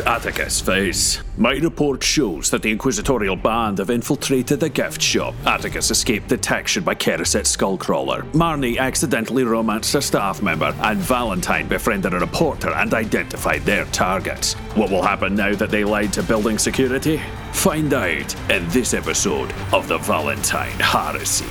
Attikus 0.00 0.62
Face. 0.62 1.22
My 1.36 1.52
report 1.52 2.02
shows 2.02 2.50
that 2.50 2.62
the 2.62 2.70
Inquisitorial 2.70 3.36
Band 3.36 3.78
have 3.78 3.90
infiltrated 3.90 4.60
the 4.60 4.68
gift 4.68 5.00
shop. 5.00 5.34
Attikus 5.44 5.90
escaped 5.90 6.28
detection 6.28 6.84
by 6.84 6.94
Keriset 6.94 7.44
Skullcrawler. 7.44 8.22
Marni 8.32 8.78
accidentally 8.78 9.44
romanced 9.44 9.94
a 9.94 10.02
staff 10.02 10.42
member, 10.42 10.74
and 10.82 11.00
Valentyne 11.00 11.68
befriended 11.68 12.14
a 12.14 12.18
reporter 12.18 12.70
and 12.70 12.94
identified 12.94 13.62
their 13.62 13.84
targets. 13.86 14.54
What 14.74 14.90
will 14.90 15.02
happen 15.02 15.34
now 15.34 15.54
that 15.54 15.70
they 15.70 15.84
lied 15.84 16.12
to 16.14 16.22
building 16.22 16.58
security? 16.58 17.20
Find 17.52 17.92
out 17.92 18.50
in 18.50 18.68
this 18.70 18.94
episode 18.94 19.52
of 19.72 19.88
the 19.88 19.98
Valentyne 19.98 20.80
Heresy. 20.80 21.46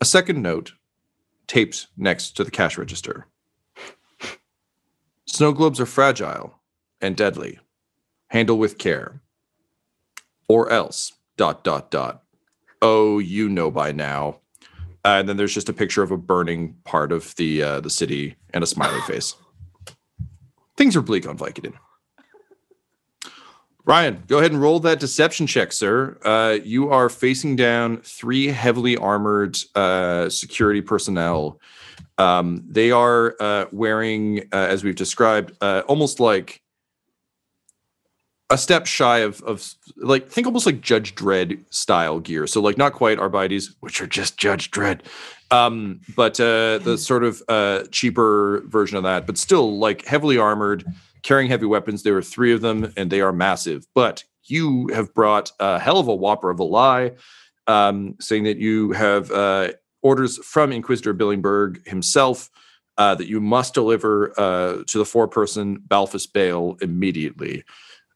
A 0.00 0.04
second 0.04 0.42
note 0.42 0.72
taped 1.46 1.86
next 1.96 2.36
to 2.36 2.44
the 2.44 2.50
cash 2.50 2.76
register. 2.76 3.26
Snow 5.34 5.50
globes 5.50 5.80
are 5.80 5.86
fragile 5.86 6.54
and 7.00 7.16
deadly. 7.16 7.58
Handle 8.28 8.56
with 8.56 8.78
care. 8.78 9.20
Or 10.48 10.70
else, 10.70 11.12
dot, 11.36 11.64
dot, 11.64 11.90
dot. 11.90 12.22
Oh, 12.80 13.18
you 13.18 13.48
know 13.48 13.68
by 13.68 13.90
now. 13.90 14.36
Uh, 15.04 15.18
and 15.18 15.28
then 15.28 15.36
there's 15.36 15.52
just 15.52 15.68
a 15.68 15.72
picture 15.72 16.04
of 16.04 16.12
a 16.12 16.16
burning 16.16 16.76
part 16.84 17.10
of 17.10 17.34
the 17.34 17.64
uh, 17.64 17.80
the 17.80 17.90
city 17.90 18.36
and 18.50 18.62
a 18.62 18.66
smiley 18.68 19.00
face. 19.08 19.34
Things 20.76 20.94
are 20.94 21.02
bleak 21.02 21.26
on 21.26 21.36
Vicodin. 21.36 21.74
Ryan, 23.84 24.22
go 24.28 24.38
ahead 24.38 24.52
and 24.52 24.62
roll 24.62 24.78
that 24.80 25.00
deception 25.00 25.48
check, 25.48 25.72
sir. 25.72 26.16
Uh, 26.24 26.58
you 26.62 26.92
are 26.92 27.08
facing 27.08 27.56
down 27.56 27.96
three 28.02 28.46
heavily 28.46 28.96
armored 28.96 29.58
uh, 29.74 30.28
security 30.28 30.80
personnel. 30.80 31.58
Um, 32.18 32.64
they 32.68 32.90
are 32.90 33.34
uh, 33.40 33.66
wearing, 33.72 34.40
uh, 34.52 34.56
as 34.56 34.84
we've 34.84 34.94
described, 34.94 35.52
uh, 35.60 35.82
almost 35.88 36.20
like 36.20 36.62
a 38.50 38.58
step 38.58 38.86
shy 38.86 39.18
of, 39.18 39.40
of 39.42 39.74
like 39.96 40.28
think 40.28 40.46
almost 40.46 40.66
like 40.66 40.80
Judge 40.80 41.14
Dredd 41.14 41.64
style 41.70 42.20
gear. 42.20 42.46
So 42.46 42.60
like 42.60 42.76
not 42.76 42.92
quite 42.92 43.18
Arbites, 43.18 43.74
which 43.80 44.00
are 44.00 44.06
just 44.06 44.36
Judge 44.36 44.70
Dredd, 44.70 45.00
um, 45.50 46.00
but 46.14 46.38
uh, 46.38 46.78
the 46.78 46.96
sort 46.98 47.24
of 47.24 47.42
uh, 47.48 47.84
cheaper 47.90 48.62
version 48.66 48.96
of 48.96 49.02
that, 49.04 49.26
but 49.26 49.38
still 49.38 49.78
like 49.78 50.04
heavily 50.04 50.38
armored, 50.38 50.84
carrying 51.22 51.48
heavy 51.50 51.66
weapons. 51.66 52.02
There 52.02 52.16
are 52.16 52.22
three 52.22 52.52
of 52.52 52.60
them, 52.60 52.92
and 52.96 53.10
they 53.10 53.20
are 53.20 53.32
massive. 53.32 53.86
But 53.94 54.24
you 54.44 54.88
have 54.92 55.14
brought 55.14 55.52
a 55.58 55.78
hell 55.78 55.98
of 55.98 56.08
a 56.08 56.14
whopper 56.14 56.50
of 56.50 56.60
a 56.60 56.64
lie, 56.64 57.12
um, 57.66 58.14
saying 58.20 58.44
that 58.44 58.58
you 58.58 58.92
have 58.92 59.30
uh, 59.30 59.72
orders 60.04 60.38
from 60.44 60.70
Inquisitor 60.70 61.12
Billingburg 61.14 61.84
himself. 61.86 62.50
Uh, 62.96 63.12
that 63.12 63.26
you 63.26 63.40
must 63.40 63.74
deliver 63.74 64.32
uh, 64.38 64.84
to 64.86 64.98
the 64.98 65.04
four-person 65.04 65.78
Balfus 65.88 66.32
Bale 66.32 66.76
immediately. 66.80 67.64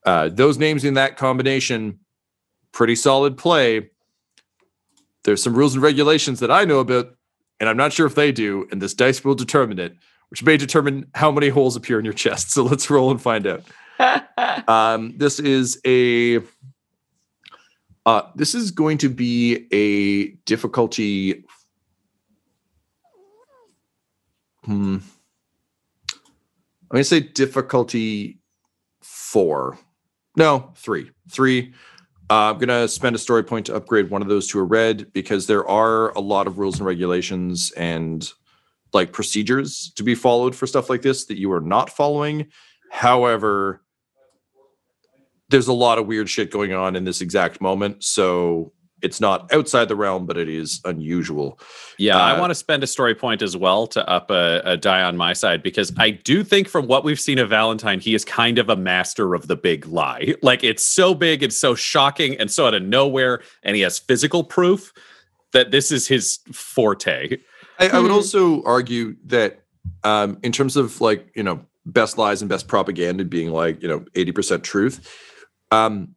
Uh, 0.07 0.29
those 0.29 0.57
names 0.57 0.85
in 0.85 0.95
that 0.95 1.17
combination, 1.17 1.99
pretty 2.71 2.95
solid 2.95 3.37
play. 3.37 3.91
There's 5.25 5.43
some 5.43 5.55
rules 5.55 5.75
and 5.75 5.83
regulations 5.83 6.41
that 6.41 6.51
I 6.51 6.65
know 6.65 6.79
about, 6.79 7.15
and 7.59 7.69
I'm 7.69 7.77
not 7.77 7.93
sure 7.93 8.07
if 8.07 8.15
they 8.15 8.31
do, 8.31 8.69
and 8.71 8.81
this 8.81 8.95
dice 8.95 9.25
will 9.25 9.35
determine 9.35 9.79
it, 9.79 9.97
which 10.31 10.45
may 10.45 10.57
determine 10.57 11.07
how 11.15 11.33
many 11.33 11.49
holes 11.49 11.75
appear 11.77 11.99
in 11.99 12.05
your 12.05 12.15
chest. 12.15 12.51
So 12.55 12.63
let's 12.63 12.89
roll 12.89 13.11
and 13.11 13.21
find 13.21 13.47
out. 13.47 13.65
um, 14.69 15.15
this 15.17 15.41
is 15.41 15.81
a. 15.85 16.41
Uh, 18.07 18.23
this 18.37 18.55
is 18.55 18.71
going 18.71 18.99
to 18.99 19.11
be 19.11 19.67
a 19.73 20.29
difficulty. 20.47 21.45
Hmm. 24.69 24.99
I'm 26.13 26.93
going 26.93 27.01
to 27.01 27.05
say 27.05 27.21
difficulty 27.21 28.39
four. 29.03 29.79
No, 30.37 30.73
three. 30.77 31.11
Three. 31.31 31.73
Uh, 32.29 32.53
I'm 32.53 32.59
going 32.59 32.69
to 32.69 32.87
spend 32.87 33.17
a 33.17 33.19
story 33.19 33.45
point 33.45 33.65
to 33.67 33.75
upgrade 33.75 34.11
one 34.11 34.21
of 34.21 34.29
those 34.29 34.47
to 34.49 34.59
a 34.59 34.63
red 34.63 35.11
because 35.15 35.47
there 35.47 35.67
are 35.67 36.11
a 36.11 36.21
lot 36.21 36.47
of 36.47 36.59
rules 36.59 36.77
and 36.77 36.87
regulations 36.87 37.71
and 37.79 38.31
like 38.93 39.11
procedures 39.11 39.91
to 39.97 40.03
be 40.03 40.15
followed 40.15 40.55
for 40.55 40.67
stuff 40.67 40.91
like 40.91 41.01
this 41.01 41.25
that 41.25 41.39
you 41.39 41.51
are 41.51 41.63
not 41.63 41.89
following. 41.89 42.49
However, 42.91 43.81
there's 45.49 45.69
a 45.69 45.73
lot 45.73 45.97
of 45.97 46.07
weird 46.07 46.29
shit 46.29 46.51
going 46.51 46.75
on 46.75 46.95
in 46.95 47.05
this 47.05 47.23
exact 47.23 47.63
moment. 47.63 48.05
So 48.05 48.75
it's 49.03 49.21
not 49.21 49.53
outside 49.53 49.89
the 49.89 49.97
realm, 49.97 50.27
but 50.27 50.37
it 50.37 50.49
is 50.49 50.81
unusual. 50.85 51.59
Yeah, 51.99 52.17
Uh, 52.17 52.21
I 52.21 52.41
want 52.41 52.51
to 52.51 52.55
spend 52.55 52.83
a 52.83 52.87
story 52.87 53.15
point 53.15 53.43
as 53.43 53.57
well 53.57 53.87
to 53.89 54.09
up 54.09 54.31
a, 54.31 54.61
a 54.65 54.77
die 54.77 55.03
on 55.03 55.17
my 55.17 55.33
side 55.33 55.63
because 55.63 55.93
I 55.99 56.11
do 56.11 56.43
think 56.43 56.69
from 56.69 56.87
what 56.87 57.05
we've 57.05 57.21
seen 57.21 57.39
of 57.39 57.51
Valentyne, 57.51 58.01
he 58.01 58.15
is 58.15 58.25
kind 58.25 58.59
of 58.59 58.69
a 58.69 58.77
master 58.77 59.35
of 59.35 59.47
the 59.47 59.57
big 59.57 59.87
lie. 59.87 60.35
Like 60.43 60.65
it's 60.65 60.85
so 60.85 61.15
big, 61.15 61.43
it's 61.43 61.59
so 61.59 61.75
shocking, 61.75 62.37
and 62.37 62.51
so 62.51 62.67
out 62.67 62.75
of 62.75 62.83
nowhere, 62.83 63.43
and 63.63 63.77
he 63.77 63.83
has 63.83 63.99
physical 63.99 64.45
proof 64.45 64.93
that 65.53 65.71
this 65.71 65.91
is 65.93 66.07
his 66.07 66.39
forte. 66.53 67.39
I, 67.79 67.89
I 67.89 67.99
would 67.99 68.11
also 68.11 68.63
argue 68.63 69.17
that 69.27 69.61
um, 70.05 70.39
in 70.43 70.53
terms 70.53 70.77
of 70.77 71.01
like 71.01 71.31
you 71.35 71.43
know 71.43 71.65
best 71.87 72.19
lies 72.19 72.41
and 72.41 72.49
best 72.49 72.69
propaganda 72.69 73.25
being 73.25 73.51
like 73.51 73.83
you 73.83 73.89
know 73.89 74.05
eighty 74.15 74.33
percent 74.33 74.65
truth, 74.65 75.07
um, 75.71 76.15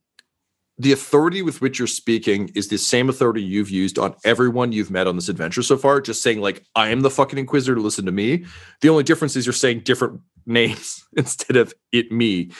the 0.81 0.91
authority 0.91 1.43
with 1.43 1.61
which 1.61 1.77
you're 1.77 1.87
speaking 1.87 2.49
is 2.55 2.69
the 2.69 2.77
same 2.77 3.07
authority 3.07 3.41
you've 3.41 3.69
used 3.69 3.99
on 3.99 4.15
everyone 4.25 4.71
you've 4.71 4.89
met 4.89 5.05
on 5.05 5.15
this 5.15 5.29
adventure 5.29 5.61
so 5.61 5.77
far. 5.77 6.01
Just 6.01 6.23
saying 6.23 6.41
like 6.41 6.65
I 6.75 6.89
am 6.89 7.01
the 7.01 7.09
fucking 7.11 7.37
inquisitor. 7.37 7.79
Listen 7.79 8.05
to 8.05 8.11
me. 8.11 8.45
The 8.81 8.89
only 8.89 9.03
difference 9.03 9.35
is 9.35 9.45
you're 9.45 9.53
saying 9.53 9.81
different 9.81 10.21
names 10.47 11.05
instead 11.15 11.55
of 11.55 11.73
it 11.91 12.11
me. 12.11 12.51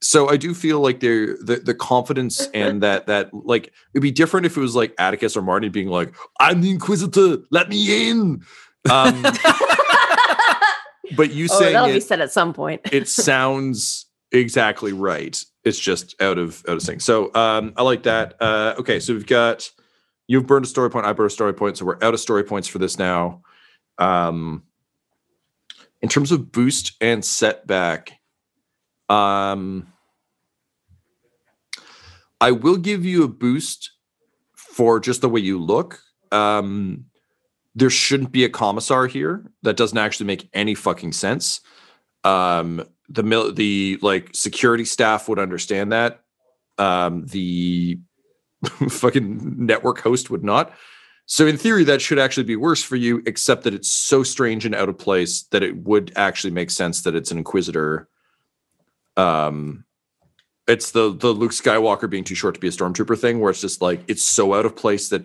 So 0.00 0.28
I 0.28 0.36
do 0.36 0.54
feel 0.54 0.80
like 0.80 1.00
the, 1.00 1.60
the 1.64 1.74
confidence 1.74 2.46
and 2.54 2.82
that 2.82 3.06
that 3.06 3.32
like 3.32 3.72
it'd 3.94 4.02
be 4.02 4.10
different 4.10 4.46
if 4.46 4.56
it 4.56 4.60
was 4.60 4.74
like 4.74 4.96
Attikus 4.96 5.36
or 5.36 5.42
Marty 5.42 5.68
being 5.68 5.88
like, 5.88 6.14
I'm 6.40 6.60
the 6.60 6.70
Inquisitor, 6.70 7.38
let 7.50 7.68
me 7.68 8.10
in. 8.10 8.42
Um, 8.90 9.22
but 11.16 11.32
you 11.32 11.46
Oh, 11.50 11.58
saying 11.60 11.74
that'll 11.74 11.92
be 11.92 12.00
said 12.00 12.20
at 12.20 12.32
some 12.32 12.52
point. 12.52 12.80
it 12.90 13.06
sounds 13.08 14.06
exactly 14.32 14.92
right. 14.92 15.42
It's 15.64 15.78
just 15.78 16.20
out 16.20 16.38
of 16.38 16.62
out 16.68 16.76
of 16.76 16.82
sync. 16.82 17.00
So 17.00 17.34
um, 17.34 17.72
I 17.76 17.82
like 17.82 18.04
that. 18.04 18.40
Uh, 18.40 18.74
okay, 18.78 19.00
so 19.00 19.12
we've 19.12 19.26
got 19.26 19.70
you've 20.26 20.46
burned 20.46 20.64
a 20.64 20.68
story 20.68 20.90
point. 20.90 21.06
I 21.06 21.12
burned 21.12 21.30
a 21.30 21.34
story 21.34 21.54
point. 21.54 21.76
So 21.76 21.84
we're 21.84 21.98
out 22.02 22.14
of 22.14 22.20
story 22.20 22.44
points 22.44 22.68
for 22.68 22.78
this 22.78 22.98
now. 22.98 23.42
Um, 23.98 24.62
in 26.00 26.08
terms 26.08 26.30
of 26.30 26.52
boost 26.52 26.92
and 27.00 27.24
setback, 27.24 28.12
um, 29.08 29.92
I 32.40 32.52
will 32.52 32.76
give 32.76 33.04
you 33.04 33.24
a 33.24 33.28
boost 33.28 33.90
for 34.54 35.00
just 35.00 35.22
the 35.22 35.28
way 35.28 35.40
you 35.40 35.60
look. 35.60 36.00
Um, 36.30 37.06
there 37.74 37.90
shouldn't 37.90 38.32
be 38.32 38.44
a 38.44 38.48
commissar 38.48 39.06
here. 39.06 39.50
That 39.62 39.76
doesn't 39.76 39.98
actually 39.98 40.26
make 40.26 40.48
any 40.52 40.74
fucking 40.74 41.12
sense. 41.12 41.60
Um, 42.22 42.84
the 43.08 43.22
mil- 43.22 43.52
the 43.52 43.98
like 44.02 44.30
security 44.34 44.84
staff 44.84 45.28
would 45.28 45.38
understand 45.38 45.92
that. 45.92 46.20
Um, 46.78 47.26
the 47.26 47.98
fucking 48.88 49.66
network 49.66 50.00
host 50.00 50.30
would 50.30 50.44
not. 50.44 50.72
So 51.26 51.46
in 51.46 51.58
theory, 51.58 51.84
that 51.84 52.00
should 52.00 52.18
actually 52.18 52.44
be 52.44 52.56
worse 52.56 52.82
for 52.82 52.96
you, 52.96 53.22
except 53.26 53.64
that 53.64 53.74
it's 53.74 53.92
so 53.92 54.22
strange 54.22 54.64
and 54.64 54.74
out 54.74 54.88
of 54.88 54.96
place 54.96 55.42
that 55.50 55.62
it 55.62 55.76
would 55.76 56.10
actually 56.16 56.52
make 56.52 56.70
sense 56.70 57.02
that 57.02 57.14
it's 57.14 57.30
an 57.30 57.36
inquisitor. 57.36 58.08
Um, 59.16 59.84
it's 60.66 60.92
the 60.92 61.14
the 61.14 61.28
Luke 61.28 61.52
Skywalker 61.52 62.08
being 62.08 62.24
too 62.24 62.34
short 62.34 62.54
to 62.54 62.60
be 62.60 62.68
a 62.68 62.70
stormtrooper 62.70 63.18
thing, 63.18 63.40
where 63.40 63.50
it's 63.50 63.60
just 63.60 63.82
like 63.82 64.00
it's 64.08 64.22
so 64.22 64.54
out 64.54 64.64
of 64.64 64.74
place 64.74 65.10
that 65.10 65.24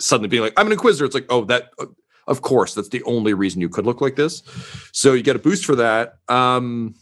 suddenly 0.00 0.28
being 0.28 0.42
like 0.42 0.54
I'm 0.56 0.66
an 0.66 0.72
inquisitor, 0.72 1.04
it's 1.04 1.14
like 1.14 1.26
oh 1.28 1.44
that 1.44 1.70
of 2.26 2.40
course 2.40 2.74
that's 2.74 2.88
the 2.88 3.02
only 3.04 3.34
reason 3.34 3.60
you 3.60 3.68
could 3.68 3.86
look 3.86 4.00
like 4.00 4.16
this. 4.16 4.42
So 4.92 5.12
you 5.12 5.22
get 5.22 5.36
a 5.36 5.40
boost 5.40 5.66
for 5.66 5.76
that. 5.76 6.14
Um, 6.28 6.94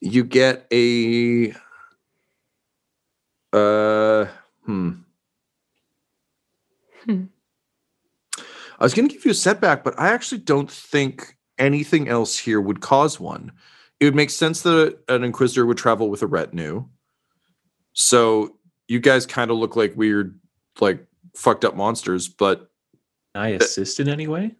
you 0.00 0.24
get 0.24 0.66
a 0.72 1.52
uh 3.52 4.26
hmm. 4.64 4.90
Hmm. 7.04 7.24
I 8.80 8.84
was 8.84 8.94
going 8.94 9.08
to 9.08 9.14
give 9.14 9.24
you 9.24 9.32
a 9.32 9.34
setback, 9.34 9.82
but 9.82 9.98
I 9.98 10.08
actually 10.08 10.38
don't 10.38 10.70
think 10.70 11.36
anything 11.58 12.08
else 12.08 12.38
here 12.38 12.60
would 12.60 12.80
cause 12.80 13.18
one. 13.18 13.50
It 13.98 14.04
would 14.04 14.14
make 14.14 14.30
sense 14.30 14.62
that 14.62 14.98
an 15.08 15.24
inquisitor 15.24 15.66
would 15.66 15.78
travel 15.78 16.08
with 16.08 16.22
a 16.22 16.28
retinue. 16.28 16.84
So 17.92 18.56
you 18.86 19.00
guys 19.00 19.26
kind 19.26 19.50
of 19.50 19.56
look 19.56 19.74
like 19.74 19.96
weird, 19.96 20.38
like 20.80 21.04
fucked 21.34 21.64
up 21.64 21.74
monsters, 21.74 22.28
but 22.28 22.70
I 23.34 23.48
assist 23.48 23.98
in 23.98 24.08
any 24.08 24.28
way? 24.28 24.54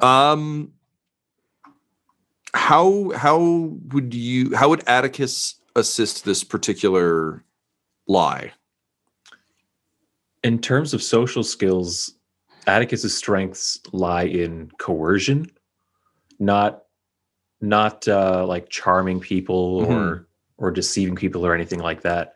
um 0.00 0.72
how 2.54 3.10
how 3.10 3.38
would 3.92 4.14
you 4.14 4.54
how 4.54 4.68
would 4.68 4.80
Attikus 4.80 5.54
assist 5.76 6.24
this 6.24 6.44
particular 6.44 7.44
lie? 8.06 8.52
In 10.42 10.58
terms 10.58 10.94
of 10.94 11.02
social 11.02 11.42
skills, 11.42 12.14
Attikus's 12.66 13.16
strengths 13.16 13.78
lie 13.92 14.24
in 14.24 14.70
coercion, 14.78 15.50
not 16.38 16.84
not 17.60 18.08
uh, 18.08 18.46
like 18.46 18.68
charming 18.68 19.20
people 19.20 19.84
or 19.86 20.26
or 20.58 20.70
deceiving 20.70 21.16
people 21.16 21.44
or 21.44 21.54
anything 21.54 21.80
like 21.80 22.02
that. 22.02 22.34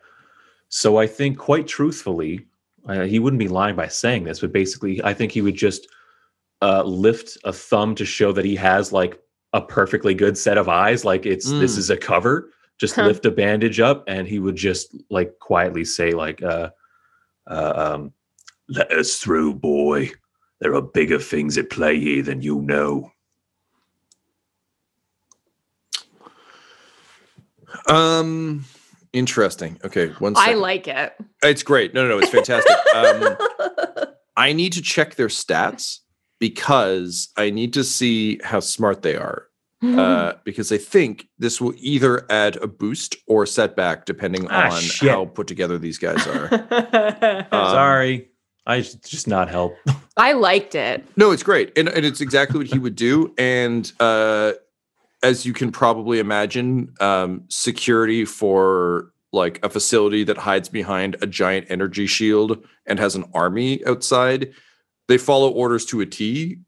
So 0.69 0.97
I 0.97 1.07
think, 1.07 1.37
quite 1.37 1.67
truthfully, 1.67 2.47
uh, 2.87 3.03
he 3.03 3.19
wouldn't 3.19 3.39
be 3.39 3.47
lying 3.47 3.75
by 3.75 3.87
saying 3.87 4.23
this, 4.23 4.39
but 4.39 4.51
basically, 4.51 5.01
I 5.03 5.13
think 5.13 5.31
he 5.31 5.41
would 5.41 5.55
just 5.55 5.87
uh, 6.61 6.83
lift 6.83 7.37
a 7.43 7.53
thumb 7.53 7.95
to 7.95 8.05
show 8.05 8.31
that 8.31 8.45
he 8.45 8.55
has 8.55 8.91
like 8.91 9.19
a 9.53 9.61
perfectly 9.61 10.13
good 10.13 10.37
set 10.37 10.57
of 10.57 10.67
eyes, 10.69 11.05
like 11.05 11.25
it's 11.25 11.51
this 11.53 11.75
Mm. 11.75 11.77
is 11.77 11.89
a 11.89 11.97
cover. 11.97 12.49
Just 12.77 12.95
Huh. 12.95 13.05
lift 13.05 13.25
a 13.25 13.31
bandage 13.31 13.79
up, 13.79 14.03
and 14.07 14.27
he 14.27 14.39
would 14.39 14.55
just 14.57 14.93
like 15.09 15.39
quietly 15.39 15.85
say, 15.85 16.11
like, 16.11 16.43
uh, 16.43 16.71
uh, 17.47 17.73
um, 17.75 18.13
"Let 18.67 18.91
us 18.91 19.17
through, 19.19 19.53
boy. 19.55 20.11
There 20.59 20.73
are 20.75 20.81
bigger 20.81 21.19
things 21.19 21.57
at 21.57 21.69
play 21.69 21.99
here 21.99 22.21
than 22.23 22.41
you 22.41 22.61
know." 22.61 23.11
Um 27.87 28.65
interesting. 29.13 29.79
Okay, 29.83 30.07
one 30.19 30.33
I 30.35 30.53
like 30.53 30.87
it. 30.87 31.13
it's 31.43 31.63
great. 31.63 31.93
No, 31.93 32.03
no, 32.03 32.09
no, 32.09 32.19
it's 32.19 32.29
fantastic. 32.29 32.75
um 32.93 33.37
I 34.37 34.51
need 34.53 34.73
to 34.73 34.81
check 34.81 35.15
their 35.15 35.27
stats 35.29 35.99
because 36.39 37.29
I 37.37 37.49
need 37.49 37.73
to 37.73 37.83
see 37.83 38.39
how 38.43 38.59
smart 38.59 39.01
they 39.01 39.15
are. 39.15 39.47
Uh, 39.83 40.33
because 40.43 40.71
I 40.71 40.79
think 40.79 41.27
this 41.37 41.61
will 41.61 41.73
either 41.77 42.25
add 42.31 42.55
a 42.55 42.65
boost 42.65 43.17
or 43.27 43.45
setback 43.45 44.05
depending 44.07 44.47
Ah, 44.49 44.73
on 44.73 44.81
shit. 44.81 45.11
how 45.11 45.25
put 45.25 45.45
together 45.45 45.77
these 45.77 45.99
guys 45.99 46.25
are. 46.25 46.47
Um, 47.51 47.69
Sorry, 47.69 48.29
I 48.65 48.81
just 48.81 49.27
not 49.27 49.47
help. 49.47 49.75
I 50.17 50.31
liked 50.33 50.73
it. 50.73 51.05
No, 51.17 51.29
it's 51.29 51.43
great. 51.43 51.71
And, 51.77 51.87
and 51.87 52.03
it's 52.03 52.19
exactly 52.19 52.57
what 52.57 52.65
he 52.65 52.79
would 52.79 52.95
do. 52.95 53.31
And 53.37 53.91
uh, 53.99 54.53
as 55.21 55.45
you 55.45 55.53
can 55.53 55.71
probably 55.71 56.17
imagine, 56.17 56.91
um, 56.99 57.43
security 57.49 58.25
for 58.25 59.11
like 59.33 59.63
a 59.63 59.69
facility 59.69 60.23
that 60.23 60.37
hides 60.37 60.67
behind 60.67 61.15
a 61.21 61.27
giant 61.27 61.67
energy 61.69 62.07
shield 62.07 62.65
and 62.87 62.97
has 62.97 63.13
an 63.15 63.25
army 63.35 63.85
outside, 63.85 64.51
they 65.07 65.17
follow 65.17 65.51
orders 65.51 65.85
to 65.87 66.01
a 66.01 66.05
T 66.05 66.59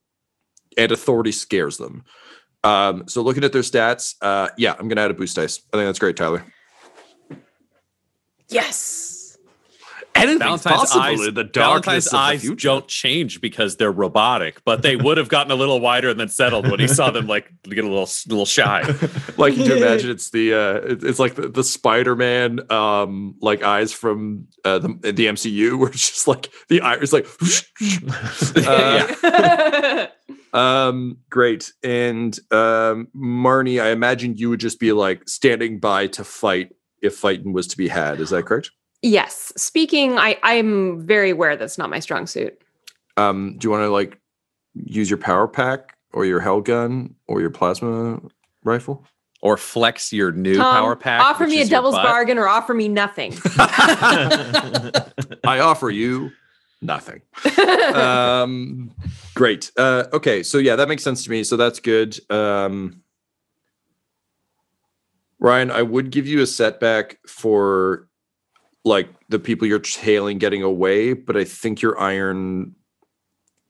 and 0.78 0.92
authority 0.92 1.31
scares 1.31 1.78
them. 1.78 2.04
Um, 2.63 3.07
so 3.07 3.22
looking 3.22 3.44
at 3.44 3.54
their 3.54 3.62
stats, 3.62 4.16
uh, 4.22 4.50
yeah, 4.57 4.74
I'm 4.74 4.88
going 4.88 4.98
to 4.98 5.01
add 5.01 5.12
a 5.12 5.13
boost 5.13 5.36
dice. 5.36 5.62
I 5.74 5.78
think 5.78 5.88
that's 5.88 6.00
great, 6.00 6.18
Tyler. 6.18 6.44
Yes. 8.50 9.17
Anything's 10.18 10.64
Valentyne's 10.64 10.96
eyes, 10.96 11.19
Valentyne's 11.19 12.14
eyes 12.14 12.42
future. 12.42 12.68
don't 12.68 12.88
change 12.88 13.42
because 13.42 13.78
they're 13.78 13.92
robotic, 13.92 14.64
but 14.66 14.81
they 14.81 14.96
would 14.96 15.18
have 15.18 15.30
gotten 15.30 15.52
a 15.52 15.56
little 15.56 15.80
wider 15.80 16.10
and 16.10 16.19
then 16.19 16.30
settled 16.30 16.69
when 16.69 16.80
he 16.80 16.88
saw 16.88 17.12
them 17.12 17.28
like 17.28 17.52
get 17.64 17.84
a 17.84 17.88
little 17.88 18.10
little 18.28 18.46
shy. 18.46 18.81
like 19.38 19.56
you 19.56 19.64
can 19.64 19.78
imagine 19.78 20.10
it's 20.10 20.30
the 20.31 20.54
uh 20.54 20.81
it's 20.84 21.19
like 21.19 21.36
the, 21.36 21.48
the 21.48 21.64
spider-man 21.64 22.71
um 22.71 23.36
like 23.42 23.64
eyes 23.64 23.94
from 23.94 24.47
uh 24.66 24.80
the, 24.80 24.88
the 25.04 25.26
mcu 25.28 25.78
where 25.80 25.90
it's 25.90 26.09
just 26.09 26.28
like 26.28 26.50
the 26.69 26.81
eye 26.81 26.95
is 26.95 27.14
like 27.14 27.28
uh, 30.54 30.57
um 30.57 31.18
great. 31.30 31.71
And 31.83 32.38
um 32.52 33.07
marni 33.16 33.81
i 33.81 33.90
imagine 33.90 34.36
you 34.38 34.50
would 34.50 34.59
just 34.59 34.80
be 34.80 34.92
like 34.92 35.28
standing 35.28 35.80
by 35.80 36.07
to 36.07 36.24
fight 36.24 36.74
if 37.02 37.16
fighting 37.16 37.54
was 37.54 37.68
to 37.68 37.78
be 37.78 37.88
had. 37.88 38.19
Is 38.19 38.31
that 38.31 38.45
correct 38.45 38.71
yes. 39.01 39.51
Speaking, 39.57 40.18
I, 40.18 40.37
I'm 40.44 41.06
very 41.06 41.31
aware 41.31 41.56
that's 41.56 41.77
not 41.77 41.89
my 41.89 41.99
strong 41.99 42.27
suit. 42.27 42.59
um 43.18 43.56
do 43.57 43.68
you 43.68 43.71
want 43.71 43.83
to 43.83 43.89
like 43.89 44.19
use 44.73 45.09
your 45.09 45.18
power 45.18 45.47
pack 45.47 45.97
or 46.13 46.25
your 46.25 46.39
hell 46.39 46.61
gun 46.61 47.16
or 47.27 47.42
your 47.42 47.49
plasma 47.49 48.19
rifle 48.63 49.06
or 49.42 49.57
flex 49.57 50.11
your 50.11 50.31
new 50.31 50.57
Tom, 50.57 50.75
power 50.75 50.95
pack. 50.95 51.21
Offer 51.21 51.47
me 51.47 51.59
a 51.59 51.61
is 51.61 51.69
devil's 51.69 51.95
butt. 51.95 52.04
bargain 52.04 52.37
or 52.37 52.47
offer 52.47 52.73
me 52.73 52.87
nothing. 52.87 53.33
I 53.45 55.59
offer 55.61 55.89
you 55.89 56.31
nothing. 56.81 57.21
um, 57.94 58.92
great. 59.35 59.71
Uh, 59.77 60.06
okay, 60.13 60.44
so 60.44 60.57
yeah, 60.57 60.75
that 60.75 60.89
makes 60.89 61.04
sense 61.04 61.23
to 61.25 61.30
me. 61.30 61.44
So 61.44 61.56
that's 61.56 61.80
good. 61.80 62.19
Um, 62.31 63.04
Ryan, 65.39 65.69
I 65.69 65.83
would 65.83 66.09
give 66.09 66.27
you 66.27 66.42
a 66.42 66.47
setback 66.47 67.19
for 67.27 68.07
like 68.87 69.09
the 69.29 69.39
people 69.39 69.67
you're 69.67 69.79
tailing 69.79 70.37
getting 70.37 70.63
away, 70.63 71.13
but 71.13 71.37
I 71.37 71.44
think 71.44 71.81
your 71.81 71.99
iron. 71.99 72.75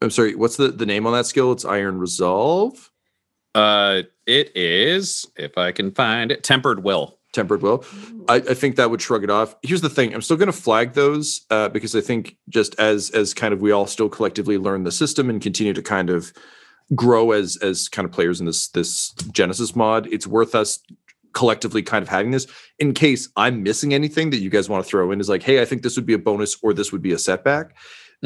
I'm 0.01 0.11
sorry. 0.11 0.35
What's 0.35 0.57
the 0.57 0.69
the 0.69 0.85
name 0.85 1.07
on 1.07 1.13
that 1.13 1.25
skill? 1.25 1.51
It's 1.51 1.65
Iron 1.65 1.97
Resolve, 1.97 2.91
Uh, 3.55 4.03
it 4.27 4.55
is 4.55 5.25
if 5.35 5.57
I 5.57 5.71
can 5.71 5.91
find 5.91 6.31
it, 6.31 6.43
tempered 6.43 6.83
will. 6.83 7.17
Tempered 7.33 7.61
Will. 7.61 7.83
I, 8.29 8.35
I 8.35 8.53
think 8.53 8.77
that 8.77 8.89
would 8.89 9.01
shrug 9.01 9.23
it 9.23 9.29
off. 9.29 9.55
Here's 9.61 9.81
the 9.81 9.89
thing: 9.89 10.13
I'm 10.13 10.21
still 10.21 10.37
going 10.37 10.47
to 10.47 10.53
flag 10.53 10.93
those 10.93 11.45
uh, 11.49 11.69
because 11.69 11.95
I 11.95 12.01
think 12.01 12.37
just 12.49 12.79
as 12.79 13.09
as 13.11 13.33
kind 13.33 13.53
of 13.53 13.61
we 13.61 13.71
all 13.71 13.85
still 13.85 14.09
collectively 14.09 14.57
learn 14.57 14.83
the 14.83 14.91
system 14.91 15.29
and 15.29 15.41
continue 15.41 15.73
to 15.73 15.81
kind 15.81 16.09
of 16.09 16.31
grow 16.95 17.31
as 17.31 17.57
as 17.57 17.89
kind 17.89 18.05
of 18.05 18.11
players 18.11 18.39
in 18.39 18.45
this 18.45 18.69
this 18.69 19.11
Genesys 19.31 19.75
mod, 19.75 20.07
it's 20.07 20.25
worth 20.25 20.55
us 20.55 20.79
collectively 21.37 21.83
kind 21.83 22.01
of 22.01 22.09
having 22.09 22.31
this 22.31 22.47
in 22.79 22.93
case 22.93 23.29
I'm 23.35 23.61
missing 23.61 23.93
anything 23.93 24.31
that 24.31 24.39
you 24.39 24.49
guys 24.49 24.67
want 24.67 24.83
to 24.83 24.89
throw 24.89 25.11
in. 25.11 25.19
Is 25.19 25.29
like, 25.29 25.43
hey, 25.43 25.61
I 25.61 25.65
think 25.65 25.83
this 25.83 25.95
would 25.95 26.07
be 26.07 26.13
a 26.13 26.17
bonus 26.17 26.57
or 26.63 26.73
this 26.73 26.91
would 26.91 27.03
be 27.03 27.13
a 27.13 27.19
setback. 27.19 27.75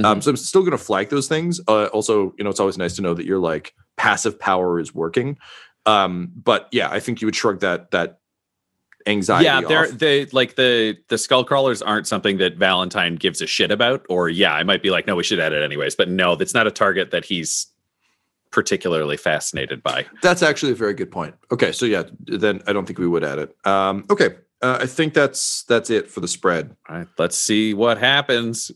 Um, 0.06 0.22
so 0.22 0.30
I'm 0.32 0.38
still 0.38 0.62
going 0.62 0.72
to 0.72 0.78
flag 0.78 1.10
those 1.10 1.28
things. 1.28 1.60
Uh, 1.68 1.88
also, 1.88 2.34
you 2.38 2.46
know, 2.46 2.50
it's 2.50 2.62
always 2.62 2.78
nice 2.78 2.96
to 2.96 3.02
know 3.02 3.14
that 3.14 3.26
your 3.26 3.40
like 3.40 3.76
passive 3.98 4.40
power 4.40 4.80
is 4.80 4.96
working. 4.96 5.38
Um, 5.86 6.32
but 6.34 6.70
yeah, 6.72 6.90
I 6.90 7.02
think 7.02 7.22
you 7.22 7.28
would 7.28 7.36
shrug 7.36 7.60
that 7.60 7.92
that 7.92 8.20
anxiety. 9.06 9.46
yeah, 9.46 9.62
they're 9.62 9.88
off. 9.88 9.98
they 9.98 10.26
like 10.28 10.56
the 10.56 10.98
the 11.10 11.18
skull 11.18 11.44
crawlers 11.44 11.82
aren't 11.82 12.08
something 12.08 12.38
that 12.38 12.58
Valentyne 12.58 13.20
gives 13.20 13.42
a 13.42 13.48
shit 13.48 13.70
about. 13.70 14.06
Or 14.08 14.30
yeah, 14.30 14.54
I 14.54 14.64
might 14.64 14.82
be 14.82 14.92
like, 14.92 15.08
no, 15.08 15.18
we 15.18 15.24
should 15.24 15.40
add 15.40 15.52
it 15.52 15.62
anyways. 15.62 15.96
But 15.96 16.08
no, 16.08 16.36
that's 16.36 16.54
not 16.54 16.68
a 16.68 16.72
target 16.72 17.12
that 17.12 17.26
he's 17.26 17.68
particularly 18.52 19.18
fascinated 19.18 19.82
by. 19.82 20.06
That's 20.22 20.44
actually 20.44 20.74
a 20.74 20.76
very 20.76 20.94
good 20.94 21.12
point. 21.12 21.36
Okay, 21.52 21.72
so 21.72 21.86
yeah, 21.86 22.04
then 22.26 22.62
I 22.68 22.74
don't 22.74 22.86
think 22.86 23.00
we 23.00 23.08
would 23.08 23.24
add 23.24 23.40
it. 23.40 23.56
Um, 23.66 24.06
okay, 24.10 24.36
uh, 24.62 24.80
I 24.82 24.86
think 24.86 25.14
that's 25.14 25.64
that's 25.64 25.90
it 25.90 26.10
for 26.10 26.20
the 26.20 26.28
spread. 26.28 26.76
All 26.90 26.98
right, 26.98 27.08
let's 27.18 27.38
see 27.38 27.74
what 27.74 27.98
happens. 27.98 28.72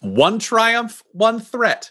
One 0.00 0.38
triumph, 0.38 1.02
one 1.12 1.40
threat. 1.40 1.90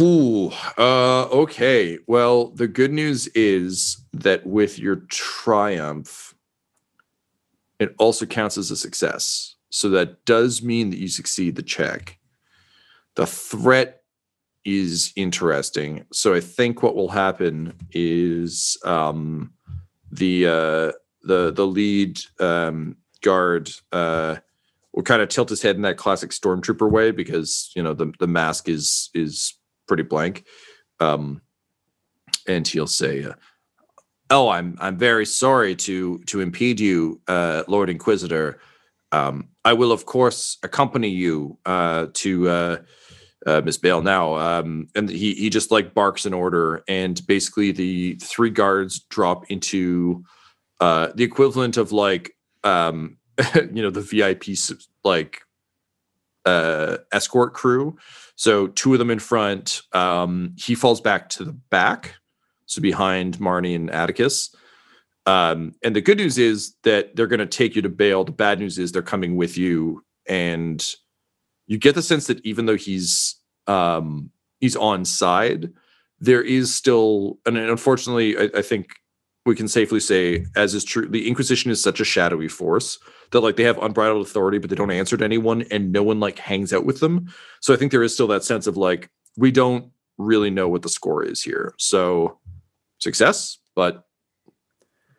Ooh, 0.00 0.52
uh, 0.76 1.24
okay. 1.24 1.98
Well, 2.06 2.48
the 2.48 2.68
good 2.68 2.92
news 2.92 3.28
is 3.28 4.04
that 4.12 4.46
with 4.46 4.78
your 4.78 4.96
triumph, 5.08 6.34
it 7.78 7.94
also 7.98 8.26
counts 8.26 8.58
as 8.58 8.70
a 8.70 8.76
success. 8.76 9.56
So 9.70 9.88
that 9.90 10.24
does 10.26 10.62
mean 10.62 10.90
that 10.90 10.98
you 10.98 11.08
succeed 11.08 11.56
the 11.56 11.62
check. 11.62 12.19
The 13.20 13.26
threat 13.26 14.00
is 14.64 15.12
interesting. 15.14 16.06
So 16.10 16.32
I 16.32 16.40
think 16.40 16.82
what 16.82 16.96
will 16.96 17.10
happen 17.10 17.74
is 17.92 18.78
um, 18.82 19.52
the 20.10 20.46
uh, 20.46 20.92
the 21.24 21.52
the 21.52 21.66
lead 21.66 22.18
um, 22.38 22.96
guard 23.20 23.70
uh, 23.92 24.36
will 24.94 25.02
kind 25.02 25.20
of 25.20 25.28
tilt 25.28 25.50
his 25.50 25.60
head 25.60 25.76
in 25.76 25.82
that 25.82 25.98
classic 25.98 26.30
stormtrooper 26.30 26.90
way 26.90 27.10
because 27.10 27.70
you 27.76 27.82
know 27.82 27.92
the 27.92 28.10
the 28.18 28.26
mask 28.26 28.70
is 28.70 29.10
is 29.12 29.52
pretty 29.86 30.02
blank, 30.02 30.46
um, 30.98 31.42
and 32.48 32.66
he'll 32.66 32.86
say, 32.86 33.24
uh, 33.24 33.34
"Oh, 34.30 34.48
I'm 34.48 34.78
I'm 34.80 34.96
very 34.96 35.26
sorry 35.26 35.76
to 35.76 36.20
to 36.20 36.40
impede 36.40 36.80
you, 36.80 37.20
uh, 37.28 37.64
Lord 37.68 37.90
Inquisitor. 37.90 38.60
Um, 39.12 39.50
I 39.62 39.74
will 39.74 39.92
of 39.92 40.06
course 40.06 40.56
accompany 40.62 41.10
you 41.10 41.58
uh, 41.66 42.06
to 42.14 42.48
uh, 42.48 42.76
uh, 43.46 43.62
Miss 43.64 43.78
Bale 43.78 44.02
now." 44.02 44.36
Um, 44.36 44.88
and 44.94 45.08
he 45.08 45.34
he 45.34 45.50
just 45.50 45.70
like 45.70 45.94
barks 45.94 46.26
an 46.26 46.34
order, 46.34 46.82
and 46.88 47.24
basically 47.26 47.72
the 47.72 48.14
three 48.16 48.50
guards 48.50 49.00
drop 49.10 49.50
into 49.50 50.24
uh, 50.80 51.08
the 51.14 51.24
equivalent 51.24 51.76
of 51.76 51.92
like 51.92 52.36
um, 52.64 53.18
you 53.54 53.82
know 53.82 53.90
the 53.90 54.00
VIP 54.00 54.56
like 55.04 55.42
uh, 56.44 56.98
escort 57.12 57.54
crew. 57.54 57.96
So 58.36 58.68
two 58.68 58.92
of 58.94 58.98
them 58.98 59.10
in 59.10 59.18
front. 59.18 59.82
Um, 59.92 60.54
he 60.56 60.74
falls 60.74 61.00
back 61.00 61.28
to 61.30 61.44
the 61.44 61.52
back, 61.52 62.14
so 62.66 62.80
behind 62.80 63.38
Marni 63.38 63.76
and 63.76 63.90
Attikus. 63.90 64.54
Um, 65.26 65.74
and 65.84 65.94
the 65.94 66.00
good 66.00 66.16
news 66.16 66.38
is 66.38 66.74
that 66.82 67.14
they're 67.14 67.26
going 67.26 67.40
to 67.40 67.46
take 67.46 67.76
you 67.76 67.82
to 67.82 67.88
Bale. 67.88 68.24
The 68.24 68.32
bad 68.32 68.58
news 68.58 68.78
is 68.78 68.92
they're 68.92 69.02
coming 69.02 69.36
with 69.36 69.58
you, 69.58 70.02
and 70.26 70.82
you 71.70 71.78
get 71.78 71.94
the 71.94 72.02
sense 72.02 72.26
that 72.26 72.44
even 72.44 72.66
though 72.66 72.76
he's 72.76 73.36
um, 73.68 74.30
he's 74.58 74.74
on 74.74 75.04
side, 75.04 75.72
there 76.18 76.42
is 76.42 76.74
still, 76.74 77.38
and 77.46 77.56
unfortunately, 77.56 78.36
I, 78.36 78.58
I 78.58 78.62
think 78.62 78.88
we 79.46 79.54
can 79.54 79.68
safely 79.68 80.00
say, 80.00 80.46
as 80.56 80.74
is 80.74 80.82
true, 80.82 81.08
the 81.08 81.28
Inquisition 81.28 81.70
is 81.70 81.80
such 81.80 82.00
a 82.00 82.04
shadowy 82.04 82.48
force 82.48 82.98
that 83.30 83.40
like 83.40 83.54
they 83.54 83.62
have 83.62 83.78
unbridled 83.78 84.26
authority, 84.26 84.58
but 84.58 84.68
they 84.68 84.74
don't 84.74 84.90
answer 84.90 85.16
to 85.16 85.24
anyone, 85.24 85.62
and 85.70 85.92
no 85.92 86.02
one 86.02 86.18
like 86.18 86.40
hangs 86.40 86.72
out 86.72 86.84
with 86.84 86.98
them. 86.98 87.32
So 87.60 87.72
I 87.72 87.76
think 87.76 87.92
there 87.92 88.02
is 88.02 88.12
still 88.12 88.26
that 88.26 88.42
sense 88.42 88.66
of 88.66 88.76
like 88.76 89.08
we 89.36 89.52
don't 89.52 89.92
really 90.18 90.50
know 90.50 90.68
what 90.68 90.82
the 90.82 90.88
score 90.88 91.22
is 91.22 91.40
here. 91.40 91.74
So 91.78 92.36
success, 92.98 93.58
but 93.76 94.08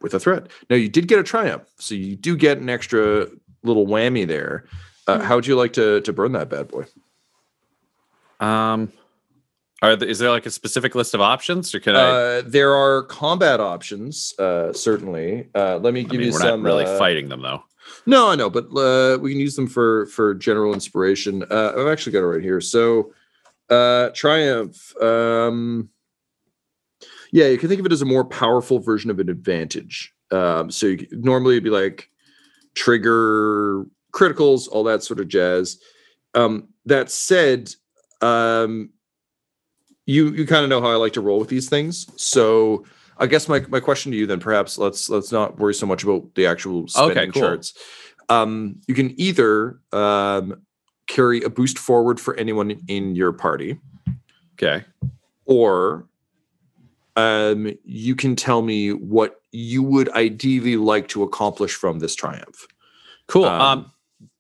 with 0.02 0.14
a 0.14 0.20
threat. 0.20 0.52
Now 0.70 0.76
you 0.76 0.90
did 0.90 1.08
get 1.08 1.18
a 1.18 1.24
triumph, 1.24 1.70
so 1.80 1.96
you 1.96 2.18
do 2.18 2.36
get 2.36 2.58
an 2.58 2.70
extra 2.70 3.28
little 3.64 3.88
whammy 3.88 4.28
there. 4.28 4.66
Uh, 5.14 5.24
how 5.24 5.36
would 5.36 5.48
you 5.48 5.56
like 5.56 5.74
to 5.74 6.02
to 6.02 6.14
burn 6.14 6.32
that 6.34 6.50
bad 6.50 6.68
boy? 6.68 6.86
Um, 8.40 8.92
are 9.82 9.96
th- 9.96 10.10
is 10.10 10.20
there 10.20 10.30
like 10.30 10.46
a 10.46 10.52
specific 10.52 10.94
list 10.96 11.14
of 11.14 11.22
options, 11.22 11.74
or 11.74 11.80
can 11.80 11.96
I? 11.96 12.00
Uh, 12.00 12.42
there 12.46 12.76
are 12.76 13.04
combat 13.04 13.60
options, 13.60 14.34
uh, 14.38 14.74
certainly. 14.74 15.48
Uh, 15.56 15.78
let 15.78 15.94
me 15.94 16.02
I 16.02 16.04
give 16.04 16.12
mean, 16.20 16.28
you 16.28 16.34
we're 16.34 16.40
some. 16.40 16.64
not 16.64 16.70
really 16.70 16.86
uh, 16.86 16.98
fighting 16.98 17.30
them 17.30 17.42
though. 17.42 17.64
No, 18.06 18.30
I 18.30 18.36
know, 18.36 18.50
but 18.50 18.66
uh, 18.76 19.18
we 19.20 19.32
can 19.32 19.40
use 19.40 19.56
them 19.56 19.68
for 19.68 20.06
for 20.08 20.34
general 20.36 20.74
inspiration. 20.74 21.44
Uh, 21.50 21.74
I've 21.78 21.88
actually 21.88 22.14
got 22.14 22.20
it 22.20 22.28
right 22.28 22.44
here. 22.44 22.62
So, 22.62 23.14
uh, 23.70 24.10
triumph. 24.10 24.96
Um, 25.02 25.90
yeah, 27.32 27.48
you 27.48 27.58
can 27.58 27.70
think 27.70 27.80
of 27.80 27.86
it 27.86 27.92
as 27.92 28.02
a 28.02 28.06
more 28.06 28.26
powerful 28.26 28.80
version 28.80 29.10
of 29.10 29.20
an 29.20 29.30
advantage. 29.30 30.14
Um, 30.32 30.70
so 30.70 30.88
you, 30.88 31.08
normally 31.12 31.56
it'd 31.56 31.64
be 31.64 31.70
like 31.70 32.10
trigger 32.76 33.86
criticals, 34.12 34.68
all 34.70 34.84
that 34.86 35.04
sort 35.04 35.20
of 35.20 35.28
jazz. 35.28 35.78
Um, 36.34 36.70
that 36.86 37.12
said, 37.12 37.74
um, 38.22 38.90
you 40.06 40.30
you 40.32 40.46
kind 40.46 40.64
of 40.64 40.70
know 40.70 40.82
how 40.82 40.90
I 40.92 40.96
like 40.96 41.14
to 41.14 41.22
roll 41.22 41.40
with 41.40 41.50
these 41.50 41.70
things. 41.70 42.08
So 42.22 42.86
I 43.18 43.28
guess 43.28 43.48
my, 43.48 43.60
my 43.70 43.80
question 43.80 44.12
to 44.12 44.18
you 44.18 44.26
then 44.26 44.40
perhaps 44.40 44.78
let's 44.78 45.10
let's 45.10 45.32
not 45.32 45.60
worry 45.60 45.74
so 45.74 45.86
much 45.86 46.04
about 46.04 46.34
the 46.36 46.48
actual 46.48 46.88
spending 46.88 47.32
cool. 47.32 47.42
charts. 47.42 47.74
Um, 48.30 48.80
you 48.88 48.96
can 48.96 49.20
either 49.20 49.80
um, 49.92 50.62
carry 51.08 51.42
a 51.44 51.50
boost 51.50 51.78
forward 51.78 52.20
for 52.20 52.36
anyone 52.36 52.72
in 52.88 53.14
your 53.16 53.34
party, 53.34 53.78
Okay. 54.56 54.86
or 55.46 56.08
um, 57.18 57.72
you 57.84 58.16
can 58.16 58.38
tell 58.38 58.62
me 58.62 58.94
what 58.94 59.42
you 59.52 59.84
would 59.84 60.10
ideally 60.14 60.78
like 60.78 61.10
to 61.10 61.24
accomplish 61.24 61.76
from 61.76 62.00
this 62.00 62.16
triumph. 62.16 62.66
Cool. 63.28 63.46
Um, 63.46 63.62
Um, 63.62 63.92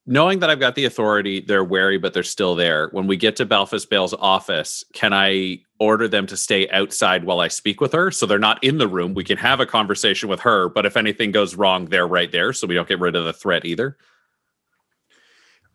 knowing 0.06 0.40
that 0.40 0.50
I've 0.50 0.60
got 0.60 0.76
the 0.76 0.86
authority, 0.86 1.42
they're 1.42 1.64
wary, 1.64 1.98
but 1.98 2.14
they're 2.14 2.24
still 2.24 2.56
there. 2.56 2.90
When 2.92 3.08
we 3.08 3.18
get 3.18 3.36
to 3.38 3.46
Balfus 3.46 3.88
Bale's 3.88 4.14
office, 4.14 4.84
can 4.94 5.14
I 5.14 5.60
order 5.80 6.08
them 6.08 6.28
to 6.28 6.38
stay 6.38 6.70
outside 6.70 7.24
while 7.24 7.40
I 7.40 7.48
speak 7.48 7.82
with 7.82 7.94
her? 7.94 8.12
So 8.12 8.26
they're 8.26 8.40
not 8.40 8.64
in 8.64 8.78
the 8.78 8.88
room. 8.88 9.14
We 9.14 9.24
can 9.24 9.38
have 9.38 9.60
a 9.60 9.66
conversation 9.66 10.30
with 10.30 10.40
her, 10.42 10.70
but 10.70 10.86
if 10.86 10.98
anything 10.98 11.32
goes 11.32 11.56
wrong, 11.56 11.86
they're 11.86 12.08
right 12.08 12.32
there. 12.32 12.54
So 12.54 12.68
we 12.68 12.76
don't 12.76 12.88
get 12.88 13.00
rid 13.00 13.16
of 13.16 13.26
the 13.26 13.34
threat 13.34 13.66
either. 13.66 13.98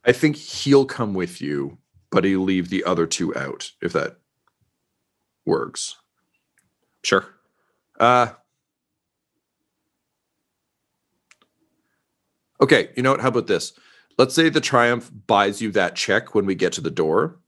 I 0.04 0.12
think 0.12 0.36
he'll 0.36 0.84
come 0.84 1.14
with 1.14 1.40
you, 1.40 1.78
but 2.10 2.24
he'll 2.24 2.40
leave 2.40 2.68
the 2.68 2.84
other 2.84 3.06
two 3.06 3.34
out 3.36 3.70
if 3.82 3.92
that 3.92 4.16
works. 5.44 5.96
Sure. 7.02 7.26
Uh 7.98 8.28
Okay, 12.60 12.90
you 12.96 13.02
know 13.02 13.10
what? 13.12 13.20
How 13.20 13.28
about 13.28 13.46
this? 13.46 13.72
Let's 14.18 14.34
say 14.34 14.48
the 14.48 14.60
Triumph 14.60 15.10
buys 15.26 15.60
you 15.60 15.70
that 15.72 15.94
check 15.94 16.34
when 16.34 16.46
we 16.46 16.54
get 16.54 16.72
to 16.74 16.80
the 16.80 16.90
door. 16.90 17.38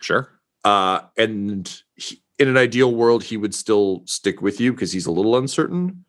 Sure. 0.00 0.28
Uh 0.64 1.00
and 1.16 1.82
he, 1.94 2.22
in 2.38 2.48
an 2.48 2.56
ideal 2.56 2.94
world 2.94 3.22
he 3.24 3.36
would 3.36 3.54
still 3.54 4.02
stick 4.06 4.42
with 4.42 4.60
you 4.60 4.72
because 4.72 4.92
he's 4.92 5.06
a 5.06 5.12
little 5.12 5.36
uncertain. 5.36 6.04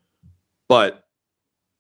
But 0.68 1.06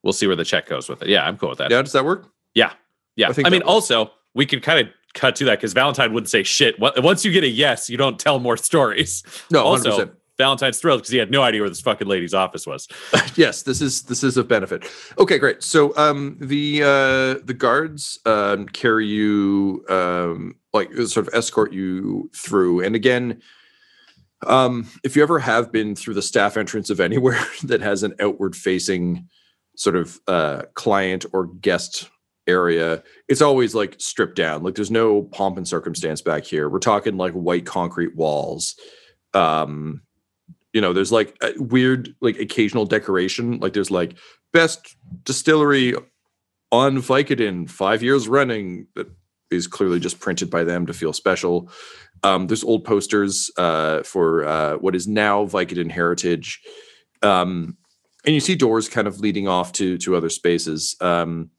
We'll 0.05 0.13
see 0.13 0.27
where 0.27 0.35
the 0.35 0.45
check 0.45 0.67
goes 0.67 0.87
with 0.87 1.01
it. 1.01 1.07
Yeah, 1.09 1.25
I'm 1.25 1.35
cool 1.35 1.49
with 1.49 1.57
that. 1.57 1.71
yeah, 1.71 1.81
does 1.81 1.93
that 1.93 2.05
work? 2.05 2.31
Yeah. 2.53 2.73
Yeah. 3.15 3.29
I 3.29 3.41
I, 3.43 3.49
mean, 3.49 3.61
works. 3.61 3.65
also, 3.65 4.11
we 4.35 4.45
could 4.45 4.61
kind 4.61 4.87
of 4.87 4.93
cut 5.15 5.35
to 5.37 5.45
that 5.45 5.57
because 5.57 5.73
Valentyne 5.73 6.13
wouldn't 6.13 6.29
say 6.29 6.43
shit. 6.43 6.75
Once 6.79 7.25
you 7.25 7.31
get 7.31 7.43
a 7.43 7.47
yes, 7.47 7.89
you 7.89 7.97
don't 7.97 8.19
tell 8.19 8.37
more 8.37 8.55
stories. 8.55 9.23
No, 9.49 9.63
also, 9.63 10.05
100%. 10.05 10.11
Valentyne's 10.37 10.79
thrilled 10.79 10.99
because 10.99 11.11
he 11.11 11.17
had 11.17 11.31
no 11.31 11.41
idea 11.41 11.61
where 11.61 11.69
this 11.69 11.81
fucking 11.81 12.07
lady's 12.07 12.33
office 12.33 12.67
was. 12.67 12.87
yes, 13.35 13.63
this 13.63 13.81
is 13.81 14.03
this 14.03 14.23
is 14.23 14.37
of 14.37 14.47
benefit. 14.47 14.85
Okay, 15.17 15.37
great. 15.37 15.63
So 15.63 15.95
um 15.97 16.37
the 16.41 16.83
uh 16.83 17.45
the 17.45 17.55
guards 17.57 18.19
um 18.25 18.67
carry 18.67 19.07
you 19.07 19.85
um 19.89 20.55
like 20.73 20.93
sort 20.93 21.27
of 21.27 21.33
escort 21.33 21.71
you 21.71 22.29
through. 22.35 22.81
And 22.81 22.95
again, 22.95 23.41
um 24.45 24.89
if 25.03 25.15
you 25.15 25.23
ever 25.23 25.39
have 25.39 25.71
been 25.71 25.95
through 25.95 26.15
the 26.15 26.21
staff 26.21 26.57
entrance 26.57 26.89
of 26.89 26.99
anywhere 26.99 27.41
that 27.63 27.81
has 27.81 28.03
an 28.03 28.13
outward 28.19 28.55
facing 28.55 29.27
sort 29.77 29.95
of 29.95 30.19
uh 30.27 30.63
client 30.73 31.25
or 31.31 31.47
guest 31.47 32.09
area, 32.45 33.01
it's 33.29 33.41
always 33.41 33.73
like 33.73 33.95
stripped 33.99 34.35
down. 34.35 34.63
Like 34.63 34.75
there's 34.75 34.91
no 34.91 35.23
pomp 35.23 35.57
and 35.57 35.67
circumstance 35.67 36.21
back 36.21 36.43
here. 36.43 36.67
We're 36.67 36.79
talking 36.79 37.15
like 37.15 37.33
white 37.33 37.65
concrete 37.65 38.17
walls. 38.17 38.75
Um 39.33 40.01
you 40.75 40.81
know 40.81 40.93
there's 40.93 41.11
like 41.11 41.35
weird 41.55 42.13
like 42.21 42.37
occasional 42.37 42.85
decoration 42.85 43.59
like 43.59 43.73
there's 43.73 43.89
like 43.89 44.15
best 44.53 44.95
distillery 45.23 45.95
on 46.71 46.97
Vicodin 46.97 47.69
five 47.69 48.03
years 48.03 48.27
running 48.27 48.87
that 48.95 49.07
is 49.51 49.67
clearly 49.67 49.99
just 49.99 50.19
printed 50.19 50.49
by 50.49 50.63
them 50.63 50.85
to 50.85 50.93
feel 50.93 51.13
special. 51.13 51.69
Um, 52.23 52.47
there's 52.47 52.63
old 52.63 52.83
posters 52.83 53.49
uh, 53.57 54.03
for 54.03 54.45
uh, 54.45 54.75
what 54.77 54.95
is 54.95 55.07
now 55.07 55.45
Vicodin 55.45 55.91
heritage. 55.91 56.61
Um, 57.21 57.77
and 58.25 58.33
you 58.33 58.39
see 58.39 58.55
doors 58.55 58.89
kind 58.89 59.07
of 59.07 59.19
leading 59.19 59.47
off 59.47 59.71
to 59.73 59.97
to 59.99 60.15
other 60.15 60.29
spaces. 60.29 60.95
Um, 60.99 61.51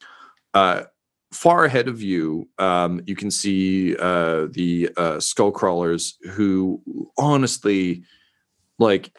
uh, 0.52 0.84
far 1.32 1.64
ahead 1.64 1.88
of 1.88 2.02
you, 2.02 2.48
um, 2.58 3.00
you 3.06 3.14
can 3.14 3.30
see 3.30 3.96
uh, 3.96 4.46
the 4.50 4.90
uh, 4.96 5.20
skull 5.20 5.52
crawlers 5.52 6.18
who 6.32 6.82
honestly, 7.16 8.02
like, 8.78 9.12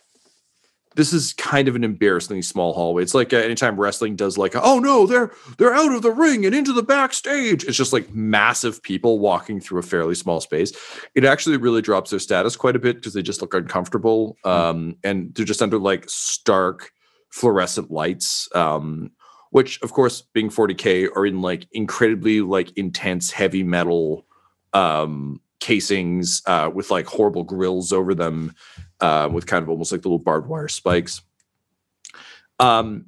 this 0.98 1.14
is 1.14 1.34
kind 1.34 1.68
of 1.68 1.76
an 1.76 1.84
embarrassingly 1.84 2.42
small 2.42 2.74
hallway. 2.74 3.04
It's 3.04 3.14
like 3.14 3.32
uh, 3.32 3.38
anytime 3.38 3.80
wrestling 3.80 4.16
does 4.16 4.36
like, 4.36 4.56
oh 4.56 4.80
no, 4.80 5.06
they're 5.06 5.32
they're 5.60 5.74
out 5.74 5.94
of 5.94 6.02
the 6.02 6.12
ring 6.12 6.44
and 6.46 6.56
into 6.56 6.74
the 6.74 6.82
backstage. 6.82 7.64
It's 7.64 7.78
just 7.78 7.94
like 7.94 8.14
massive 8.14 8.82
people 8.82 9.20
walking 9.20 9.62
through 9.62 9.80
a 9.80 9.84
fairly 9.84 10.16
small 10.16 10.42
space. 10.42 10.74
It 11.14 11.24
actually 11.24 11.58
really 11.58 11.84
drops 11.84 12.10
their 12.10 12.20
status 12.20 12.56
quite 12.56 12.76
a 12.76 12.80
bit 12.80 12.96
because 12.96 13.14
they 13.14 13.22
just 13.22 13.42
look 13.42 13.54
uncomfortable, 13.54 14.38
um, 14.44 14.98
and 15.04 15.34
they're 15.36 15.46
just 15.46 15.62
under 15.62 15.78
like 15.78 16.06
stark 16.10 16.92
fluorescent 17.30 17.92
lights. 17.92 18.50
Um, 18.56 19.12
which 19.52 19.82
of 19.82 19.94
course 19.94 20.22
being 20.34 20.50
40k 20.50 21.10
are 21.16 21.26
in 21.26 21.42
like 21.42 21.68
incredibly 21.72 22.42
like 22.42 22.78
intense 22.78 23.32
heavy 23.32 23.64
metal 23.64 24.26
um 24.74 25.40
casings 25.60 26.42
uh 26.46 26.70
with 26.74 26.92
like 26.92 27.08
horrible 27.08 27.44
grills 27.44 27.94
over 27.94 28.14
them 28.14 28.54
uh 29.00 29.30
with 29.32 29.46
kind 29.46 29.64
of 29.64 29.70
almost 29.70 29.92
like 29.92 30.04
little 30.06 30.20
barbed 30.20 30.48
wire 30.48 30.68
spikes. 30.68 31.22
Um 32.60 33.08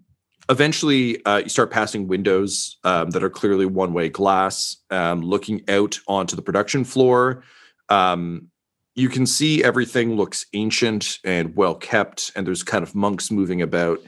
eventually 0.50 1.24
uh, 1.26 1.38
you 1.38 1.50
start 1.50 1.72
passing 1.72 2.08
windows 2.08 2.78
um, 2.84 3.12
that 3.12 3.24
are 3.24 3.30
clearly 3.30 3.66
one 3.66 3.94
way 3.94 4.10
glass 4.10 4.78
um, 4.90 5.22
looking 5.22 5.62
out 5.70 6.00
onto 6.08 6.36
the 6.36 6.42
production 6.42 6.84
floor. 6.84 7.44
Um, 7.88 8.50
you 8.96 9.10
can 9.10 9.26
see 9.26 9.64
everything 9.64 10.16
looks 10.16 10.46
ancient 10.54 11.20
and 11.24 11.56
well 11.56 11.76
kept 11.76 12.32
and 12.36 12.46
there's 12.46 12.64
kind 12.64 12.84
of 12.84 12.96
monks 12.96 13.32
moving 13.32 13.62
about. 13.62 14.00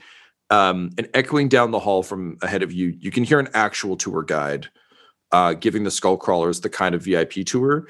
Um, 0.49 0.89
and 0.97 1.07
echoing 1.13 1.47
down 1.47 1.71
the 1.71 1.79
hall 1.79 2.03
from 2.03 2.37
ahead 2.41 2.61
of 2.61 2.73
you, 2.73 2.95
you 2.99 3.09
can 3.09 3.23
hear 3.23 3.39
an 3.39 3.47
actual 3.53 3.95
tour 3.95 4.21
guide 4.23 4.67
uh, 5.31 5.53
giving 5.53 5.83
the 5.83 5.91
skull 5.91 6.17
crawlers 6.17 6.59
the 6.59 6.69
kind 6.69 6.93
of 6.93 7.03
VIP 7.03 7.45
tour. 7.45 7.87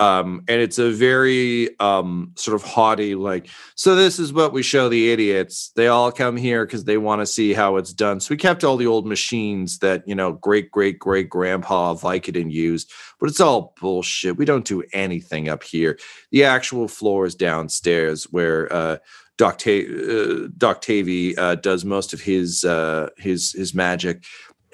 Um, 0.00 0.42
and 0.48 0.60
it's 0.60 0.78
a 0.78 0.90
very 0.90 1.78
um, 1.78 2.32
sort 2.34 2.56
of 2.56 2.62
haughty, 2.64 3.14
like, 3.14 3.48
so 3.76 3.94
this 3.94 4.18
is 4.18 4.32
what 4.32 4.52
we 4.52 4.62
show 4.62 4.88
the 4.88 5.12
idiots. 5.12 5.70
They 5.76 5.86
all 5.86 6.10
come 6.10 6.36
here 6.36 6.66
because 6.66 6.84
they 6.84 6.98
want 6.98 7.22
to 7.22 7.26
see 7.26 7.52
how 7.52 7.76
it's 7.76 7.92
done. 7.92 8.18
So 8.18 8.30
we 8.30 8.36
kept 8.36 8.64
all 8.64 8.76
the 8.76 8.88
old 8.88 9.06
machines 9.06 9.78
that, 9.78 10.02
you 10.06 10.16
know, 10.16 10.32
great, 10.32 10.72
great, 10.72 10.98
great 10.98 11.30
grandpa 11.30 11.94
Vicodin 11.94 12.50
used, 12.50 12.90
but 13.20 13.28
it's 13.28 13.40
all 13.40 13.72
bullshit. 13.80 14.36
We 14.36 14.44
don't 14.44 14.66
do 14.66 14.82
anything 14.92 15.48
up 15.48 15.62
here. 15.62 15.96
The 16.32 16.42
actual 16.42 16.88
floor 16.88 17.24
is 17.26 17.36
downstairs 17.36 18.24
where 18.24 18.72
uh, 18.72 18.96
Doc, 19.36 19.60
uh, 19.66 20.48
Doc 20.56 20.84
uh, 20.88 21.54
does 21.56 21.84
most 21.84 22.12
of 22.12 22.20
his 22.20 22.64
uh, 22.64 23.10
his 23.16 23.52
his 23.52 23.74
magic. 23.74 24.24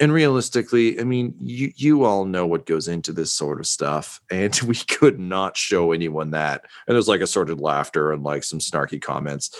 And 0.01 0.11
realistically, 0.11 0.99
I 0.99 1.03
mean, 1.03 1.35
you 1.39 1.71
you 1.75 2.03
all 2.03 2.25
know 2.25 2.45
what 2.45 2.65
goes 2.65 2.89
into 2.89 3.13
this 3.13 3.31
sort 3.31 3.59
of 3.59 3.67
stuff, 3.67 4.19
and 4.29 4.53
we 4.65 4.75
could 4.75 5.19
not 5.19 5.55
show 5.55 5.93
anyone 5.93 6.31
that. 6.31 6.65
And 6.87 6.95
there's 6.95 7.07
like 7.07 7.21
a 7.21 7.27
sort 7.27 7.49
of 7.49 7.61
laughter 7.61 8.11
and 8.11 8.23
like 8.23 8.43
some 8.43 8.59
snarky 8.59 9.01
comments. 9.01 9.55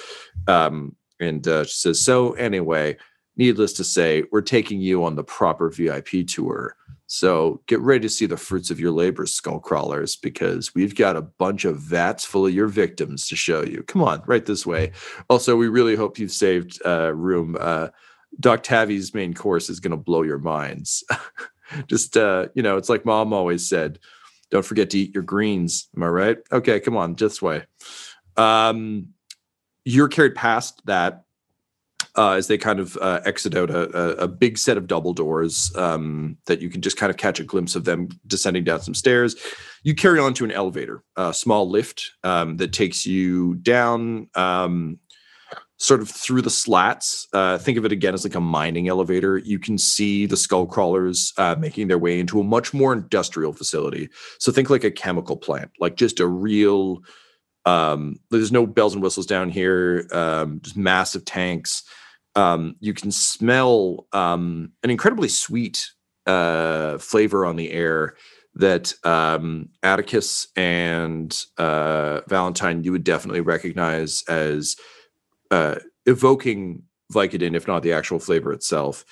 Um, 0.47 0.95
and 1.19 1.47
uh, 1.47 1.63
she 1.63 1.73
says, 1.73 2.01
"So 2.01 2.33
anyway, 2.33 2.97
needless 3.37 3.73
to 3.73 3.83
say, 3.83 4.23
we're 4.31 4.41
taking 4.41 4.81
you 4.81 5.03
on 5.03 5.15
the 5.15 5.23
proper 5.23 5.69
VIP 5.69 6.27
tour. 6.27 6.75
So 7.07 7.61
get 7.67 7.79
ready 7.81 8.01
to 8.03 8.09
see 8.09 8.25
the 8.25 8.37
fruits 8.37 8.69
of 8.71 8.79
your 8.79 8.91
labor, 8.91 9.25
skull 9.25 9.59
crawlers, 9.59 10.15
because 10.15 10.73
we've 10.73 10.95
got 10.95 11.17
a 11.17 11.21
bunch 11.21 11.65
of 11.65 11.77
vats 11.77 12.23
full 12.23 12.45
of 12.45 12.53
your 12.53 12.67
victims 12.67 13.27
to 13.27 13.35
show 13.35 13.63
you. 13.63 13.83
Come 13.83 14.01
on, 14.01 14.21
right 14.25 14.45
this 14.45 14.65
way. 14.65 14.91
Also, 15.29 15.57
we 15.57 15.67
really 15.67 15.95
hope 15.95 16.17
you've 16.17 16.31
saved 16.31 16.81
uh, 16.85 17.13
room. 17.13 17.57
Uh, 17.59 17.89
Doc 18.39 18.63
Tavi's 18.63 19.13
main 19.13 19.33
course 19.33 19.69
is 19.69 19.79
going 19.79 19.91
to 19.91 19.97
blow 19.97 20.21
your 20.21 20.39
minds. 20.39 21.03
Just, 21.87 22.17
uh, 22.17 22.47
you 22.53 22.63
know, 22.63 22.77
it's 22.77 22.89
like 22.89 23.05
mom 23.05 23.33
always 23.33 23.67
said 23.67 23.99
don't 24.51 24.65
forget 24.65 24.89
to 24.91 24.99
eat 24.99 25.13
your 25.13 25.23
greens. 25.23 25.87
Am 25.95 26.03
I 26.03 26.07
right? 26.07 26.37
Okay, 26.51 26.79
come 26.79 26.97
on, 26.97 27.15
this 27.15 27.41
way. 27.41 27.63
Um, 28.37 29.13
you're 29.85 30.09
carried 30.09 30.35
past 30.35 30.85
that 30.85 31.23
uh, 32.17 32.31
as 32.31 32.47
they 32.47 32.57
kind 32.57 32.79
of 32.79 32.97
uh, 32.97 33.21
exit 33.23 33.55
out 33.55 33.69
a, 33.69 34.17
a, 34.17 34.27
big 34.27 34.57
set 34.57 34.75
of 34.75 34.85
double 34.85 35.13
doors 35.13 35.73
um, 35.77 36.37
that 36.45 36.61
you 36.61 36.69
can 36.69 36.81
just 36.81 36.97
kind 36.97 37.09
of 37.09 37.15
catch 37.15 37.39
a 37.39 37.43
glimpse 37.43 37.73
of 37.73 37.85
them 37.85 38.09
descending 38.27 38.65
down 38.65 38.81
some 38.81 38.93
stairs. 38.93 39.35
You 39.83 39.95
carry 39.95 40.19
on 40.19 40.33
to 40.35 40.43
an 40.43 40.51
elevator, 40.51 41.03
a 41.15 41.33
small 41.33 41.69
lift 41.69 42.11
um, 42.23 42.57
that 42.57 42.73
takes 42.73 43.05
you 43.05 43.55
down 43.55 44.27
um, 44.35 44.99
sort 45.81 46.01
of 46.01 46.09
through 46.09 46.41
the 46.41 46.49
slats. 46.49 47.27
Uh, 47.33 47.57
think 47.57 47.77
of 47.77 47.85
it 47.85 47.91
again 47.91 48.13
as 48.13 48.23
like 48.23 48.35
a 48.35 48.41
mining 48.41 48.87
elevator. 48.87 49.37
You 49.39 49.59
can 49.59 49.77
see 49.77 50.25
the 50.25 50.37
skull 50.37 50.65
crawlers 50.65 51.33
uh, 51.37 51.55
making 51.57 51.87
their 51.87 51.97
way 51.97 52.19
into 52.19 52.39
a 52.39 52.43
much 52.43 52.73
more 52.73 52.93
industrial 52.93 53.53
facility. 53.53 54.09
So 54.39 54.51
think 54.51 54.69
like 54.69 54.83
a 54.83 54.91
chemical 54.91 55.37
plant, 55.37 55.71
like 55.79 55.95
just 55.95 56.19
a 56.19 56.27
real. 56.27 57.03
Um, 57.65 58.19
there's 58.31 58.51
no 58.51 58.65
bells 58.65 58.93
and 58.93 59.03
whistles 59.03 59.27
down 59.27 59.49
here. 59.49 60.07
Um, 60.11 60.61
just 60.63 60.75
massive 60.75 61.25
tanks 61.25 61.83
um, 62.35 62.75
you 62.79 62.93
can 62.93 63.11
smell 63.11 64.07
um, 64.13 64.71
an 64.83 64.89
incredibly 64.89 65.27
sweet 65.27 65.91
uh, 66.25 66.97
flavor 66.97 67.45
on 67.45 67.55
the 67.55 67.71
air 67.71 68.15
that 68.55 68.93
um, 69.03 69.69
Attikus 69.83 70.47
and 70.55 71.45
uh, 71.57 72.21
Valentyne 72.29 72.83
you 72.83 72.91
would 72.91 73.03
definitely 73.03 73.41
recognize 73.41 74.23
as 74.27 74.75
uh, 75.51 75.75
evoking 76.05 76.83
Vicodin, 77.13 77.55
if 77.55 77.67
not 77.67 77.83
the 77.83 77.93
actual 77.93 78.19
flavor 78.19 78.51
itself. 78.53 79.05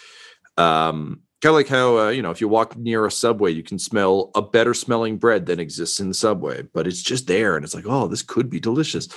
Um, 0.57 1.21
kind 1.41 1.51
of 1.51 1.55
like 1.55 1.67
how 1.67 1.97
uh, 1.97 2.09
you 2.09 2.21
know 2.21 2.31
if 2.31 2.41
you 2.41 2.47
walk 2.47 2.75
near 2.75 3.05
a 3.05 3.11
subway 3.11 3.51
you 3.51 3.63
can 3.63 3.79
smell 3.79 4.31
a 4.35 4.41
better 4.41 4.73
smelling 4.73 5.17
bread 5.17 5.45
than 5.45 5.59
exists 5.59 5.99
in 5.99 6.09
the 6.09 6.13
subway 6.13 6.61
but 6.73 6.85
it's 6.85 7.01
just 7.01 7.27
there 7.27 7.55
and 7.55 7.63
it's 7.63 7.73
like 7.73 7.85
oh 7.87 8.07
this 8.07 8.21
could 8.21 8.49
be 8.49 8.59
delicious. 8.59 9.07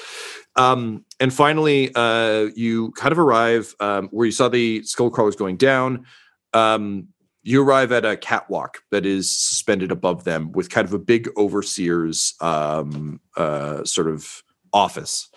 Um, 0.55 1.05
and 1.19 1.33
finally 1.33 1.91
uh, 1.95 2.49
you 2.55 2.93
kind 2.93 3.13
of 3.13 3.19
arrive 3.19 3.75
um, 3.81 4.09
where 4.09 4.27
you 4.27 4.33
saw 4.33 4.49
the 4.49 4.83
skull 4.85 5.11
crawlers 5.11 5.37
going 5.37 5.57
down. 5.57 6.07
Um, 6.53 7.09
you 7.45 7.61
arrive 7.63 7.91
at 7.91 8.05
a 8.05 8.17
catwalk 8.17 8.83
that 8.93 9.05
is 9.05 9.37
suspended 9.37 9.91
above 9.91 10.23
them 10.23 10.53
with 10.53 10.71
kind 10.71 10.87
of 10.87 10.95
a 10.95 10.99
big 10.99 11.29
overseer's 11.37 12.35
um, 12.41 13.21
uh, 13.37 13.83
sort 13.85 14.07
of 14.07 14.45
office 14.73 15.29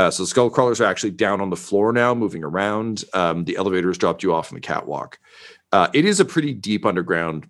uh, 0.00 0.10
so 0.10 0.22
the 0.22 0.26
skull 0.26 0.50
crawlers 0.50 0.80
are 0.80 0.86
actually 0.86 1.10
down 1.10 1.40
on 1.40 1.50
the 1.50 1.56
floor 1.56 1.92
now 1.92 2.14
moving 2.14 2.44
around 2.44 3.04
um, 3.14 3.44
the 3.44 3.56
elevator 3.56 3.88
has 3.88 3.98
dropped 3.98 4.22
you 4.22 4.32
off 4.32 4.50
on 4.50 4.54
the 4.54 4.60
catwalk 4.60 5.18
uh, 5.72 5.88
it 5.92 6.04
is 6.04 6.20
a 6.20 6.24
pretty 6.24 6.52
deep 6.52 6.84
underground 6.84 7.48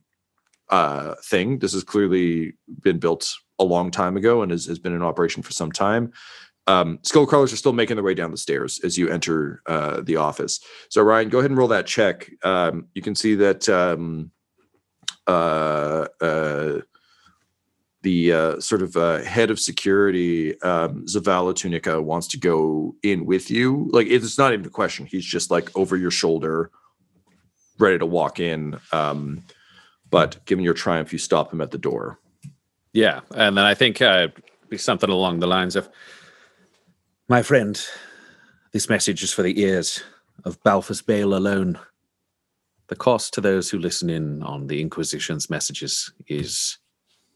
uh, 0.70 1.14
thing. 1.24 1.58
This 1.58 1.72
has 1.72 1.84
clearly 1.84 2.54
been 2.82 2.98
built 2.98 3.34
a 3.58 3.64
long 3.64 3.90
time 3.90 4.16
ago 4.16 4.42
and 4.42 4.50
has, 4.50 4.66
has 4.66 4.78
been 4.78 4.94
in 4.94 5.02
operation 5.02 5.42
for 5.42 5.52
some 5.52 5.70
time. 5.70 6.12
Um, 6.66 7.00
skull 7.02 7.26
crawlers 7.26 7.52
are 7.52 7.56
still 7.56 7.72
making 7.72 7.96
their 7.96 8.04
way 8.04 8.14
down 8.14 8.30
the 8.30 8.36
stairs 8.36 8.80
as 8.84 8.96
you 8.96 9.08
enter 9.08 9.62
uh, 9.66 10.02
the 10.02 10.16
office. 10.16 10.60
So 10.88 11.02
Ryan, 11.02 11.28
go 11.28 11.38
ahead 11.38 11.50
and 11.50 11.58
roll 11.58 11.68
that 11.68 11.86
check. 11.86 12.30
Um, 12.44 12.86
you 12.94 13.02
can 13.02 13.14
see 13.14 13.34
that 13.36 13.68
um, 13.68 14.30
uh, 15.26 16.06
uh, 16.20 16.80
the 18.02 18.32
uh, 18.32 18.60
sort 18.60 18.82
of 18.82 18.96
uh, 18.96 19.18
head 19.18 19.50
of 19.50 19.60
security, 19.60 20.60
um, 20.62 21.04
Zavala 21.06 21.54
Tunica, 21.54 22.00
wants 22.00 22.26
to 22.28 22.38
go 22.38 22.94
in 23.02 23.26
with 23.26 23.50
you. 23.50 23.88
Like 23.92 24.06
it's 24.06 24.38
not 24.38 24.52
even 24.52 24.66
a 24.66 24.70
question. 24.70 25.06
He's 25.06 25.24
just 25.24 25.50
like 25.50 25.76
over 25.76 25.96
your 25.96 26.10
shoulder, 26.10 26.70
ready 27.78 27.98
to 27.98 28.06
walk 28.06 28.40
in. 28.40 28.78
Um, 28.92 29.42
but 30.08 30.44
given 30.46 30.64
your 30.64 30.74
triumph, 30.74 31.12
you 31.12 31.18
stop 31.18 31.52
him 31.52 31.60
at 31.60 31.70
the 31.70 31.78
door. 31.78 32.18
Yeah, 32.92 33.20
and 33.34 33.56
then 33.56 33.64
I 33.64 33.74
think 33.74 34.02
uh, 34.02 34.28
be 34.68 34.78
something 34.78 35.10
along 35.10 35.38
the 35.38 35.46
lines 35.46 35.76
of, 35.76 35.88
"My 37.28 37.42
friend, 37.42 37.80
this 38.72 38.88
message 38.88 39.22
is 39.22 39.32
for 39.32 39.42
the 39.42 39.60
ears 39.60 40.02
of 40.44 40.62
Balfus 40.62 41.04
Bale 41.04 41.34
alone. 41.34 41.78
The 42.88 42.96
cost 42.96 43.34
to 43.34 43.40
those 43.40 43.70
who 43.70 43.78
listen 43.78 44.10
in 44.10 44.42
on 44.42 44.66
the 44.66 44.80
Inquisition's 44.80 45.48
messages 45.48 46.12
is 46.26 46.78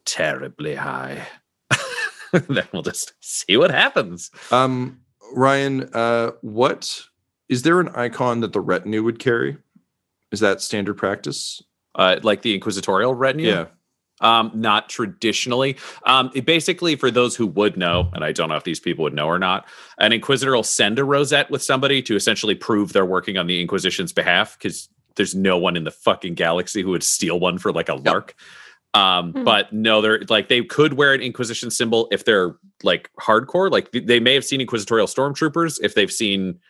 terribly 0.04 0.74
high." 0.74 1.26
then 2.48 2.66
we'll 2.72 2.82
just 2.82 3.14
see 3.20 3.56
what 3.56 3.70
happens. 3.70 4.30
Um, 4.50 5.00
Ryan, 5.34 5.90
uh, 5.92 6.32
what 6.42 7.00
is 7.48 7.62
there 7.62 7.80
an 7.80 7.88
icon 7.90 8.40
that 8.40 8.52
the 8.52 8.60
retinue 8.60 9.02
would 9.02 9.18
carry? 9.18 9.56
Is 10.32 10.40
that 10.40 10.60
standard 10.60 10.94
practice? 10.94 11.62
Uh, 11.94 12.18
like 12.22 12.42
the 12.42 12.54
inquisitorial 12.54 13.14
retinue? 13.14 13.48
Yeah. 13.48 13.66
Um, 14.20 14.52
not 14.54 14.88
traditionally. 14.88 15.76
Um, 16.06 16.30
basically, 16.44 16.96
for 16.96 17.10
those 17.10 17.36
who 17.36 17.46
would 17.48 17.76
know, 17.76 18.10
and 18.14 18.24
I 18.24 18.32
don't 18.32 18.48
know 18.48 18.56
if 18.56 18.64
these 18.64 18.80
people 18.80 19.02
would 19.02 19.12
know 19.12 19.26
or 19.26 19.38
not, 19.38 19.66
an 19.98 20.12
inquisitor 20.12 20.54
will 20.54 20.62
send 20.62 20.98
a 20.98 21.04
rosette 21.04 21.50
with 21.50 21.62
somebody 21.62 22.00
to 22.02 22.16
essentially 22.16 22.54
prove 22.54 22.92
they're 22.92 23.04
working 23.04 23.36
on 23.36 23.46
the 23.46 23.60
Inquisition's 23.60 24.12
behalf 24.12 24.56
because 24.56 24.88
there's 25.16 25.34
no 25.34 25.58
one 25.58 25.76
in 25.76 25.84
the 25.84 25.90
fucking 25.90 26.34
galaxy 26.34 26.82
who 26.82 26.90
would 26.90 27.02
steal 27.02 27.38
one 27.38 27.58
for 27.58 27.72
like 27.72 27.88
a 27.88 27.94
lark. 27.94 28.34
Um, 28.94 29.32
mm-hmm. 29.32 29.44
but 29.44 29.72
no, 29.72 30.00
they're 30.00 30.20
like 30.28 30.48
they 30.48 30.62
could 30.62 30.94
wear 30.94 31.12
an 31.12 31.20
Inquisition 31.20 31.70
symbol 31.70 32.08
if 32.12 32.24
they're 32.24 32.56
like 32.82 33.10
hardcore. 33.20 33.70
Like 33.70 33.90
they 33.92 34.20
may 34.20 34.34
have 34.34 34.44
seen 34.44 34.60
Inquisitorial 34.60 35.06
stormtroopers 35.08 35.78
if 35.82 35.94
they've 35.94 36.12
seen 36.12 36.60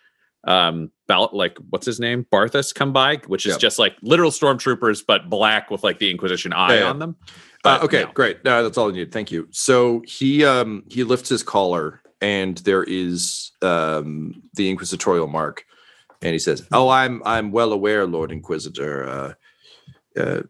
um 0.46 0.90
Bal- 1.08 1.30
like 1.32 1.56
what's 1.70 1.86
his 1.86 1.98
name 1.98 2.26
barthus 2.30 2.74
come 2.74 2.92
by 2.92 3.16
which 3.28 3.46
is 3.46 3.52
Yep. 3.52 3.60
just 3.60 3.78
like 3.78 3.96
literal 4.02 4.30
stormtroopers 4.30 5.02
but 5.06 5.30
black 5.30 5.70
with 5.70 5.82
like 5.82 5.98
the 5.98 6.10
inquisition 6.10 6.52
eye 6.52 6.74
Yeah, 6.74 6.80
yeah. 6.80 6.90
on 6.90 6.98
them 6.98 7.16
Uh, 7.64 7.78
okay, 7.82 8.00
you 8.00 8.04
know. 8.04 8.12
great. 8.12 8.44
No, 8.44 8.62
that's 8.62 8.76
all 8.76 8.90
I 8.90 8.92
need. 8.92 9.10
Thank 9.10 9.32
you. 9.32 9.48
So 9.52 10.02
he 10.06 10.44
um 10.44 10.84
he 10.90 11.02
lifts 11.02 11.30
his 11.30 11.42
collar 11.42 12.02
and 12.20 12.58
there 12.58 12.84
is 12.84 13.52
um 13.62 14.42
the 14.52 14.68
inquisitorial 14.68 15.28
mark 15.28 15.64
and 16.20 16.32
he 16.34 16.38
says, 16.38 16.66
"Oh, 16.72 16.90
I'm 16.90 17.22
I'm 17.24 17.50
well 17.50 17.72
aware, 17.72 18.06
Lord 18.06 18.30
Inquisitor. 18.30 19.08
Uh, 19.08 19.32
uh 20.20 20.42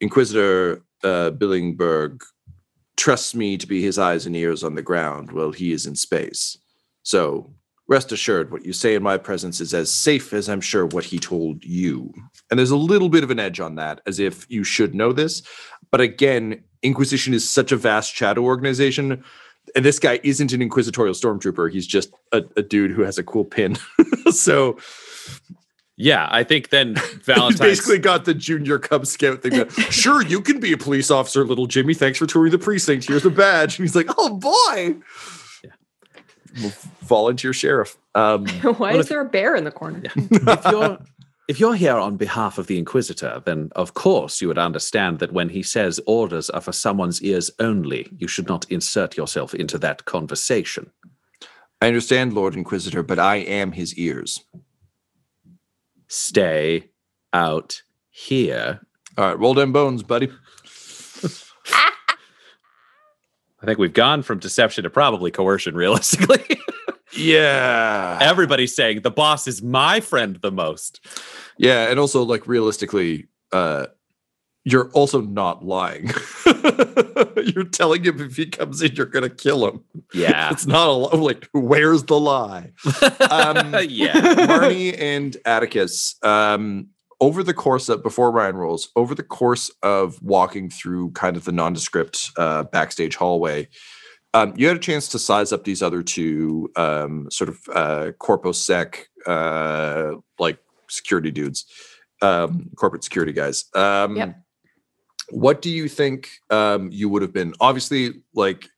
Inquisitor 0.00 0.82
uh 1.04 1.30
Billingburg 1.30 2.22
trusts 2.96 3.34
me 3.34 3.56
to 3.58 3.66
be 3.66 3.82
his 3.82 3.98
eyes 3.98 4.26
and 4.26 4.36
ears 4.36 4.64
on 4.64 4.74
the 4.74 4.82
ground 4.82 5.32
while 5.32 5.52
he 5.52 5.72
is 5.72 5.86
in 5.86 5.96
space. 5.96 6.56
So 7.02 7.52
rest 7.88 8.12
assured 8.12 8.50
what 8.50 8.64
you 8.64 8.72
say 8.72 8.94
in 8.94 9.02
my 9.02 9.18
presence 9.18 9.60
is 9.60 9.74
as 9.74 9.92
safe 9.92 10.32
as 10.32 10.48
I'm 10.48 10.60
sure 10.60 10.86
what 10.86 11.04
he 11.04 11.18
told 11.18 11.64
you. 11.64 12.12
And 12.50 12.58
there's 12.58 12.70
a 12.70 12.76
little 12.76 13.08
bit 13.08 13.24
of 13.24 13.30
an 13.30 13.38
edge 13.38 13.60
on 13.60 13.74
that, 13.74 14.00
as 14.06 14.18
if 14.18 14.46
you 14.48 14.64
should 14.64 14.94
know 14.94 15.12
this. 15.12 15.42
But 15.90 16.00
again, 16.00 16.64
Inquisition 16.84 17.32
is 17.32 17.48
such 17.48 17.72
a 17.72 17.76
vast 17.76 18.14
shadow 18.14 18.42
organization. 18.42 19.24
And 19.74 19.84
this 19.84 19.98
guy 19.98 20.20
isn't 20.22 20.52
an 20.52 20.60
inquisitorial 20.60 21.14
stormtrooper. 21.14 21.72
He's 21.72 21.86
just 21.86 22.12
a, 22.30 22.42
a 22.58 22.62
dude 22.62 22.90
who 22.90 23.00
has 23.00 23.16
a 23.16 23.24
cool 23.24 23.46
pin. 23.46 23.78
so 24.30 24.78
yeah 25.96 26.28
i 26.30 26.42
think 26.42 26.70
then 26.70 26.94
Valentyne 27.24 27.58
basically 27.58 27.98
got 27.98 28.24
the 28.24 28.34
junior 28.34 28.78
Cub 28.78 29.06
Scout 29.06 29.42
thing. 29.42 29.52
That, 29.52 29.72
sure, 29.90 30.22
you 30.22 30.40
can 30.40 30.60
be 30.60 30.72
a 30.72 30.76
police 30.76 31.10
officer, 31.10 31.44
little 31.44 31.66
Jimmy. 31.66 31.94
Thanks 31.94 32.18
for 32.18 32.26
touring 32.26 32.52
the 32.52 32.58
precinct. 32.58 33.06
Here's 33.06 33.24
a 33.24 33.30
badge. 33.30 33.78
And 33.78 33.84
he's 33.84 33.96
like, 33.96 34.08
oh 34.18 34.36
boy. 34.36 34.96
Yeah. 35.62 36.70
Volunteer 37.02 37.52
sheriff. 37.52 37.96
Um, 38.14 38.46
Why 38.76 38.94
is 38.94 39.08
there 39.08 39.20
a 39.20 39.28
bear 39.28 39.56
in 39.56 39.64
the 39.64 39.70
corner? 39.70 40.02
if 40.14 40.64
you're 40.70 40.98
if 41.46 41.60
you're 41.60 41.74
here 41.74 41.96
on 41.96 42.16
behalf 42.16 42.58
of 42.58 42.68
the 42.68 42.78
inquisitor 42.78 43.42
then 43.44 43.70
of 43.76 43.92
course 43.92 44.40
you 44.40 44.48
would 44.48 44.56
understand 44.56 45.18
that 45.18 45.32
when 45.32 45.50
he 45.50 45.62
says 45.62 46.00
orders 46.06 46.48
are 46.50 46.60
for 46.62 46.72
someone's 46.72 47.20
ears 47.20 47.50
only 47.58 48.08
you 48.16 48.26
should 48.26 48.48
not 48.48 48.64
insert 48.70 49.14
yourself 49.14 49.54
into 49.54 49.76
that 49.76 50.06
conversation 50.06 50.90
I 51.82 51.88
understand, 51.88 52.32
Lord 52.32 52.54
Inquisitor, 52.54 53.02
but 53.02 53.18
I 53.18 53.36
am 53.36 53.72
his 53.72 53.94
ears. 53.96 54.42
Stay 56.14 56.88
out 57.32 57.82
here 58.10 58.80
All 59.18 59.26
right, 59.26 59.38
roll 59.38 59.54
them 59.54 59.72
bones, 59.72 60.02
buddy. 60.02 60.30
i 63.62 63.66
think 63.66 63.78
we've 63.78 63.92
gone 63.94 64.22
from 64.22 64.38
deception 64.38 64.84
to 64.84 64.90
probably 64.90 65.30
coercion 65.30 65.74
realistically 65.74 66.44
Yeah. 67.16 68.18
everybody's 68.20 68.74
saying 68.74 69.02
the 69.02 69.10
boss 69.10 69.46
is 69.46 69.62
my 69.62 70.00
friend 70.00 70.36
the 70.42 70.50
most 70.50 71.00
Yeah, 71.56 71.88
and 71.88 71.98
also 72.00 72.22
like 72.24 72.46
realistically, 72.48 73.28
uh 73.52 73.86
you're 74.66 74.90
also 74.92 75.20
not 75.20 75.64
lying. 75.64 76.10
you're 77.54 77.64
telling 77.64 78.04
him 78.04 78.20
if 78.20 78.36
he 78.36 78.46
comes 78.46 78.82
in, 78.82 78.92
you're 78.94 79.06
gonna 79.06 79.28
kill 79.30 79.66
him. 79.68 79.84
yeah 80.12 80.50
It's 80.50 80.66
not 80.66 80.88
a 80.88 80.92
li- 80.92 81.18
like 81.20 81.48
where's 81.52 82.04
the 82.04 82.18
lie? 82.18 82.72
Um, 83.30 83.74
yeah 83.88 84.12
Marni 84.14 84.98
and 84.98 85.36
Attikus, 85.46 86.22
um, 86.24 86.88
over 87.20 87.42
the 87.42 87.54
course 87.54 87.88
of 87.88 88.02
before 88.02 88.30
Ryan 88.30 88.56
rolls, 88.56 88.88
over 88.96 89.14
the 89.14 89.22
course 89.22 89.70
of 89.82 90.20
walking 90.22 90.68
through 90.70 91.12
kind 91.12 91.36
of 91.36 91.44
the 91.44 91.52
nondescript 91.52 92.30
uh, 92.36 92.64
backstage 92.64 93.16
hallway, 93.16 93.68
um, 94.34 94.52
you 94.56 94.66
had 94.66 94.76
a 94.76 94.80
chance 94.80 95.08
to 95.08 95.18
size 95.18 95.52
up 95.52 95.64
these 95.64 95.80
other 95.82 96.02
two 96.02 96.70
um, 96.76 97.28
sort 97.30 97.48
of 97.50 97.58
uh, 97.72 98.12
corpo 98.18 98.52
sec 98.52 99.06
uh, 99.26 100.12
like 100.38 100.58
security 100.90 101.30
dudes, 101.30 101.64
um, 102.20 102.68
corporate 102.76 103.04
security 103.04 103.32
guys. 103.32 103.66
Um, 103.74 104.16
Yep. 104.16 104.40
What 105.30 105.62
do 105.62 105.70
you 105.70 105.88
think 105.88 106.30
um, 106.50 106.90
you 106.92 107.08
would 107.08 107.22
have 107.22 107.32
been? 107.32 107.54
Obviously, 107.60 108.22
like 108.34 108.68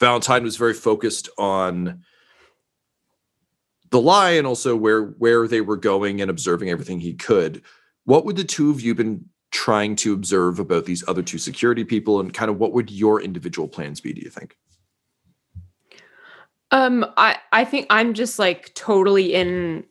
Valentyne 0.00 0.42
was 0.42 0.56
very 0.56 0.74
focused 0.74 1.28
on 1.38 2.02
the 3.90 4.00
lie 4.00 4.32
and 4.32 4.46
also 4.46 4.76
where 4.76 5.04
where 5.04 5.48
they 5.48 5.60
were 5.60 5.76
going 5.76 6.20
and 6.20 6.30
observing 6.30 6.70
everything 6.70 7.00
he 7.00 7.14
could. 7.14 7.62
What 8.04 8.24
would 8.24 8.36
the 8.36 8.44
two 8.44 8.70
of 8.70 8.80
you 8.80 8.94
been 8.94 9.24
trying 9.50 9.96
to 9.96 10.12
observe 10.12 10.58
about 10.58 10.84
these 10.84 11.02
other 11.08 11.22
two 11.22 11.38
security 11.38 11.84
people 11.84 12.20
and 12.20 12.32
kind 12.34 12.50
of 12.50 12.58
what 12.58 12.72
would 12.72 12.90
your 12.90 13.20
individual 13.20 13.68
plans 13.68 14.00
be, 14.00 14.12
do 14.12 14.20
you 14.20 14.30
think? 14.30 14.56
Um, 16.70 17.06
I 17.16 17.38
I 17.52 17.64
think 17.64 17.86
I'm 17.88 18.12
just 18.14 18.38
like 18.38 18.74
totally 18.74 19.34
in 19.34 19.84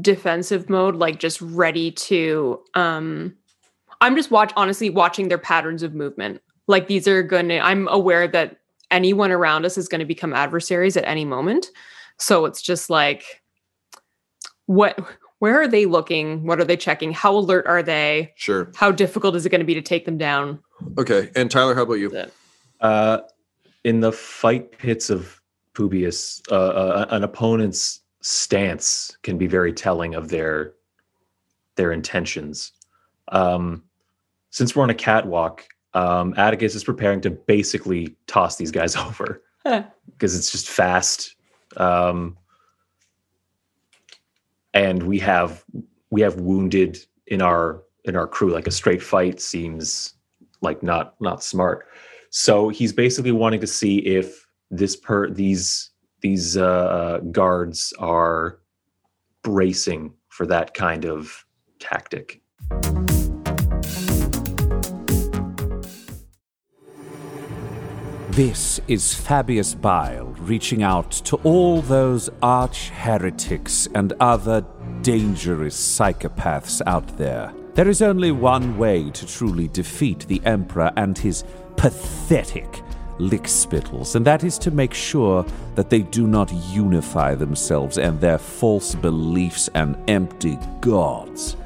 defensive 0.00 0.68
mode, 0.68 0.96
like 0.96 1.20
just 1.20 1.40
ready 1.40 1.92
to 1.92 2.60
um 2.74 3.36
I'm 4.02 4.16
just 4.16 4.30
watch 4.32 4.52
honestly 4.56 4.90
watching 4.90 5.28
their 5.28 5.38
patterns 5.38 5.82
of 5.84 5.94
movement. 5.94 6.42
Like 6.66 6.88
these 6.88 7.06
are 7.06 7.22
gonna 7.22 7.58
I'm 7.58 7.86
aware 7.88 8.26
that 8.28 8.58
anyone 8.90 9.30
around 9.30 9.64
us 9.64 9.78
is 9.78 9.88
going 9.88 10.00
to 10.00 10.04
become 10.04 10.34
adversaries 10.34 10.96
at 10.96 11.04
any 11.06 11.24
moment. 11.24 11.68
So 12.18 12.44
it's 12.44 12.60
just 12.60 12.90
like 12.90 13.42
what 14.66 14.98
where 15.38 15.60
are 15.60 15.68
they 15.68 15.86
looking? 15.86 16.46
What 16.46 16.60
are 16.60 16.64
they 16.64 16.76
checking? 16.76 17.12
How 17.12 17.34
alert 17.36 17.66
are 17.66 17.82
they? 17.82 18.32
Sure. 18.36 18.70
How 18.76 18.90
difficult 18.92 19.34
is 19.36 19.46
it 19.46 19.50
going 19.50 19.60
to 19.60 19.64
be 19.64 19.74
to 19.74 19.82
take 19.82 20.04
them 20.04 20.18
down? 20.18 20.60
Okay. 20.98 21.30
And 21.34 21.50
Tyler, 21.50 21.74
how 21.74 21.82
about 21.82 21.94
you? 21.94 22.10
That- 22.10 22.32
Uh, 22.80 23.20
in 23.84 24.00
the 24.00 24.12
fight 24.12 24.76
pits 24.78 25.10
of 25.10 25.40
Publius, 25.74 26.42
uh, 26.50 26.54
uh, 26.54 27.06
an 27.10 27.22
opponent's 27.24 28.00
stance 28.20 29.16
can 29.22 29.38
be 29.38 29.46
very 29.46 29.72
telling 29.72 30.14
of 30.14 30.28
their 30.28 30.74
their 31.76 31.92
intentions. 31.92 32.72
Um, 33.28 33.82
since 34.52 34.76
we're 34.76 34.82
on 34.84 34.90
a 34.90 34.94
catwalk, 34.94 35.66
um, 35.94 36.34
Atticus 36.36 36.74
is 36.74 36.84
preparing 36.84 37.20
to 37.22 37.30
basically 37.30 38.16
toss 38.26 38.56
these 38.56 38.70
guys 38.70 38.94
over 38.96 39.42
because 39.64 40.36
it's 40.36 40.52
just 40.52 40.68
fast. 40.68 41.34
Um, 41.76 42.36
and 44.74 45.02
we 45.02 45.18
have 45.18 45.64
we 46.10 46.20
have 46.20 46.36
wounded 46.36 46.98
in 47.26 47.42
our 47.42 47.82
in 48.04 48.14
our 48.14 48.26
crew. 48.26 48.50
Like 48.50 48.66
a 48.66 48.70
straight 48.70 49.02
fight 49.02 49.40
seems 49.40 50.14
like 50.60 50.82
not 50.82 51.14
not 51.20 51.42
smart. 51.42 51.86
So 52.30 52.68
he's 52.68 52.92
basically 52.92 53.32
wanting 53.32 53.60
to 53.60 53.66
see 53.66 53.98
if 53.98 54.46
this 54.70 54.96
per 54.96 55.30
these 55.30 55.90
these 56.20 56.56
uh, 56.56 57.20
guards 57.30 57.92
are 57.98 58.60
bracing 59.42 60.14
for 60.28 60.46
that 60.46 60.72
kind 60.72 61.04
of 61.04 61.44
tactic. 61.78 62.40
This 68.32 68.80
is 68.88 69.12
Fabius 69.12 69.74
Bile 69.74 70.24
reaching 70.38 70.82
out 70.82 71.10
to 71.26 71.36
all 71.44 71.82
those 71.82 72.30
arch 72.42 72.88
heretics 72.88 73.88
and 73.94 74.14
other 74.20 74.64
dangerous 75.02 75.76
psychopaths 75.76 76.80
out 76.86 77.18
there. 77.18 77.52
There 77.74 77.90
is 77.90 78.00
only 78.00 78.32
one 78.32 78.78
way 78.78 79.10
to 79.10 79.26
truly 79.26 79.68
defeat 79.68 80.20
the 80.28 80.40
Emperor 80.46 80.90
and 80.96 81.18
his 81.18 81.44
pathetic 81.76 82.80
lickspittles, 83.18 84.16
and 84.16 84.26
that 84.26 84.44
is 84.44 84.56
to 84.60 84.70
make 84.70 84.94
sure 84.94 85.44
that 85.74 85.90
they 85.90 86.00
do 86.00 86.26
not 86.26 86.50
unify 86.70 87.34
themselves 87.34 87.98
and 87.98 88.18
their 88.18 88.38
false 88.38 88.94
beliefs 88.94 89.68
and 89.74 89.94
empty 90.08 90.58
gods. 90.80 91.58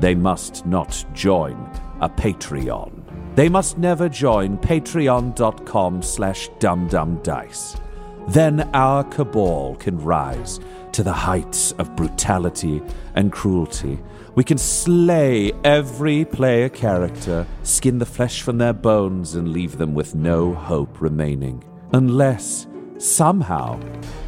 They 0.00 0.16
must 0.16 0.66
not 0.66 1.04
join 1.14 1.54
a 2.00 2.08
Patreon. 2.08 3.01
They 3.34 3.48
must 3.48 3.78
never 3.78 4.08
join 4.08 4.58
patreon.com 4.58 6.02
slash 6.02 6.50
dumbdumbdice. 6.58 7.80
Then 8.28 8.68
our 8.74 9.04
cabal 9.04 9.76
can 9.76 9.98
rise 9.98 10.60
to 10.92 11.02
the 11.02 11.12
heights 11.12 11.72
of 11.72 11.96
brutality 11.96 12.82
and 13.14 13.32
cruelty. 13.32 13.98
We 14.34 14.44
can 14.44 14.58
slay 14.58 15.52
every 15.64 16.24
player 16.24 16.68
character, 16.68 17.46
skin 17.62 17.98
the 17.98 18.06
flesh 18.06 18.42
from 18.42 18.58
their 18.58 18.72
bones, 18.72 19.34
and 19.34 19.52
leave 19.52 19.78
them 19.78 19.94
with 19.94 20.14
no 20.14 20.54
hope 20.54 21.00
remaining. 21.00 21.64
Unless, 21.92 22.66
somehow, 22.98 23.80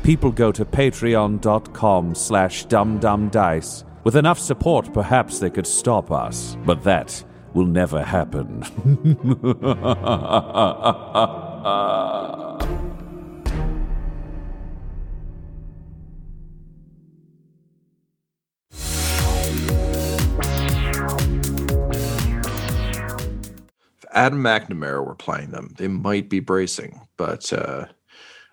people 0.03 0.31
go 0.31 0.51
to 0.53 0.65
patreon.com 0.65 2.15
slash 2.15 2.67
dumbdumbdice. 2.67 3.85
With 4.03 4.17
enough 4.17 4.39
support, 4.39 4.93
perhaps 4.93 5.39
they 5.39 5.51
could 5.51 5.67
stop 5.67 6.11
us. 6.11 6.57
But 6.67 6.85
that 6.85 7.25
will 7.55 7.67
never 7.67 8.03
happen. 8.03 8.63
If 23.97 24.05
Adam 24.11 24.43
McNamara 24.43 25.07
were 25.07 25.15
playing 25.15 25.51
them, 25.51 25.75
they 25.79 25.89
might 25.89 26.29
be 26.29 26.41
bracing, 26.41 27.01
but 27.17 27.53
uh, 27.53 27.87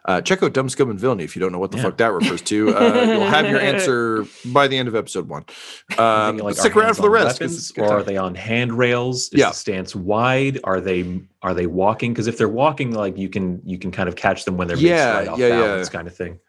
Uh, 0.06 0.20
check 0.20 0.42
out 0.42 0.54
Dumb 0.54 0.68
Scum 0.68 0.90
and 0.90 1.00
Villainy 1.00 1.24
if 1.24 1.36
you 1.36 1.40
don't 1.40 1.52
know 1.52 1.60
what 1.60 1.72
the 1.72 1.78
Yeah. 1.78 1.84
fuck 1.84 1.98
that 1.98 2.12
refers 2.12 2.42
to. 2.44 2.76
Uh, 2.76 3.02
you'll 3.12 3.26
have 3.30 3.48
your 3.48 3.60
answer 3.60 4.26
by 4.46 4.68
the 4.68 4.78
end 4.78 4.88
of 4.88 4.96
episode 4.96 5.28
one. 5.30 5.46
Um, 6.00 6.42
are 6.42 6.54
stick 6.54 6.76
around 6.76 6.96
for 6.96 7.04
the 7.04 7.10
rest. 7.10 7.40
weapons, 7.40 7.58
it's 7.58 7.70
a 7.70 7.74
good 7.74 7.84
or 7.84 8.00
are 8.00 8.04
they 8.04 8.18
on 8.18 8.34
handrails? 8.34 9.24
Is 9.34 9.34
Yeah. 9.40 9.50
the 9.50 9.56
stance 9.56 9.96
wide? 9.96 10.60
Are 10.64 10.82
they 10.82 11.22
are 11.44 11.54
they 11.54 11.68
walking? 11.68 12.14
Because 12.14 12.28
if 12.28 12.38
they're 12.38 12.50
walking, 12.50 12.92
like 12.94 13.18
you 13.18 13.30
can 13.30 13.62
you 13.66 13.78
can 13.78 13.92
kind 13.92 14.10
of 14.10 14.16
catch 14.16 14.46
them 14.46 14.58
when 14.58 14.68
they're 14.68 14.78
Yeah, 14.78 15.22
yeah, 15.22 15.36
yeah. 15.36 15.50
balance, 15.50 15.90
kind 15.90 16.08
of 16.08 16.16
thing. 16.16 16.40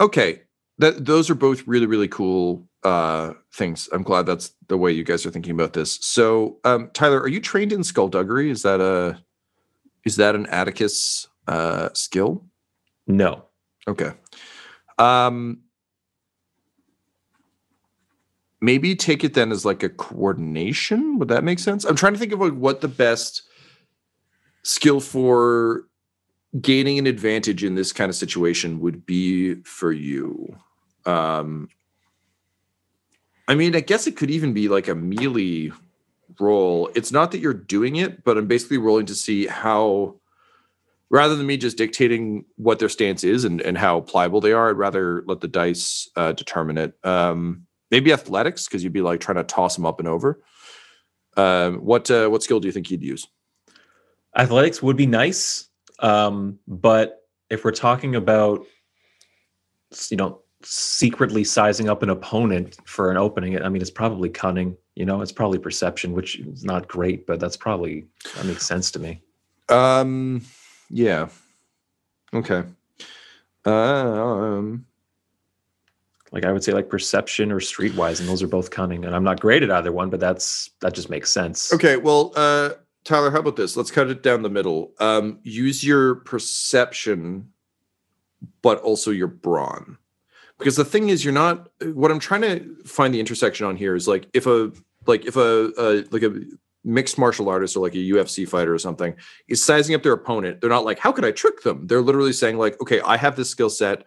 Okay. 0.00 0.42
That 0.78 1.04
those 1.04 1.28
are 1.28 1.34
both 1.34 1.66
really, 1.66 1.86
really 1.86 2.08
cool 2.08 2.66
uh 2.84 3.32
things. 3.52 3.88
I'm 3.92 4.04
glad 4.04 4.24
that's 4.26 4.52
the 4.68 4.78
way 4.78 4.92
you 4.92 5.02
guys 5.04 5.26
are 5.26 5.30
thinking 5.30 5.52
about 5.52 5.72
this. 5.72 5.98
So 6.00 6.58
um 6.64 6.90
Tyler, 6.94 7.20
are 7.20 7.28
you 7.28 7.40
trained 7.40 7.72
in 7.72 7.82
skullduggery? 7.84 8.48
Is 8.50 8.62
that 8.62 8.80
a 8.80 9.18
is 10.06 10.16
that 10.16 10.34
an 10.36 10.46
Attikus 10.46 11.26
uh 11.48 11.88
skill? 11.94 12.44
No, 13.08 13.48
Okay. 13.88 14.12
Um 14.98 15.60
maybe 18.60 18.96
take 18.96 19.22
it 19.24 19.34
then 19.34 19.52
as 19.52 19.64
like 19.64 19.82
a 19.82 19.88
coordination. 19.88 21.18
Would 21.18 21.28
that 21.28 21.44
make 21.44 21.58
sense? 21.58 21.84
I'm 21.84 21.96
trying 21.96 22.12
to 22.12 22.18
think 22.18 22.32
of 22.32 22.40
like 22.40 22.52
what 22.52 22.80
the 22.80 22.88
best 22.88 23.42
skill 24.62 25.00
for 25.00 25.84
gaining 26.60 26.98
an 26.98 27.06
advantage 27.06 27.62
in 27.62 27.76
this 27.76 27.92
kind 27.92 28.10
of 28.10 28.16
situation 28.16 28.80
would 28.80 29.06
be 29.06 29.54
for 29.62 29.92
you. 29.92 30.56
Um 31.06 31.68
I 33.46 33.54
mean, 33.54 33.74
I 33.74 33.80
guess 33.80 34.06
it 34.06 34.16
could 34.16 34.30
even 34.30 34.52
be 34.52 34.68
like 34.68 34.88
a 34.88 34.94
melee 34.94 35.72
roll. 36.38 36.90
It's 36.94 37.12
not 37.12 37.30
that 37.32 37.38
you're 37.38 37.54
doing 37.54 37.96
it, 37.96 38.22
but 38.22 38.36
I'm 38.36 38.46
basically 38.46 38.76
rolling 38.76 39.06
to 39.06 39.14
see 39.14 39.46
how 39.46 40.16
rather 41.10 41.36
than 41.36 41.46
me 41.46 41.56
just 41.56 41.78
dictating 41.78 42.44
what 42.56 42.78
their 42.78 42.88
stance 42.88 43.24
is 43.24 43.44
and, 43.44 43.60
and 43.60 43.78
how 43.78 44.00
pliable 44.00 44.40
they 44.40 44.52
are, 44.52 44.70
I'd 44.70 44.76
rather 44.76 45.22
let 45.26 45.40
the 45.40 45.48
dice 45.48 46.08
uh, 46.16 46.32
determine 46.32 46.78
it. 46.78 46.94
Um, 47.04 47.66
maybe 47.90 48.12
athletics, 48.12 48.66
because 48.66 48.84
you'd 48.84 48.92
be 48.92 49.02
like 49.02 49.20
trying 49.20 49.36
to 49.36 49.44
toss 49.44 49.76
them 49.76 49.86
up 49.86 49.98
and 50.00 50.08
over. 50.08 50.42
Um, 51.36 51.76
what 51.78 52.10
uh, 52.10 52.28
what 52.28 52.42
skill 52.42 52.60
do 52.60 52.66
you 52.68 52.72
think 52.72 52.90
you'd 52.90 53.02
use? 53.02 53.26
athletics 54.36 54.82
would 54.82 54.96
be 54.96 55.06
nice, 55.06 55.68
um, 56.00 56.58
but 56.66 57.22
if 57.50 57.64
we're 57.64 57.72
talking 57.72 58.14
about 58.14 58.64
you 60.10 60.16
know 60.16 60.40
secretly 60.62 61.44
sizing 61.44 61.88
up 61.88 62.02
an 62.02 62.10
opponent 62.10 62.76
for 62.84 63.10
an 63.10 63.16
opening, 63.16 63.60
I 63.60 63.68
mean, 63.68 63.82
it's 63.82 63.90
probably 63.90 64.28
cunning. 64.28 64.76
You 64.94 65.04
know, 65.04 65.20
it's 65.20 65.32
probably 65.32 65.58
perception, 65.58 66.12
which 66.12 66.40
is 66.40 66.64
not 66.64 66.88
great, 66.88 67.26
but 67.26 67.40
that's 67.40 67.56
probably 67.56 68.06
that 68.36 68.46
makes 68.46 68.66
sense 68.66 68.90
to 68.92 68.98
me. 68.98 69.22
Um, 69.68 70.42
yeah. 70.90 71.28
Okay. 72.34 72.62
Um, 73.64 74.84
Like 76.32 76.44
I 76.44 76.52
would 76.52 76.62
say, 76.62 76.72
like 76.72 76.88
perception 76.90 77.50
or 77.50 77.60
streetwise, 77.60 78.20
and 78.20 78.28
those 78.28 78.42
are 78.42 78.48
both 78.48 78.70
cunning. 78.70 79.04
And 79.04 79.14
I'm 79.14 79.24
not 79.24 79.40
great 79.40 79.62
at 79.62 79.70
either 79.70 79.92
one, 79.92 80.10
but 80.10 80.20
that's 80.20 80.70
that 80.80 80.94
just 80.94 81.08
makes 81.10 81.30
sense. 81.30 81.72
okay. 81.72 81.96
Well, 81.96 82.32
uh, 82.36 82.70
Tyler, 83.04 83.30
how 83.30 83.38
about 83.38 83.56
this? 83.56 83.76
Let's 83.76 83.90
cut 83.90 84.10
it 84.10 84.22
down 84.22 84.42
the 84.42 84.50
middle. 84.50 84.92
Um, 85.00 85.38
use 85.42 85.82
your 85.82 86.16
perception, 86.16 87.50
but 88.60 88.78
also 88.80 89.10
your 89.10 89.28
brawn. 89.28 89.96
Because 90.58 90.76
the 90.76 90.84
thing 90.84 91.08
is, 91.08 91.24
you're 91.24 91.32
not. 91.32 91.70
What 91.94 92.10
I'm 92.10 92.18
trying 92.18 92.42
to 92.42 92.74
find 92.84 93.14
the 93.14 93.20
intersection 93.20 93.66
on 93.66 93.76
here 93.76 93.94
is 93.94 94.06
like 94.06 94.28
if 94.34 94.46
a 94.46 94.70
like 95.06 95.24
if 95.24 95.36
a, 95.36 95.72
a 95.78 96.04
like 96.10 96.22
a 96.22 96.42
mixed 96.88 97.18
martial 97.18 97.48
artist 97.48 97.76
or 97.76 97.80
like 97.80 97.94
a 97.94 97.98
UFC 97.98 98.48
fighter 98.48 98.72
or 98.74 98.78
something 98.78 99.14
is 99.46 99.62
sizing 99.62 99.94
up 99.94 100.02
their 100.02 100.14
opponent, 100.14 100.60
they're 100.60 100.70
not 100.70 100.84
like, 100.84 100.98
how 100.98 101.12
could 101.12 101.24
I 101.24 101.30
trick 101.30 101.62
them? 101.62 101.86
They're 101.86 102.00
literally 102.00 102.32
saying 102.32 102.56
like, 102.58 102.80
okay, 102.80 103.00
I 103.02 103.16
have 103.18 103.36
this 103.36 103.50
skill 103.50 103.70
set. 103.70 104.04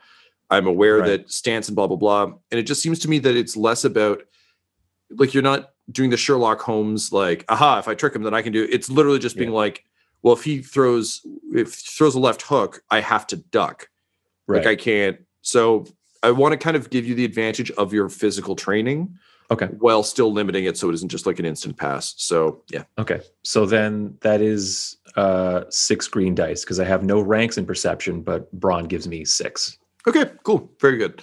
I'm 0.49 0.65
aware 0.67 0.97
Right. 0.97 1.07
that 1.07 1.31
stance 1.31 1.69
and 1.69 1.75
blah 1.75 1.87
blah 1.87 1.95
blah. 1.97 2.23
And 2.23 2.59
it 2.59 2.63
just 2.63 2.81
seems 2.81 2.99
to 2.99 3.09
me 3.09 3.19
that 3.19 3.35
it's 3.37 3.55
less 3.55 3.85
about 3.85 4.23
like 5.11 5.33
you're 5.33 5.43
not 5.43 5.69
doing 5.91 6.09
the 6.09 6.17
Sherlock 6.17 6.59
Holmes 6.61 7.11
like, 7.11 7.45
aha, 7.49 7.79
if 7.79 7.87
I 7.87 7.93
trick 7.95 8.15
him, 8.15 8.23
then 8.23 8.33
I 8.33 8.41
can 8.41 8.51
do. 8.53 8.67
It's 8.69 8.89
literally 8.89 9.19
just 9.19 9.37
being 9.37 9.51
Yeah. 9.51 9.57
like, 9.57 9.85
well, 10.23 10.33
if 10.33 10.43
he 10.43 10.61
throws 10.61 11.21
if 11.53 11.75
he 11.75 11.85
throws 11.97 12.15
a 12.15 12.19
left 12.19 12.41
hook, 12.41 12.81
I 12.89 12.99
have 13.01 13.27
to 13.27 13.37
duck. 13.37 13.89
Right. 14.47 14.57
Like 14.57 14.67
I 14.67 14.75
can't. 14.75 15.17
So 15.41 15.85
I 16.23 16.31
want 16.31 16.51
to 16.53 16.57
kind 16.57 16.75
of 16.75 16.89
give 16.89 17.05
you 17.05 17.15
the 17.15 17.25
advantage 17.25 17.71
of 17.71 17.93
your 17.93 18.09
physical 18.09 18.55
training 18.55 19.17
okay. 19.51 19.67
while 19.79 20.01
still 20.01 20.31
limiting 20.31 20.65
it 20.65 20.77
so 20.77 20.89
it 20.89 20.93
isn't 20.93 21.09
just 21.09 21.25
like 21.25 21.39
an 21.39 21.45
instant 21.45 21.77
pass. 21.77 22.15
So 22.17 22.63
yeah. 22.69 22.83
Okay. 22.97 23.21
So 23.43 23.65
then 23.65 24.17
that 24.21 24.41
is 24.41 24.97
uh 25.15 25.65
six 25.69 26.07
green 26.07 26.33
dice 26.33 26.63
because 26.63 26.79
I 26.79 26.85
have 26.85 27.03
no 27.03 27.21
ranks 27.21 27.57
in 27.57 27.65
perception, 27.65 28.21
but 28.21 28.51
Brawn 28.53 28.85
gives 28.85 29.07
me 29.07 29.25
six. 29.25 29.77
Okay, 30.07 30.25
cool. 30.43 30.71
Very 30.79 30.97
good. 30.97 31.21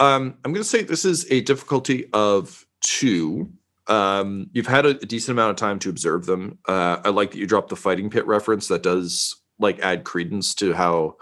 Um, 0.00 0.36
I'm 0.44 0.52
gonna 0.52 0.64
say 0.64 0.82
this 0.82 1.04
is 1.04 1.30
a 1.30 1.40
difficulty 1.42 2.08
of 2.12 2.66
two. 2.80 3.50
Um, 3.86 4.48
you've 4.52 4.66
had 4.66 4.86
a, 4.86 4.90
a 4.90 5.06
decent 5.06 5.36
amount 5.36 5.50
of 5.50 5.56
time 5.56 5.78
to 5.80 5.90
observe 5.90 6.24
them. 6.26 6.58
Uh, 6.66 6.98
I 7.04 7.10
like 7.10 7.32
that 7.32 7.38
you 7.38 7.46
dropped 7.46 7.68
the 7.68 7.76
fighting 7.76 8.08
pit 8.08 8.26
reference. 8.26 8.68
That 8.68 8.82
does 8.82 9.36
like 9.58 9.78
add 9.80 10.04
credence 10.04 10.54
to 10.56 10.72
how 10.72 11.16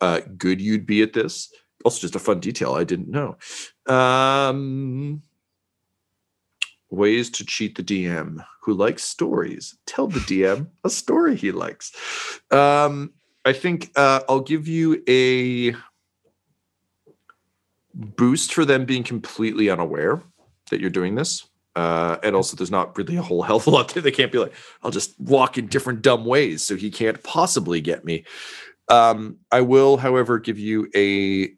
uh, 0.00 0.20
good 0.36 0.60
you'd 0.60 0.86
be 0.86 1.02
at 1.02 1.12
this. 1.12 1.52
Also, 1.84 2.00
just 2.00 2.16
a 2.16 2.18
fun 2.18 2.40
detail 2.40 2.74
I 2.74 2.84
didn't 2.84 3.08
know. 3.08 3.36
Um, 3.86 5.22
ways 6.92 7.30
to 7.30 7.44
cheat 7.44 7.76
the 7.76 7.82
DM 7.82 8.44
who 8.62 8.74
likes 8.74 9.02
stories. 9.02 9.76
Tell 9.86 10.06
the 10.06 10.20
DM 10.20 10.68
a 10.84 10.90
story 10.90 11.34
he 11.34 11.50
likes. 11.50 11.92
Um, 12.50 13.12
I 13.44 13.52
think 13.52 13.90
uh, 13.96 14.20
I'll 14.28 14.40
give 14.40 14.68
you 14.68 15.02
a 15.08 15.74
boost 17.94 18.54
for 18.54 18.64
them 18.64 18.84
being 18.84 19.02
completely 19.02 19.68
unaware 19.68 20.22
that 20.70 20.80
you're 20.80 20.90
doing 20.90 21.14
this. 21.16 21.48
Uh, 21.74 22.18
and 22.22 22.36
also, 22.36 22.56
there's 22.56 22.70
not 22.70 22.96
really 22.96 23.16
a 23.16 23.22
whole 23.22 23.42
hell 23.42 23.56
of 23.56 23.66
a 23.66 23.70
lot 23.70 23.88
there. 23.88 24.02
They 24.02 24.10
can't 24.10 24.30
be 24.30 24.38
like, 24.38 24.52
I'll 24.82 24.90
just 24.90 25.18
walk 25.18 25.58
in 25.58 25.66
different 25.66 26.02
dumb 26.02 26.24
ways, 26.24 26.62
so 26.62 26.76
he 26.76 26.90
can't 26.90 27.22
possibly 27.22 27.80
get 27.80 28.04
me. 28.04 28.24
Um, 28.88 29.38
I 29.50 29.62
will, 29.62 29.96
however, 29.96 30.38
give 30.38 30.58
you 30.58 30.88
a 30.94 31.54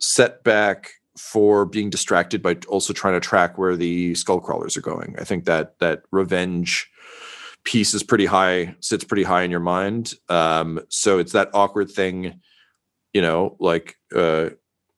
setback 0.00 0.90
for 1.16 1.64
being 1.64 1.90
distracted 1.90 2.42
by 2.42 2.56
also 2.68 2.92
trying 2.92 3.14
to 3.14 3.20
track 3.20 3.56
where 3.56 3.76
the 3.76 4.14
skull 4.14 4.40
crawlers 4.40 4.76
are 4.76 4.82
going. 4.82 5.14
I 5.18 5.24
think 5.24 5.44
that 5.44 5.78
that 5.78 6.02
revenge 6.10 6.90
piece 7.64 7.94
is 7.94 8.02
pretty 8.02 8.26
high, 8.26 8.74
sits 8.80 9.04
pretty 9.04 9.22
high 9.22 9.42
in 9.42 9.50
your 9.50 9.60
mind. 9.60 10.14
Um, 10.28 10.80
so 10.88 11.18
it's 11.18 11.32
that 11.32 11.50
awkward 11.54 11.90
thing, 11.90 12.40
you 13.12 13.22
know, 13.22 13.56
like 13.60 13.96
uh, 14.14 14.50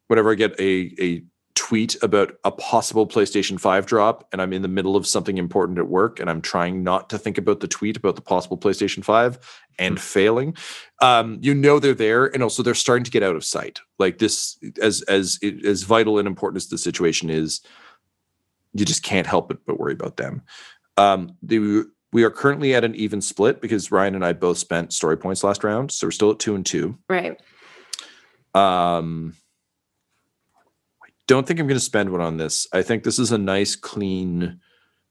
whenever 0.08 0.32
I 0.32 0.34
get 0.34 0.58
a 0.60 0.94
a 1.00 1.22
tweet 1.56 1.96
about 2.02 2.36
a 2.44 2.50
possible 2.52 3.06
PlayStation 3.08 3.58
5 3.58 3.86
drop 3.86 4.28
and 4.30 4.40
I'm 4.40 4.52
in 4.52 4.62
the 4.62 4.68
middle 4.68 4.94
of 4.94 5.06
something 5.06 5.38
important 5.38 5.78
at 5.78 5.88
work 5.88 6.20
and 6.20 6.30
I'm 6.30 6.40
trying 6.42 6.84
not 6.84 7.10
to 7.10 7.18
think 7.18 7.38
about 7.38 7.60
the 7.60 7.66
tweet 7.66 7.96
about 7.96 8.14
the 8.14 8.22
possible 8.22 8.58
PlayStation 8.58 9.02
5 9.02 9.38
and 9.78 9.98
failing. 10.00 10.54
Um 11.02 11.38
you 11.40 11.54
know 11.54 11.80
they're 11.80 11.94
there 11.94 12.26
and 12.26 12.42
also 12.42 12.62
they're 12.62 12.74
starting 12.74 13.04
to 13.04 13.10
get 13.10 13.22
out 13.22 13.34
of 13.34 13.44
sight. 13.44 13.80
Like 13.98 14.18
this 14.18 14.58
as 14.80 15.02
as 15.02 15.40
as 15.64 15.82
vital 15.82 16.18
and 16.18 16.28
important 16.28 16.58
as 16.62 16.68
the 16.68 16.78
situation 16.78 17.30
is 17.30 17.62
you 18.74 18.84
just 18.84 19.02
can't 19.02 19.26
help 19.26 19.50
it 19.50 19.58
but 19.66 19.80
worry 19.80 19.94
about 19.94 20.18
them. 20.18 20.42
Um 20.98 21.36
the 21.42 21.84
we 22.12 22.22
are 22.22 22.30
currently 22.30 22.74
at 22.74 22.84
an 22.84 22.94
even 22.94 23.20
split 23.20 23.60
because 23.60 23.90
Ryan 23.90 24.14
and 24.14 24.24
I 24.24 24.34
both 24.34 24.58
spent 24.58 24.92
story 24.92 25.16
points 25.16 25.42
last 25.42 25.64
round 25.64 25.90
so 25.90 26.06
we're 26.06 26.10
still 26.12 26.30
at 26.32 26.38
2 26.38 26.54
and 26.54 26.66
2 26.66 26.96
Right. 27.08 27.40
um, 28.54 29.34
don't 31.26 31.46
think 31.46 31.58
I'm 31.60 31.66
going 31.66 31.78
to 31.78 31.84
spend 31.84 32.10
one 32.10 32.20
on 32.20 32.36
this. 32.36 32.66
I 32.72 32.82
think 32.82 33.02
this 33.04 33.18
is 33.18 33.32
a 33.32 33.38
nice, 33.38 33.74
clean. 33.76 34.60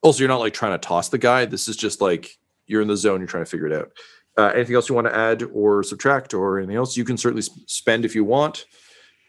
Also, 0.02 0.20
you're 0.20 0.30
not 0.30 0.40
like 0.40 0.54
trying 0.54 0.72
to 0.74 0.78
toss 0.78 1.10
the 1.10 1.18
guy. 1.18 1.46
This 1.46 1.68
is 1.68 1.76
just 1.76 2.02
like 2.02 2.38
you're 2.68 2.82
in 2.82 2.88
the 2.88 2.98
zone. 2.98 3.20
You're 3.20 3.28
trying 3.28 3.44
to 3.46 3.50
figure 3.50 3.68
it 3.68 3.74
out. 3.74 3.92
Uh, 4.38 4.52
anything 4.54 4.76
else 4.76 4.90
you 4.90 4.96
want 4.96 5.08
to 5.08 5.16
add 5.16 5.44
or 5.54 5.82
subtract 5.84 6.34
or 6.34 6.58
anything 6.58 6.76
else? 6.76 6.98
You 6.98 7.06
can 7.06 7.18
certainly 7.18 7.42
s- 7.42 7.50
spend 7.68 8.04
if 8.06 8.16
you 8.16 8.24
want. 8.24 8.66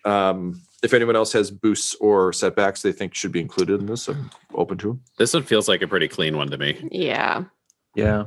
Um, 0.05 0.63
if 0.83 0.93
anyone 0.95 1.17
else 1.17 1.33
has 1.33 1.51
boosts 1.51 1.95
or 2.01 2.33
setbacks 2.33 2.83
they 2.83 2.93
think 2.93 3.15
should 3.15 3.33
be 3.33 3.41
included 3.41 3.81
in 3.81 3.87
this, 3.87 4.09
I'm 4.09 4.31
open 4.55 4.79
to 4.79 4.89
them. 4.89 5.01
This 5.19 5.35
one 5.35 5.43
feels 5.45 5.69
like 5.69 5.83
a 5.83 5.89
pretty 5.89 6.09
clean 6.09 6.37
one 6.37 6.49
to 6.51 6.59
me. 6.59 6.89
Yeah. 6.93 7.45
Yeah. 7.95 8.27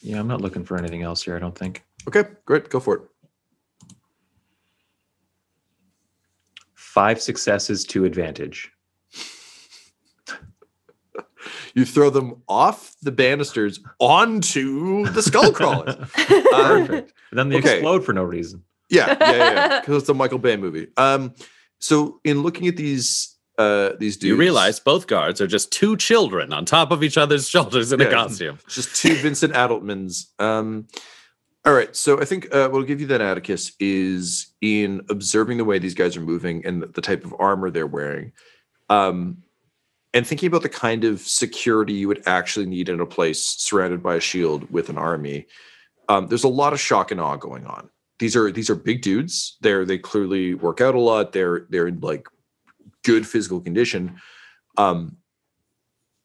Yeah, 0.00 0.18
I'm 0.20 0.28
not 0.28 0.40
looking 0.40 0.64
for 0.64 0.76
anything 0.78 1.02
else 1.02 1.22
here, 1.22 1.36
I 1.36 1.38
don't 1.38 1.56
think. 1.56 1.84
Okay, 2.08 2.24
great. 2.44 2.68
Go 2.70 2.80
for 2.80 2.94
it. 2.96 3.02
Five 6.92 7.22
successes 7.22 7.84
to 7.86 8.04
advantage. 8.04 8.70
You 11.74 11.86
throw 11.86 12.10
them 12.10 12.42
off 12.48 12.94
the 13.00 13.10
banisters 13.10 13.80
onto 13.98 15.06
the 15.06 15.22
skull 15.22 15.52
crawlers. 15.58 15.96
Um, 15.96 16.06
Perfect. 16.50 17.14
And 17.30 17.38
then 17.38 17.48
they 17.48 17.56
okay. 17.60 17.74
explode 17.76 18.04
for 18.04 18.12
no 18.12 18.22
reason. 18.24 18.62
Yeah, 18.90 19.16
yeah, 19.18 19.30
yeah. 19.32 19.80
Because 19.80 19.96
it's 20.02 20.08
a 20.10 20.14
Michael 20.14 20.38
Bay 20.38 20.56
movie. 20.58 20.88
Um, 20.98 21.32
so 21.78 22.20
in 22.24 22.42
looking 22.42 22.68
at 22.68 22.76
these, 22.76 23.38
uh, 23.56 23.92
these 23.98 24.18
dudes, 24.18 24.28
You 24.28 24.36
realize 24.36 24.78
both 24.78 25.06
guards 25.06 25.40
are 25.40 25.46
just 25.46 25.72
two 25.72 25.96
children 25.96 26.52
on 26.52 26.66
top 26.66 26.90
of 26.90 27.02
each 27.02 27.16
other's 27.16 27.48
shoulders 27.48 27.90
in 27.90 28.00
Yeah. 28.00 28.08
a 28.08 28.10
costume. 28.10 28.58
just 28.68 28.94
two 28.94 29.14
Vincent 29.14 29.54
Adelmans. 29.54 30.26
Um, 30.38 30.88
All 31.64 31.74
right. 31.74 31.94
So 31.94 32.20
I 32.20 32.24
think 32.24 32.52
uh, 32.52 32.68
what'll 32.68 32.86
give 32.86 33.00
you 33.00 33.06
that 33.08 33.20
Attikus 33.20 33.72
is 33.78 34.52
in 34.60 35.00
observing 35.08 35.58
the 35.58 35.64
way 35.64 35.78
these 35.78 35.94
guys 35.94 36.16
are 36.16 36.20
moving 36.20 36.66
and 36.66 36.82
the, 36.82 37.00
type 37.00 37.24
of 37.24 37.34
armor 37.38 37.70
they're 37.70 37.86
wearing, 37.86 38.32
um, 38.90 39.38
and 40.12 40.26
thinking 40.26 40.48
about 40.48 40.62
the 40.62 40.68
kind 40.68 41.04
of 41.04 41.20
security 41.20 41.92
you 41.92 42.08
would 42.08 42.22
actually 42.26 42.66
need 42.66 42.88
in 42.88 43.00
a 43.00 43.06
place 43.06 43.44
surrounded 43.44 44.02
by 44.02 44.16
a 44.16 44.20
shield 44.20 44.68
with 44.72 44.88
an 44.88 44.98
army. 44.98 45.46
Um, 46.08 46.26
there's 46.26 46.44
a 46.44 46.48
lot 46.48 46.72
of 46.72 46.80
shock 46.80 47.12
and 47.12 47.20
awe 47.20 47.36
going 47.36 47.64
on. 47.64 47.88
These 48.18 48.34
are 48.34 48.50
these 48.50 48.68
are 48.68 48.74
big 48.74 49.00
dudes. 49.00 49.56
They're 49.60 49.84
they 49.84 49.98
clearly 49.98 50.54
work 50.54 50.80
out 50.80 50.96
a 50.96 51.00
lot. 51.00 51.32
They're 51.32 51.66
they're 51.70 51.86
in 51.86 52.00
like 52.00 52.26
good 53.04 53.26
physical 53.26 53.60
condition, 53.60 54.20
um, 54.78 55.16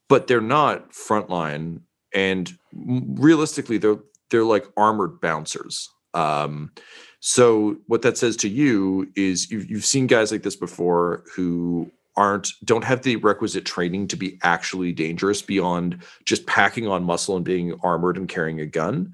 but 0.10 0.26
they're 0.26 0.42
not 0.42 0.92
frontline. 0.94 1.82
And 2.14 2.52
realistically, 2.74 3.78
they're 3.78 4.00
they're 4.30 4.44
like 4.44 4.66
armored 4.76 5.20
bouncers. 5.22 5.90
Um, 6.14 6.72
so 7.20 7.78
what 7.88 8.02
that 8.04 8.18
says 8.18 8.38
to 8.38 8.50
you 8.50 9.12
is 9.16 9.50
you've, 9.52 9.70
you've 9.70 9.86
seen 9.86 10.08
guys 10.08 10.32
like 10.32 10.44
this 10.44 10.56
before 10.56 11.24
who 11.36 11.92
aren't 12.16 12.50
don't 12.64 12.84
have 12.84 13.04
the 13.04 13.16
requisite 13.18 13.66
training 13.66 14.08
to 14.08 14.16
be 14.16 14.40
actually 14.42 14.92
dangerous 14.92 15.42
beyond 15.42 16.04
just 16.26 16.48
packing 16.48 16.88
on 16.88 17.04
muscle 17.04 17.36
and 17.36 17.46
being 17.46 17.80
armored 17.84 18.18
and 18.18 18.28
carrying 18.28 18.60
a 18.60 18.66
gun, 18.66 19.12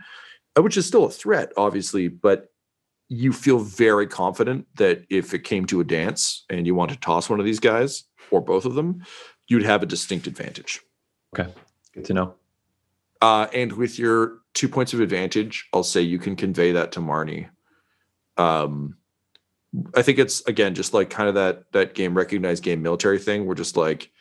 uh, 0.57 0.61
which 0.61 0.77
is 0.77 0.85
still 0.85 1.05
a 1.05 1.09
threat, 1.09 1.51
obviously, 1.57 2.07
but 2.07 2.49
you 3.09 3.33
feel 3.33 3.59
very 3.59 4.07
confident 4.07 4.65
that 4.75 5.05
if 5.09 5.33
it 5.33 5.43
came 5.43 5.65
to 5.65 5.81
a 5.81 5.83
dance 5.83 6.45
and 6.49 6.65
you 6.65 6.73
want 6.73 6.89
to 6.89 6.97
toss 6.97 7.29
one 7.29 7.39
of 7.39 7.45
these 7.45 7.59
guys 7.59 8.05
or 8.31 8.41
both 8.41 8.65
of 8.65 8.75
them, 8.75 9.03
you'd 9.47 9.63
have 9.63 9.83
a 9.83 9.85
distinct 9.85 10.25
advantage. 10.25 10.79
Okay, 11.37 11.51
good 11.93 12.05
to 12.05 12.13
know. 12.13 12.35
Uh, 13.21 13.47
and 13.53 13.73
with 13.73 13.99
your 13.99 14.42
two 14.53 14.69
points 14.69 14.93
of 14.93 14.99
advantage, 14.99 15.67
I'll 15.73 15.83
say 15.83 16.01
you 16.01 16.19
can 16.19 16.35
convey 16.35 16.73
that 16.73 16.91
to 16.93 16.99
Marni. 16.99 17.49
Um, 18.37 18.97
I 19.95 20.01
think 20.03 20.19
it's 20.19 20.45
again 20.47 20.75
just 20.75 20.93
like 20.93 21.09
kind 21.09 21.27
of 21.29 21.35
that 21.35 21.63
that 21.71 21.95
game 21.95 22.15
recognized 22.15 22.63
game 22.63 22.81
military 22.81 23.19
thing. 23.19 23.45
We're 23.45 23.55
just 23.55 23.75
like 23.77 24.11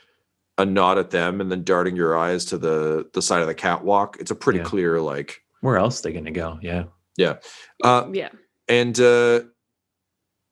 a 0.59 0.65
nod 0.65 0.99
at 0.99 1.11
them 1.11 1.41
and 1.41 1.51
then 1.51 1.65
darting 1.65 1.97
your 1.97 2.17
eyes 2.17 2.45
to 2.47 2.59
the 2.59 3.09
the 3.13 3.23
side 3.23 3.43
of 3.43 3.49
the 3.49 3.55
catwalk. 3.55 4.17
It's 4.21 4.31
a 4.31 4.35
pretty 4.35 4.61
Yeah. 4.61 4.65
clear 4.65 5.01
like 5.01 5.43
Where 5.61 5.77
else 5.77 6.01
are 6.01 6.03
they 6.05 6.13
going 6.13 6.25
to 6.27 6.31
go? 6.31 6.59
Yeah. 6.63 6.85
yeah. 7.17 7.37
Uh, 7.85 8.09
Yeah. 8.13 8.31
and 8.69 8.99
uh, 9.01 9.41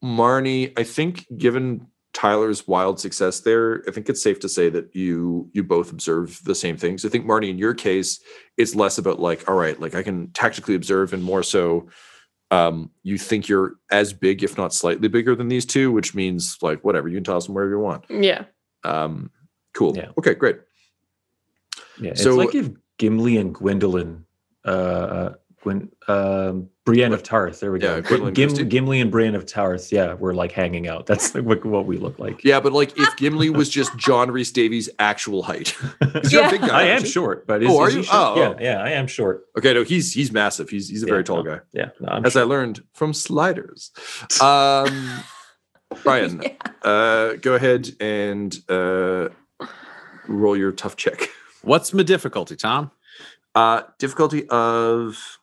Marni, 0.02 0.72
I 0.78 0.84
think 0.84 1.26
given 1.36 1.86
Tyler's 2.20 2.68
wild 2.68 3.00
success 3.00 3.40
there, 3.40 3.82
I 3.88 3.92
think 3.92 4.10
it's 4.10 4.22
safe 4.22 4.40
to 4.40 4.48
say 4.48 4.68
that 4.68 4.94
you 4.94 5.48
you 5.54 5.64
both 5.64 5.90
observe 5.90 6.38
the 6.44 6.54
same 6.54 6.76
things. 6.76 7.02
I 7.02 7.08
think 7.08 7.24
Marni, 7.24 7.48
in 7.48 7.56
your 7.56 7.72
case, 7.72 8.20
it's 8.58 8.74
less 8.74 8.98
about 8.98 9.20
like, 9.20 9.48
all 9.48 9.54
right, 9.54 9.80
like 9.80 9.94
I 9.94 10.02
can 10.02 10.30
tactically 10.32 10.74
observe, 10.74 11.14
and 11.14 11.22
more 11.22 11.42
so, 11.42 11.88
um, 12.50 12.90
you 13.04 13.16
think 13.16 13.48
you're 13.48 13.76
as 13.90 14.12
big, 14.12 14.42
if 14.42 14.58
not 14.58 14.74
slightly 14.74 15.08
bigger 15.08 15.34
than 15.34 15.48
these 15.48 15.64
two, 15.64 15.92
which 15.92 16.14
means 16.14 16.58
like 16.60 16.84
whatever 16.84 17.08
you 17.08 17.16
can 17.16 17.24
toss 17.24 17.46
them 17.46 17.54
wherever 17.54 17.70
you 17.70 17.78
want. 17.78 18.04
Yeah. 18.10 18.44
Um, 18.84 19.30
cool. 19.72 19.96
Yeah. 19.96 20.10
Okay, 20.18 20.34
great. 20.34 20.58
Yeah. 21.98 22.12
So- 22.12 22.38
it's 22.38 22.52
like 22.52 22.54
if 22.54 22.70
Gimli 22.98 23.38
and 23.38 23.54
Gwendoline, 23.54 24.24
uh, 24.66 24.68
uh 24.68 25.34
Gwyn, 25.62 25.90
um, 26.08 26.68
Brienne 26.86 27.12
of 27.12 27.22
Tarth. 27.22 27.60
There 27.60 27.70
we 27.70 27.80
Yeah, 27.82 28.00
go. 28.00 28.30
Gim, 28.30 28.48
Gimli 28.68 29.00
and 29.00 29.10
Brienne 29.10 29.34
of 29.34 29.44
Tarth. 29.44 29.92
Yeah, 29.92 30.14
we're 30.14 30.32
like 30.32 30.52
hanging 30.52 30.88
out. 30.88 31.04
That's 31.06 31.34
like 31.34 31.44
what, 31.44 31.64
what 31.66 31.84
we 31.86 31.98
look 31.98 32.18
like. 32.18 32.42
Yeah, 32.42 32.60
but 32.60 32.72
like 32.72 32.98
if 32.98 33.14
Gimli 33.16 33.50
was 33.50 33.68
just 33.68 33.94
John 33.98 34.30
Rhys-Davies' 34.30 34.88
actual 34.98 35.42
height, 35.42 35.76
'Cause 36.00 36.32
you're 36.32 36.42
a 36.42 36.44
Yeah. 36.46 36.50
big 36.50 36.60
guy. 36.62 36.66
I 36.80 36.82
am 36.84 36.90
aren't 36.92 37.04
you? 37.04 37.10
short, 37.10 37.46
but 37.46 37.62
is, 37.62 37.68
Oh, 37.70 37.78
are 37.78 37.88
is 37.88 37.94
you? 37.96 38.02
short? 38.04 38.16
Oh, 38.18 38.36
yeah, 38.36 38.48
oh. 38.48 38.56
yeah, 38.60 38.82
I 38.82 38.90
am 38.92 39.06
short. 39.06 39.44
Okay, 39.58 39.74
no, 39.74 39.84
he's 39.84 40.14
he's 40.14 40.32
massive. 40.32 40.70
He's 40.70 40.88
he's 40.88 41.02
a 41.02 41.06
Yeah, 41.06 41.10
very 41.12 41.24
tall 41.24 41.44
no. 41.44 41.56
guy. 41.56 41.60
Yeah, 41.72 41.90
no, 42.00 42.08
I'm 42.08 42.24
as 42.24 42.36
I 42.36 42.42
learned 42.44 42.82
from 42.94 43.12
sliders. 43.12 43.90
Um, 44.40 45.20
Ryan, 46.04 46.42
uh, 46.82 47.32
go 47.34 47.54
ahead 47.54 47.90
and 48.00 48.56
uh, 48.68 49.28
roll 50.28 50.56
your 50.56 50.72
tough 50.72 50.96
check. 50.96 51.28
What's 51.62 51.92
my 51.92 52.02
difficulty, 52.04 52.56
Tom? 52.56 52.92
Uh, 53.54 53.82
difficulty 53.98 54.48
of 54.48 55.38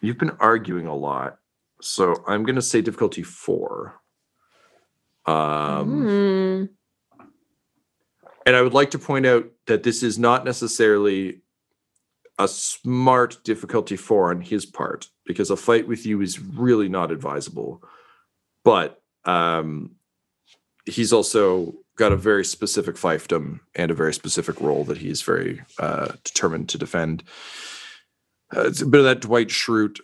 you've 0.00 0.18
been 0.18 0.36
arguing 0.40 0.86
a 0.86 0.94
lot, 0.94 1.38
so 1.80 2.22
I'm 2.26 2.44
going 2.44 2.56
to 2.56 2.62
say 2.62 2.80
difficulty 2.80 3.22
four. 3.22 4.00
Um, 5.26 6.06
Hmm. 6.08 6.64
And 8.46 8.56
I 8.56 8.62
would 8.62 8.72
like 8.72 8.92
to 8.92 8.98
point 8.98 9.26
out 9.26 9.44
that 9.66 9.82
this 9.82 10.02
is 10.02 10.18
not 10.18 10.44
necessarily 10.44 11.42
a 12.38 12.48
smart 12.48 13.44
difficulty 13.44 13.96
four 13.96 14.30
on 14.30 14.40
his 14.40 14.64
part, 14.64 15.08
because 15.26 15.50
a 15.50 15.56
fight 15.56 15.86
with 15.86 16.06
you 16.06 16.22
is 16.22 16.40
really 16.40 16.88
not 16.88 17.10
advisable. 17.10 17.82
But 18.64 19.02
um, 19.26 19.96
he's 20.86 21.12
also 21.12 21.74
got 21.96 22.12
a 22.12 22.16
very 22.16 22.44
specific 22.44 22.96
fiefdom 22.96 23.60
and 23.74 23.90
a 23.90 23.94
very 23.94 24.14
specific 24.14 24.60
role 24.60 24.84
that 24.84 24.98
he's 24.98 25.20
very 25.20 25.60
uh, 25.78 26.12
determined 26.24 26.70
to 26.70 26.78
defend. 26.78 27.24
Uh, 28.56 28.62
it's 28.62 28.80
a 28.80 28.86
bit 28.86 29.00
of 29.00 29.04
that 29.04 29.20
Dwight 29.20 29.48
Schrute 29.48 30.00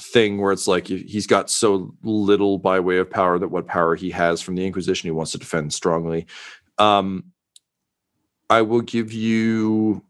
thing 0.00 0.38
where 0.38 0.52
it's 0.52 0.66
like 0.66 0.88
he- 0.88 1.04
he's 1.04 1.26
got 1.26 1.50
so 1.50 1.94
little 2.02 2.58
by 2.58 2.80
way 2.80 2.98
of 2.98 3.08
power 3.08 3.38
that 3.38 3.48
what 3.48 3.66
power 3.66 3.94
he 3.94 4.10
has 4.10 4.42
from 4.42 4.56
the 4.56 4.66
Inquisition 4.66 5.06
he 5.06 5.12
wants 5.12 5.32
to 5.32 5.38
defend 5.38 5.72
strongly. 5.72 6.26
Um, 6.78 7.32
I 8.50 8.62
will 8.62 8.80
give 8.80 9.12
you 9.12 10.02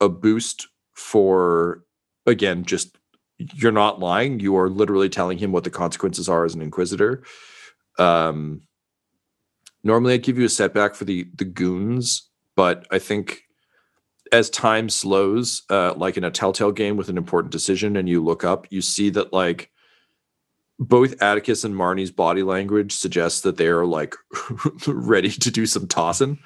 a 0.00 0.08
boost 0.08 0.68
for 0.92 1.84
again, 2.26 2.64
just 2.64 2.98
you're 3.38 3.72
not 3.72 4.00
lying. 4.00 4.40
You 4.40 4.56
are 4.56 4.68
literally 4.68 5.08
telling 5.08 5.38
him 5.38 5.50
what 5.52 5.64
the 5.64 5.70
consequences 5.70 6.28
are 6.28 6.44
as 6.44 6.54
an 6.54 6.62
Inquisitor. 6.62 7.22
Um, 7.98 8.62
normally, 9.82 10.14
I'd 10.14 10.22
give 10.22 10.38
you 10.38 10.44
a 10.44 10.50
setback 10.50 10.94
for 10.94 11.04
the 11.04 11.26
the 11.36 11.44
goons, 11.44 12.28
but 12.54 12.86
I 12.90 12.98
think 12.98 13.43
as 14.34 14.50
time 14.50 14.88
slows, 14.88 15.62
uh, 15.70 15.94
like 15.94 16.16
in 16.16 16.24
a 16.24 16.30
Telltale 16.30 16.72
game 16.72 16.96
with 16.96 17.08
an 17.08 17.16
important 17.16 17.52
decision, 17.52 17.96
and 17.96 18.08
you 18.08 18.22
look 18.22 18.42
up, 18.42 18.66
you 18.68 18.82
see 18.82 19.08
that 19.10 19.32
like 19.32 19.70
both 20.80 21.16
Attikus 21.18 21.64
and 21.64 21.76
Marni's 21.76 22.10
body 22.10 22.42
language 22.42 22.90
suggests 22.92 23.42
that 23.42 23.58
they 23.58 23.68
are 23.68 23.86
like 23.86 24.16
ready 24.88 25.30
to 25.30 25.50
do 25.52 25.66
some 25.66 25.86
tossing. 25.86 26.40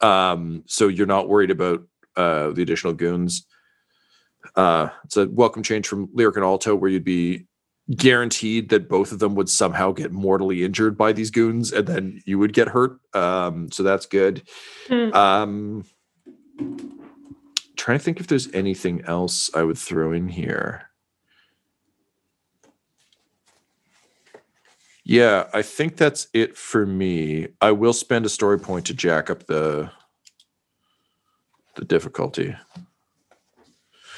Um, 0.00 0.62
so 0.66 0.88
you're 0.88 1.06
not 1.06 1.28
worried 1.28 1.50
about 1.50 1.86
uh, 2.16 2.52
the 2.52 2.62
additional 2.62 2.94
goons. 2.94 3.44
Uh, 4.56 4.88
it's 5.04 5.18
a 5.18 5.28
welcome 5.28 5.62
change 5.62 5.86
from 5.86 6.08
Lyric 6.14 6.36
and 6.36 6.46
Alto, 6.46 6.74
where 6.74 6.90
you'd 6.90 7.04
be 7.04 7.46
guaranteed 7.94 8.70
that 8.70 8.88
both 8.88 9.12
of 9.12 9.18
them 9.18 9.34
would 9.34 9.50
somehow 9.50 9.92
get 9.92 10.12
mortally 10.12 10.64
injured 10.64 10.96
by 10.96 11.12
these 11.12 11.30
goons, 11.30 11.72
and 11.72 11.86
then 11.86 12.22
you 12.24 12.38
would 12.38 12.54
get 12.54 12.68
hurt. 12.68 12.98
Um, 13.12 13.70
so 13.70 13.82
that's 13.82 14.06
good. 14.06 14.48
Hmm. 14.88 15.12
Um, 15.12 15.84
trying 17.88 17.98
to 17.98 18.04
think 18.04 18.20
if 18.20 18.26
there's 18.26 18.52
anything 18.52 19.02
else 19.06 19.50
I 19.54 19.62
would 19.62 19.78
throw 19.78 20.12
in 20.12 20.28
here. 20.28 20.90
Yeah, 25.04 25.48
I 25.54 25.62
think 25.62 25.96
that's 25.96 26.28
it 26.34 26.54
for 26.54 26.84
me. 26.84 27.48
I 27.62 27.72
will 27.72 27.94
spend 27.94 28.26
a 28.26 28.28
story 28.28 28.58
point 28.58 28.84
to 28.88 28.94
jack 28.94 29.30
up 29.30 29.46
the 29.46 29.90
the 31.76 31.84
difficulty. 31.86 32.54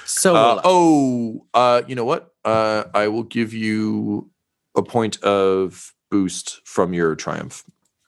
So 0.04 0.34
Uh, 0.34 0.60
oh, 0.64 1.46
uh, 1.54 1.82
you 1.86 1.94
know 1.94 2.04
what? 2.04 2.34
Uh, 2.44 2.86
I 2.92 3.06
will 3.06 3.22
give 3.22 3.54
you 3.54 4.30
a 4.74 4.82
point 4.82 5.22
of 5.22 5.94
boost 6.10 6.60
from 6.66 6.92
your 6.92 7.14
triumph. 7.14 7.62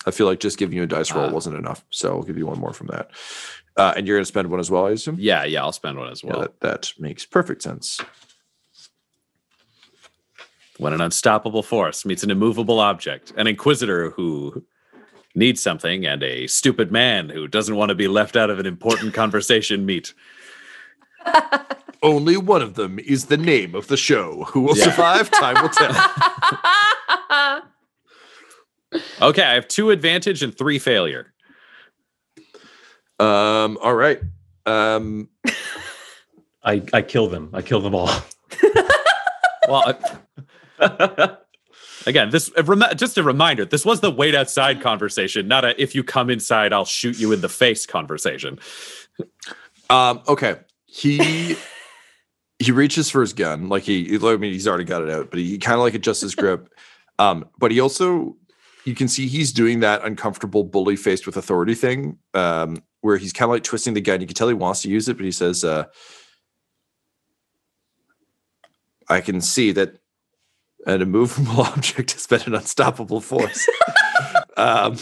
I 0.05 0.11
feel 0.11 0.27
like 0.27 0.40
just 0.40 0.59
giving 0.59 0.77
you 0.77 0.83
a 0.83 0.88
dice 0.88 1.12
roll 1.12 1.27
Ah. 1.27 1.33
wasn't 1.33 1.55
enough, 1.55 1.85
so 1.90 2.09
I'll 2.16 2.25
give 2.25 2.37
you 2.37 2.46
one 2.46 2.59
more 2.59 2.72
from 2.72 2.88
that. 2.88 3.12
Uh, 3.76 3.94
and 3.96 4.06
you're 4.06 4.16
going 4.16 4.22
to 4.22 4.26
spend 4.26 4.50
one 4.50 4.61
as 4.61 4.70
well, 4.70 4.87
I 4.87 4.90
assume. 4.90 5.16
yeah, 5.18 5.44
yeah, 5.44 5.62
I'll 5.62 5.72
spend 5.72 5.96
one 5.98 6.11
as 6.12 6.22
Yeah, 6.22 6.30
well. 6.32 6.40
that, 6.42 6.61
that 6.61 6.92
makes 6.98 7.24
perfect 7.24 7.62
sense. 7.62 8.00
when 10.78 10.92
an 10.92 11.00
unstoppable 11.00 11.62
force 11.62 12.04
meets 12.04 12.22
an 12.24 12.30
immovable 12.30 12.80
object, 12.80 13.32
an 13.37 13.46
inquisitor 13.46 14.11
who 14.11 14.64
needs 15.35 15.62
something, 15.62 16.04
and 16.04 16.22
a 16.22 16.46
stupid 16.48 16.90
man 16.92 17.28
who 17.30 17.46
doesn't 17.48 17.76
want 17.76 17.88
to 17.90 17.94
be 17.94 18.08
left 18.08 18.37
out 18.37 18.50
of 18.50 18.58
an 18.58 18.66
important 18.66 19.14
conversation 19.22 19.87
meet. 19.87 20.12
Only 22.02 22.37
one 22.37 22.62
of 22.62 22.74
them 22.74 22.98
is 22.98 23.26
the 23.26 23.37
name 23.37 23.74
of 23.76 23.86
the 23.86 23.97
show. 23.97 24.44
Who 24.51 24.62
will 24.62 24.76
Yeah. 24.76 24.90
survive? 24.90 25.30
Time 25.30 25.62
will 25.62 25.68
tell. 25.70 27.62
Okay, 29.22 29.42
I 29.42 29.55
have 29.55 29.68
two 29.68 29.90
advantage 29.90 30.42
and 30.42 30.57
three 30.57 30.78
failure. 30.78 31.32
Um, 33.23 33.79
all 33.83 33.95
right. 33.95 34.20
Um, 34.66 35.29
I 36.64 36.83
I 36.93 37.03
kill 37.03 37.29
them. 37.29 37.51
I 37.53 37.62
kill 37.62 37.81
them 37.81 37.95
all. 37.95 38.11
Well, 39.68 39.97
I- 40.81 41.37
again, 42.05 42.31
this 42.31 42.51
just 42.97 43.16
a 43.16 43.23
reminder. 43.23 43.64
This 43.64 43.85
was 43.85 44.01
the 44.01 44.11
wait 44.11 44.35
outside 44.35 44.81
conversation, 44.81 45.47
not 45.47 45.64
a 45.64 45.81
if 45.81 45.95
you 45.95 46.03
come 46.03 46.31
inside, 46.31 46.73
I'll 46.73 46.85
shoot 46.85 47.16
you 47.18 47.31
in 47.31 47.41
the 47.43 47.49
face 47.49 47.87
conversation. 47.87 48.59
Um, 49.89 50.20
okay. 50.27 50.57
He 50.87 51.55
he 52.59 52.73
reaches 52.73 53.09
for 53.09 53.20
his 53.20 53.33
gun, 53.33 53.68
like 53.68 53.85
he, 53.85 54.18
I 54.20 54.37
mean, 54.37 54.53
he's 54.53 54.66
already 54.66 54.85
got 54.85 55.03
it 55.03 55.11
out, 55.11 55.31
but 55.31 55.39
he 55.39 55.59
kind 55.59 55.77
of 55.77 55.81
like 55.83 55.95
adjusts 55.95 56.20
his 56.23 56.35
grip. 56.35 56.68
Um, 57.18 57.45
but 57.59 57.70
he 57.70 57.79
also, 57.79 58.37
you 58.85 58.95
can 58.97 59.07
see 59.07 59.29
he's 59.29 59.53
doing 59.53 59.81
that 59.81 60.03
uncomfortable 60.05 60.64
bully 60.64 60.97
faced 60.97 61.25
with 61.27 61.37
authority 61.37 61.75
thing, 61.75 62.18
um, 62.35 62.83
where 63.03 63.18
he's 63.18 63.32
kind 63.32 63.50
of 63.50 63.53
like 63.53 63.64
twisting 63.64 63.94
the 63.94 64.00
gun. 64.00 64.20
You 64.20 64.26
can 64.26 64.34
tell 64.34 64.48
he 64.48 64.55
wants 64.55 64.82
to 64.82 64.88
use 64.88 65.09
it, 65.09 65.16
but 65.16 65.24
he 65.24 65.32
says, 65.32 65.62
uh, 65.62 65.84
I 69.09 69.20
can 69.20 69.40
see 69.40 69.72
that 69.72 69.98
an 70.86 71.03
immovable 71.03 71.61
object 71.66 72.12
has 72.12 72.26
been 72.26 72.42
an 72.46 72.55
unstoppable 72.55 73.20
force. 73.20 73.68
um, 74.57 74.96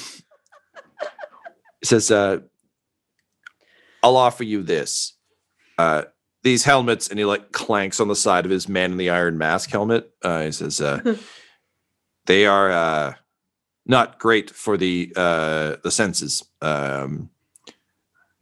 he 1.81 1.87
says, 1.87 2.11
uh, 2.11 2.41
I'll 4.03 4.17
offer 4.17 4.45
you 4.45 4.63
this. 4.63 5.15
Uh, 5.79 6.05
these 6.43 6.65
helmets, 6.65 7.09
and 7.09 7.19
he 7.19 7.25
like 7.25 7.53
clanks 7.53 8.01
on 8.01 8.09
the 8.09 8.17
side 8.17 8.45
of 8.47 8.51
his 8.51 8.69
man 8.69 8.93
in 8.93 8.97
the 8.97 9.11
iron 9.11 9.37
mask 9.37 9.71
helmet. 9.71 10.11
Uh, 10.23 10.45
he 10.45 10.53
says, 10.53 10.81
uh, 10.81 11.17
they 12.27 12.47
are 12.47 12.71
uh, 12.71 13.15
not 13.87 14.19
great 14.19 14.51
for 14.51 14.77
the 14.77 15.13
uh, 15.17 15.77
the 15.83 15.91
senses. 15.91 16.45
Um, 16.63 17.31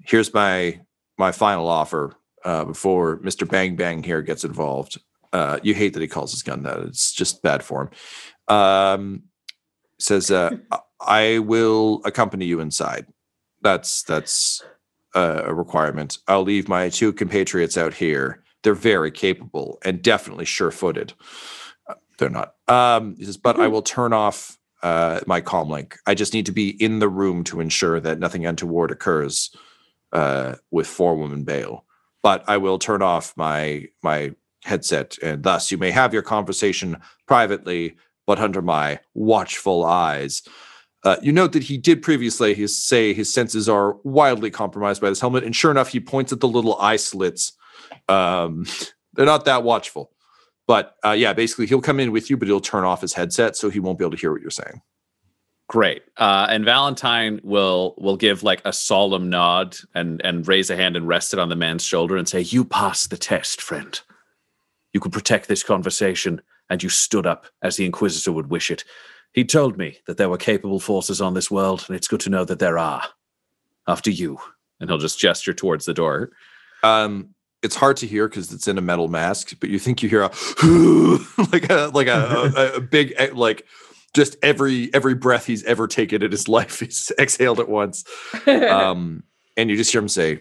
here's 0.09 0.33
my 0.33 0.81
my 1.19 1.31
final 1.33 1.69
offer 1.69 2.15
uh, 2.45 2.65
before 2.65 3.21
Mister 3.23 3.47
Bang 3.47 3.77
Bang 3.77 4.03
here 4.03 4.23
gets 4.23 4.45
involved. 4.45 5.01
Uh, 5.33 5.59
you 5.63 5.75
hate 5.75 5.93
that 5.93 6.01
he 6.01 6.09
calls 6.09 6.33
his 6.33 6.43
gun 6.43 6.63
that; 6.65 6.79
it's 6.81 7.13
just 7.13 7.43
bad 7.43 7.63
for 7.63 7.83
him. 7.83 8.57
Um, 8.57 9.23
says, 9.99 10.31
uh, 10.31 10.57
"I 11.01 11.39
will 11.39 12.01
accompany 12.05 12.47
you 12.47 12.61
inside. 12.61 13.07
That's 13.63 14.03
that's 14.03 14.63
uh, 15.15 15.43
a 15.45 15.55
requirement. 15.55 16.19
I'll 16.27 16.43
leave 16.43 16.69
my 16.69 16.89
two 16.89 17.13
compatriots 17.13 17.77
out 17.77 17.95
here. 17.95 18.43
They're 18.63 18.75
very 18.75 19.11
capable 19.11 19.79
and 19.85 20.03
definitely 20.03 20.45
sure-footed. 20.45 21.13
Uh, 21.89 21.95
They're 22.19 22.29
not. 22.29 22.55
Um, 22.67 23.15
he 23.17 23.25
says, 23.25 23.37
but 23.37 23.59
I 23.61 23.69
will 23.69 23.83
turn 23.83 24.13
off 24.13 24.59
uh, 24.83 25.21
my 25.27 25.41
comm 25.41 25.69
link. 25.69 25.97
I 26.07 26.15
just 26.15 26.35
need 26.35 26.47
to 26.47 26.53
be 26.53 26.71
in 26.83 26.99
the 26.99 27.09
room 27.09 27.45
to 27.45 27.61
ensure 27.61 28.01
that 28.01 28.19
nothing 28.19 28.47
untoward 28.47 28.91
occurs 28.91 29.57
uh, 30.13 30.57
with 30.71 30.87
forewoman 30.87 31.45
Bale. 31.45 31.85
But 32.23 32.45
I 32.49 32.57
will 32.57 32.79
turn 32.79 33.03
off 33.03 33.37
my 33.37 33.87
my 34.03 34.33
headset, 34.65 35.17
and 35.23 35.43
thus 35.43 35.71
you 35.71 35.79
may 35.79 35.91
have 35.91 36.13
your 36.13 36.23
conversation 36.23 36.97
privately, 37.27 37.97
but 38.27 38.39
under 38.39 38.63
my 38.63 39.01
watchful 39.15 39.85
eyes. 39.85 40.43
Uh, 41.05 41.17
you 41.23 41.31
note 41.31 41.53
that 41.53 41.63
he 41.63 41.79
did 41.79 42.03
previously 42.03 42.55
his, 42.55 42.77
say 42.77 43.15
his 43.15 43.33
senses 43.33 43.69
are 43.69 43.95
wildly 44.03 44.51
compromised 44.51 45.01
by 45.01 45.09
this 45.09 45.21
helmet, 45.21 45.45
and 45.45 45.55
sure 45.55 45.71
enough, 45.71 45.89
he 45.89 46.01
points 46.01 46.33
at 46.33 46.41
the 46.41 46.49
little 46.49 46.79
eye 46.81 46.97
slits. 46.97 47.53
Um, 48.09 48.67
they're 49.15 49.27
not 49.27 49.45
that 49.45 49.63
watchful, 49.63 50.11
but 50.67 50.97
uh, 51.05 51.13
yeah, 51.13 51.33
basically 51.33 51.67
he'll 51.67 51.81
come 51.81 52.01
in 52.01 52.11
with 52.11 52.29
you, 52.31 52.37
but 52.37 52.49
he'll 52.49 52.61
turn 52.61 52.85
off 52.85 53.01
his 53.01 53.15
headset 53.15 53.57
so 53.57 53.71
he 53.71 53.81
won't 53.81 53.99
be 53.99 54.05
able 54.05 54.13
to 54.13 54.21
hear 54.21 54.33
what 54.33 54.43
you're 54.43 54.51
saying. 54.51 54.83
Great. 55.69 56.03
Uh, 56.17 56.47
and 56.49 56.65
Valentyne 56.65 57.45
will 57.45 57.95
will 57.99 58.17
give 58.17 58.43
like 58.43 58.63
a 58.65 58.73
solemn 58.73 59.29
nod 59.29 59.77
and 59.95 60.21
and 60.25 60.49
raise 60.49 60.71
a 60.71 60.77
hand 60.77 60.97
and 60.97 61.07
rest 61.07 61.35
it 61.35 61.39
on 61.39 61.51
the 61.51 61.57
man's 61.57 61.85
shoulder 61.85 62.17
and 62.17 62.27
say, 62.27 62.41
"You 62.41 62.65
passed 62.65 63.11
the 63.11 63.19
test, 63.19 63.61
friend. 63.61 64.01
You 64.95 65.01
could 65.01 65.13
protect 65.13 65.47
this 65.47 65.63
conversation, 65.63 66.41
and 66.71 66.83
you 66.83 66.89
stood 66.89 67.27
up 67.27 67.47
as 67.61 67.77
the 67.77 67.85
Inquisitor 67.85 68.33
would 68.33 68.49
wish 68.49 68.71
it. 68.71 68.83
He 69.33 69.45
told 69.45 69.77
me 69.77 69.99
that 70.07 70.17
there 70.17 70.31
were 70.31 70.39
capable 70.39 70.81
forces 70.81 71.21
on 71.21 71.35
this 71.35 71.51
world, 71.51 71.85
and 71.87 71.95
it's 71.95 72.09
good 72.09 72.21
to 72.21 72.31
know 72.31 72.47
that 72.47 72.59
there 72.59 72.79
are. 72.79 73.03
After 73.87 74.11
you." 74.11 74.39
And 74.81 74.89
he'll 74.89 74.99
just 74.99 75.19
gesture 75.19 75.53
towards 75.53 75.85
the 75.85 75.93
door. 75.93 76.31
Um, 76.85 77.35
it's 77.63 77.75
hard 77.75 77.97
to 77.99 78.07
hear 78.07 78.29
because 78.29 78.53
it's 78.53 78.69
in 78.69 78.79
a 78.79 78.81
metal 78.81 79.09
mask, 79.09 79.57
but 79.61 79.69
you 79.69 79.79
think 79.79 80.03
you 80.03 80.09
hear 80.09 80.23
a 80.23 80.31
like 81.53 81.69
a 81.69 81.91
like 81.93 82.07
a, 82.07 82.53
a, 82.57 82.77
a 82.77 82.81
big 82.81 83.13
eh, 83.17 83.31
like 83.35 83.67
just 84.15 84.37
every 84.43 84.93
every 84.95 85.15
breath 85.15 85.47
he's 85.47 85.65
ever 85.65 85.87
taken 85.87 86.23
in 86.23 86.31
his 86.31 86.49
life 86.59 86.81
he's 86.81 87.13
exhaled 87.19 87.61
at 87.61 87.69
once. 87.69 88.05
Um, 88.47 89.23
and 89.57 89.71
you 89.71 89.77
just 89.77 89.93
hear 89.93 90.01
him 90.01 90.09
say, 90.09 90.41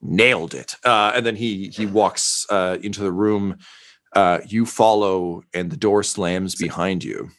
"Nailed 0.00 0.54
it!" 0.54 0.74
Uh, 0.84 1.12
and 1.14 1.24
then 1.24 1.36
he 1.36 1.68
he 1.68 1.86
walks 1.86 2.46
uh, 2.50 2.78
into 2.82 3.00
the 3.02 3.12
room. 3.12 3.58
Uh, 4.14 4.40
you 4.46 4.66
follow, 4.66 5.42
and 5.54 5.70
the 5.70 5.76
door 5.76 6.02
slams 6.02 6.56
behind 6.56 7.04
you. 7.04 7.30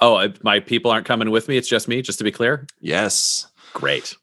Oh, 0.00 0.32
my 0.42 0.60
people 0.60 0.90
aren't 0.90 1.06
coming 1.06 1.30
with 1.30 1.46
me. 1.46 1.58
It's 1.58 1.68
just 1.68 1.88
me, 1.88 2.00
just 2.00 2.18
to 2.18 2.24
be 2.24 2.32
clear. 2.32 2.66
Yes, 2.80 3.46
Great. 3.76 4.16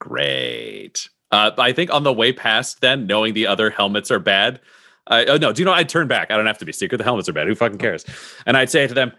Great. 0.00 1.08
Uh, 1.30 1.52
I 1.56 1.72
think 1.72 1.92
on 1.92 2.02
the 2.02 2.12
way 2.12 2.32
past, 2.32 2.80
then 2.80 3.06
knowing 3.06 3.32
the 3.32 3.46
other 3.46 3.70
helmets 3.70 4.10
are 4.10 4.18
bad. 4.18 4.60
Uh, 5.06 5.24
oh 5.28 5.36
no, 5.36 5.52
do 5.52 5.62
you 5.62 5.66
know? 5.66 5.72
I'd 5.72 5.88
turn 5.88 6.08
back. 6.08 6.30
I 6.30 6.36
don't 6.36 6.46
have 6.46 6.58
to 6.58 6.64
be 6.64 6.72
secret. 6.72 6.98
The 6.98 7.04
helmets 7.04 7.28
are 7.28 7.32
bad. 7.32 7.46
Who 7.46 7.54
fucking 7.54 7.78
cares? 7.78 8.04
And 8.46 8.56
I'd 8.56 8.70
say 8.70 8.86
to 8.86 8.94
them, 8.94 9.12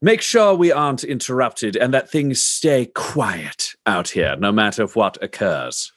"Make 0.00 0.22
sure 0.22 0.54
we 0.54 0.72
aren't 0.72 1.04
interrupted 1.04 1.76
and 1.76 1.92
that 1.92 2.10
things 2.10 2.42
stay 2.42 2.86
quiet 2.94 3.74
out 3.86 4.08
here, 4.08 4.36
no 4.36 4.50
matter 4.52 4.86
what 4.86 5.22
occurs. 5.22 5.92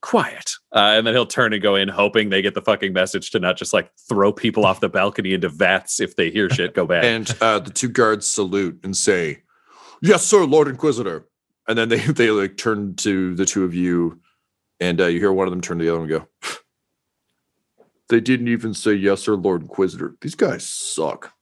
Quiet." 0.00 0.52
Uh, 0.72 0.94
and 0.96 1.06
then 1.06 1.14
he'll 1.14 1.26
turn 1.26 1.52
and 1.52 1.62
go 1.62 1.74
in, 1.76 1.88
hoping 1.88 2.30
they 2.30 2.42
get 2.42 2.54
the 2.54 2.62
fucking 2.62 2.92
message 2.92 3.30
to 3.32 3.38
not 3.38 3.56
just 3.56 3.72
like 3.72 3.90
throw 4.08 4.32
people 4.32 4.64
off 4.64 4.80
the 4.80 4.88
balcony 4.88 5.34
into 5.34 5.48
vats 5.48 6.00
if 6.00 6.16
they 6.16 6.30
hear 6.30 6.48
shit 6.50 6.74
go 6.74 6.86
bad. 6.94 7.04
and 7.04 7.36
uh, 7.40 7.58
the 7.58 7.70
two 7.70 7.88
guards 7.88 8.26
salute 8.26 8.80
and 8.82 8.96
say, 8.96 9.42
"Yes, 10.02 10.24
sir, 10.26 10.44
Lord 10.44 10.68
Inquisitor." 10.68 11.26
And 11.68 11.76
then 11.78 11.88
they 11.90 11.98
they 11.98 12.30
like 12.30 12.56
turn 12.56 12.94
to 12.96 13.34
the 13.34 13.44
two 13.46 13.64
of 13.64 13.74
you, 13.74 14.20
and 14.80 15.00
uh, 15.00 15.06
you 15.06 15.18
hear 15.20 15.32
one 15.32 15.46
of 15.46 15.52
them 15.52 15.60
turn 15.60 15.78
to 15.78 15.84
the 15.84 15.90
other 15.90 16.00
one 16.00 16.10
and 16.10 16.20
go, 16.20 16.28
"They 18.08 18.20
didn't 18.20 18.48
even 18.48 18.74
say 18.74 18.94
yes, 18.94 19.22
sir, 19.22 19.34
Lord 19.34 19.62
Inquisitor. 19.62 20.16
These 20.20 20.34
guys 20.34 20.66
suck." 20.66 21.32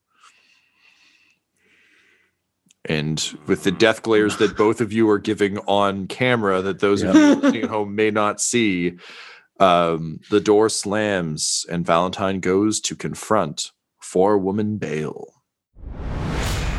And 2.84 3.38
with 3.46 3.62
the 3.62 3.70
death 3.70 4.02
glares 4.02 4.38
that 4.38 4.56
both 4.56 4.80
of 4.80 4.92
you 4.92 5.08
are 5.08 5.18
giving 5.18 5.58
on 5.58 6.08
camera, 6.08 6.62
that 6.62 6.80
those 6.80 7.02
of 7.02 7.14
you 7.14 7.34
listening 7.36 7.62
at 7.62 7.70
home 7.70 7.94
may 7.94 8.10
not 8.10 8.40
see, 8.40 8.96
um, 9.60 10.18
the 10.30 10.40
door 10.40 10.68
slams 10.68 11.64
and 11.70 11.86
Valentyne 11.86 12.40
goes 12.40 12.80
to 12.80 12.96
confront 12.96 13.70
forewoman 14.00 14.78
Bale. 14.78 15.31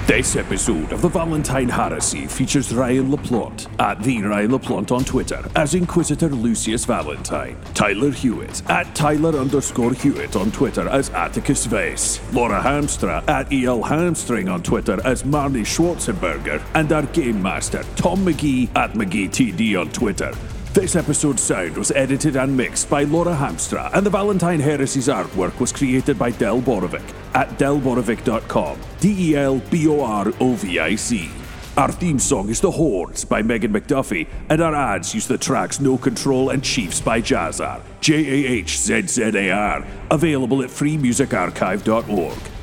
This 0.06 0.36
episode 0.36 0.92
of 0.92 1.02
the 1.02 1.08
Valentyne 1.08 1.70
Heresy 1.70 2.28
features 2.28 2.76
Ryan 2.76 3.10
LaPlante 3.10 3.70
at 3.80 4.04
the 4.04 4.22
Ryan 4.22 4.52
LaPlante 4.52 4.92
on 4.92 5.06
Twitter 5.06 5.42
as 5.56 5.76
Inquisitor 5.76 6.28
Lucius 6.28 6.86
Valentyne, 6.86 7.56
Tyler 7.74 8.12
Hewitt 8.12 8.70
at 8.70 8.94
Tyler 8.94 9.34
underscore 9.40 9.94
Hewitt 9.94 10.36
on 10.36 10.52
Twitter 10.52 10.90
as 10.90 11.10
Attikus 11.12 11.66
Vase, 11.68 12.20
Laura 12.34 12.62
Hamstra 12.62 13.26
at 13.30 13.48
EL 13.54 13.82
Hamstring 13.82 14.50
on 14.50 14.62
Twitter 14.62 15.00
as 15.06 15.24
Marni 15.24 15.62
Schwarzenberger, 15.62 16.62
and 16.74 16.92
our 16.92 17.04
Game 17.04 17.42
Master 17.42 17.84
Tom 17.96 18.26
McGee 18.26 18.76
at 18.76 18.96
McGeeTD 18.96 19.80
on 19.80 19.90
Twitter. 19.92 20.34
This 20.74 20.96
episode's 20.96 21.44
sound 21.44 21.78
was 21.78 21.92
edited 21.92 22.36
and 22.36 22.58
mixed 22.58 22.90
by 22.90 23.04
Laura 23.04 23.36
Hamstra, 23.36 23.94
and 23.94 24.04
the 24.04 24.10
Valentyne 24.10 24.60
Heresy's 24.60 25.08
artwork 25.08 25.60
was 25.60 25.72
created 25.72 26.18
by 26.18 26.32
Del 26.32 26.64
Borovic 26.64 27.04
at 27.36 27.60
delborovic.com. 27.60 28.80
D 29.00 29.34
E 29.34 29.36
L 29.36 29.60
B 29.70 29.88
O 29.88 30.02
R 30.02 30.34
O 30.40 30.56
V 30.56 30.80
I 30.80 30.96
C. 30.96 31.30
Our 31.78 31.92
theme 31.92 32.18
song 32.18 32.50
is 32.50 32.60
The 32.60 32.72
Hordes 32.72 33.24
by 33.24 33.44
Megan 33.44 33.72
McDuffie, 33.72 34.28
and 34.50 34.62
our 34.62 34.74
ads 34.74 35.14
use 35.14 35.28
the 35.28 35.38
tracks 35.38 35.80
No 35.80 35.96
Control 35.96 36.50
and 36.50 36.64
Chiefs 36.64 37.00
by 37.00 37.22
Jahzzar. 37.22 37.80
J 38.02 38.16
A 38.16 38.50
H 38.54 38.80
Z 38.80 39.04
Z 39.06 39.22
A 39.26 39.52
R. 39.52 39.86
Available 40.10 40.64
at 40.64 40.72
freemusicarchive.org. 40.72 42.63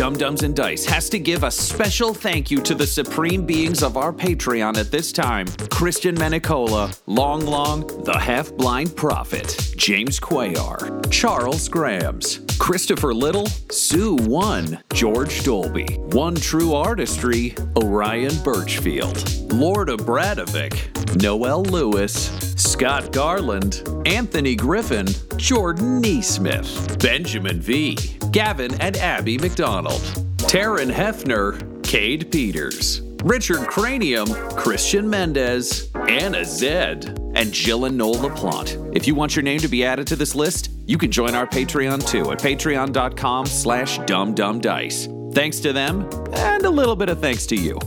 Dumb-Dumbs 0.00 0.44
and 0.44 0.56
Dice 0.56 0.86
has 0.86 1.10
to 1.10 1.18
give 1.18 1.44
a 1.44 1.50
special 1.50 2.14
thank 2.14 2.50
you 2.50 2.62
to 2.62 2.74
the 2.74 2.86
supreme 2.86 3.44
beings 3.44 3.82
of 3.82 3.98
our 3.98 4.14
Patreon 4.14 4.78
at 4.78 4.90
this 4.90 5.12
time. 5.12 5.46
Christian 5.70 6.14
Menicola, 6.14 6.98
Long 7.04 7.44
Long, 7.44 7.86
The 8.04 8.18
Half 8.18 8.54
Blind 8.54 8.96
Prophet, 8.96 9.74
James 9.76 10.18
Cuellar, 10.18 11.06
Charles 11.10 11.68
Grams, 11.68 12.40
Christopher 12.58 13.12
Little, 13.12 13.46
Sue 13.70 14.16
One, 14.16 14.82
George 14.94 15.44
Dolby, 15.44 15.84
One 16.12 16.34
True 16.34 16.72
Artistry, 16.72 17.54
Orion 17.76 18.34
Birchfield, 18.42 19.52
Lord 19.52 19.88
Abradovic, 19.88 21.20
Noel 21.20 21.62
Lewis, 21.64 22.49
Scott 22.60 23.12
Garland, 23.12 23.82
Anthony 24.04 24.54
Griffin, 24.54 25.06
Jordan 25.36 26.02
Neesmith, 26.02 27.00
Benjamin 27.02 27.60
V, 27.60 27.96
Gavin 28.30 28.78
and 28.80 28.96
Abby 28.98 29.38
McDonald, 29.38 30.00
Taryn 30.36 30.92
Hefner, 30.92 31.82
Cade 31.82 32.30
Peters, 32.30 33.00
Richard 33.24 33.66
Cranium, 33.66 34.28
Christian 34.56 35.08
Mendez, 35.08 35.90
Anna 35.94 36.44
Zed, 36.44 37.18
and 37.34 37.52
Jill 37.52 37.86
and 37.86 37.96
Noel 37.96 38.16
LaPlante. 38.16 38.94
If 38.94 39.06
you 39.06 39.14
want 39.14 39.34
your 39.34 39.42
name 39.42 39.60
to 39.60 39.68
be 39.68 39.84
added 39.84 40.06
to 40.08 40.16
this 40.16 40.34
list, 40.34 40.70
you 40.86 40.98
can 40.98 41.10
join 41.10 41.34
our 41.34 41.46
Patreon 41.46 42.06
too 42.06 42.30
at 42.30 42.40
patreon.com 42.40 43.46
slash 43.46 43.98
dumbdumbdice. 44.00 45.34
Thanks 45.34 45.60
to 45.60 45.72
them, 45.72 46.08
and 46.34 46.64
a 46.64 46.70
little 46.70 46.96
bit 46.96 47.08
of 47.08 47.20
thanks 47.20 47.46
to 47.46 47.56
you. 47.56 47.78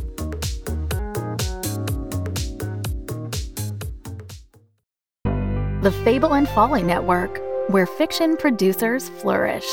The 5.84 5.92
Fable 5.92 6.34
and 6.34 6.48
Folly 6.48 6.82
Network, 6.82 7.42
where 7.68 7.86
fiction 7.86 8.38
producers 8.38 9.10
flourish. 9.10 9.66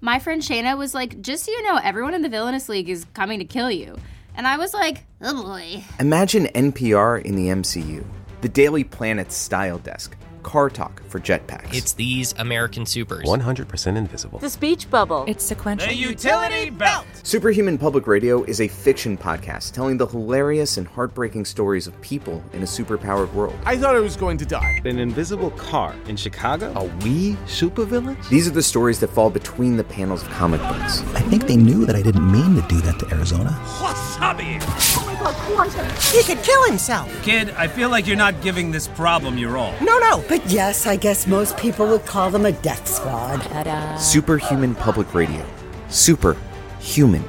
My 0.00 0.18
friend 0.18 0.42
Shayna 0.42 0.76
was 0.76 0.94
like, 0.94 1.20
just 1.20 1.44
so 1.44 1.52
you 1.52 1.62
know, 1.62 1.78
everyone 1.84 2.12
in 2.12 2.22
the 2.22 2.28
Villainous 2.28 2.68
League 2.68 2.88
is 2.88 3.06
coming 3.14 3.38
to 3.38 3.44
kill 3.44 3.70
you. 3.70 3.96
And 4.34 4.48
I 4.48 4.56
was 4.56 4.74
like, 4.74 5.04
oh 5.22 5.44
boy. 5.44 5.84
Imagine 6.00 6.46
NPR 6.56 7.22
in 7.22 7.36
the 7.36 7.50
MCU, 7.50 8.04
the 8.40 8.48
Daily 8.48 8.82
Planet 8.82 9.30
style 9.30 9.78
desk, 9.78 10.16
car 10.48 10.70
talk 10.70 11.02
for 11.10 11.20
jetpacks. 11.20 11.74
It's 11.74 11.92
these 11.92 12.32
American 12.38 12.86
supers. 12.86 13.26
100% 13.26 13.96
invisible. 13.96 14.38
The 14.38 14.48
speech 14.48 14.90
bubble. 14.90 15.26
It's 15.28 15.44
sequential. 15.44 15.88
The 15.88 15.94
utility 15.94 16.70
belt. 16.70 17.04
Superhuman 17.22 17.76
Public 17.76 18.06
Radio 18.06 18.44
is 18.44 18.62
a 18.62 18.68
fiction 18.68 19.18
podcast 19.18 19.72
telling 19.72 19.98
the 19.98 20.06
hilarious 20.06 20.78
and 20.78 20.88
heartbreaking 20.88 21.44
stories 21.44 21.86
of 21.86 22.00
people 22.00 22.42
in 22.54 22.62
a 22.62 22.64
superpowered 22.64 23.30
world. 23.34 23.58
I 23.66 23.76
thought 23.76 23.94
I 23.94 24.00
was 24.00 24.16
going 24.16 24.38
to 24.38 24.46
die. 24.46 24.80
An 24.86 24.98
invisible 24.98 25.50
car 25.50 25.94
in 26.06 26.16
Chicago? 26.16 26.72
Are 26.72 26.86
we 27.04 27.34
supervillains? 27.44 28.26
These 28.30 28.48
are 28.48 28.52
the 28.52 28.62
stories 28.62 29.00
that 29.00 29.08
fall 29.08 29.28
between 29.28 29.76
the 29.76 29.84
panels 29.84 30.22
of 30.22 30.30
comic 30.30 30.62
books. 30.62 31.02
I 31.14 31.20
think 31.28 31.46
they 31.46 31.56
knew 31.56 31.84
that 31.84 31.94
I 31.94 32.00
didn't 32.00 32.32
mean 32.32 32.54
to 32.54 32.66
do 32.68 32.80
that 32.80 32.98
to 33.00 33.14
Arizona. 33.14 33.50
Wasabi! 33.82 34.97
Quantum! 35.18 35.86
He 36.12 36.22
could 36.22 36.42
kill 36.42 36.64
himself! 36.64 37.10
Kid, 37.22 37.50
I 37.50 37.66
feel 37.66 37.90
like 37.90 38.06
you're 38.06 38.16
not 38.16 38.40
giving 38.42 38.70
this 38.70 38.88
problem 38.88 39.36
your 39.36 39.56
all. 39.56 39.74
No, 39.82 39.98
no, 39.98 40.24
but 40.28 40.44
yes, 40.46 40.86
I 40.86 40.96
guess 40.96 41.26
most 41.26 41.56
people 41.56 41.86
would 41.88 42.06
call 42.06 42.30
them 42.30 42.46
a 42.46 42.52
death 42.52 42.86
squad. 42.86 43.42
Ta-da. 43.42 43.96
Superhuman 43.96 44.74
Public 44.74 45.14
Radio. 45.14 45.44
Super 45.88 46.36
human 46.80 47.24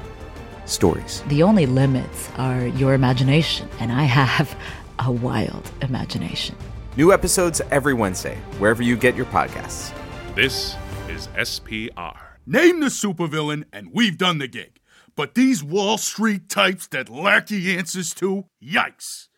stories. 0.66 1.24
The 1.28 1.44
only 1.44 1.66
limits 1.66 2.30
are 2.38 2.68
your 2.68 2.94
imagination, 2.94 3.68
and 3.80 3.92
I 3.92 4.04
have 4.04 4.56
a 5.00 5.12
wild 5.12 5.70
imagination. 5.82 6.56
New 6.98 7.12
episodes 7.14 7.62
every 7.72 7.94
Wednesday, 7.94 8.36
wherever 8.60 8.84
you 8.84 8.98
get 8.98 9.16
your 9.16 9.26
podcasts. 9.28 9.94
This 10.36 10.76
is 11.08 11.28
SPR. 11.30 12.18
Name 12.46 12.80
the 12.80 12.88
supervillain, 12.88 13.64
and 13.72 13.92
we've 13.94 14.18
done 14.18 14.38
the 14.38 14.48
gig. 14.48 14.79
But 15.20 15.36
these 15.36 15.62
Wall 15.62 15.98
Street 15.98 16.48
types 16.48 16.88
that 16.88 17.10
lack 17.10 17.48
the 17.48 17.76
answers 17.76 18.14
to, 18.14 18.46
yikes. 18.64 19.29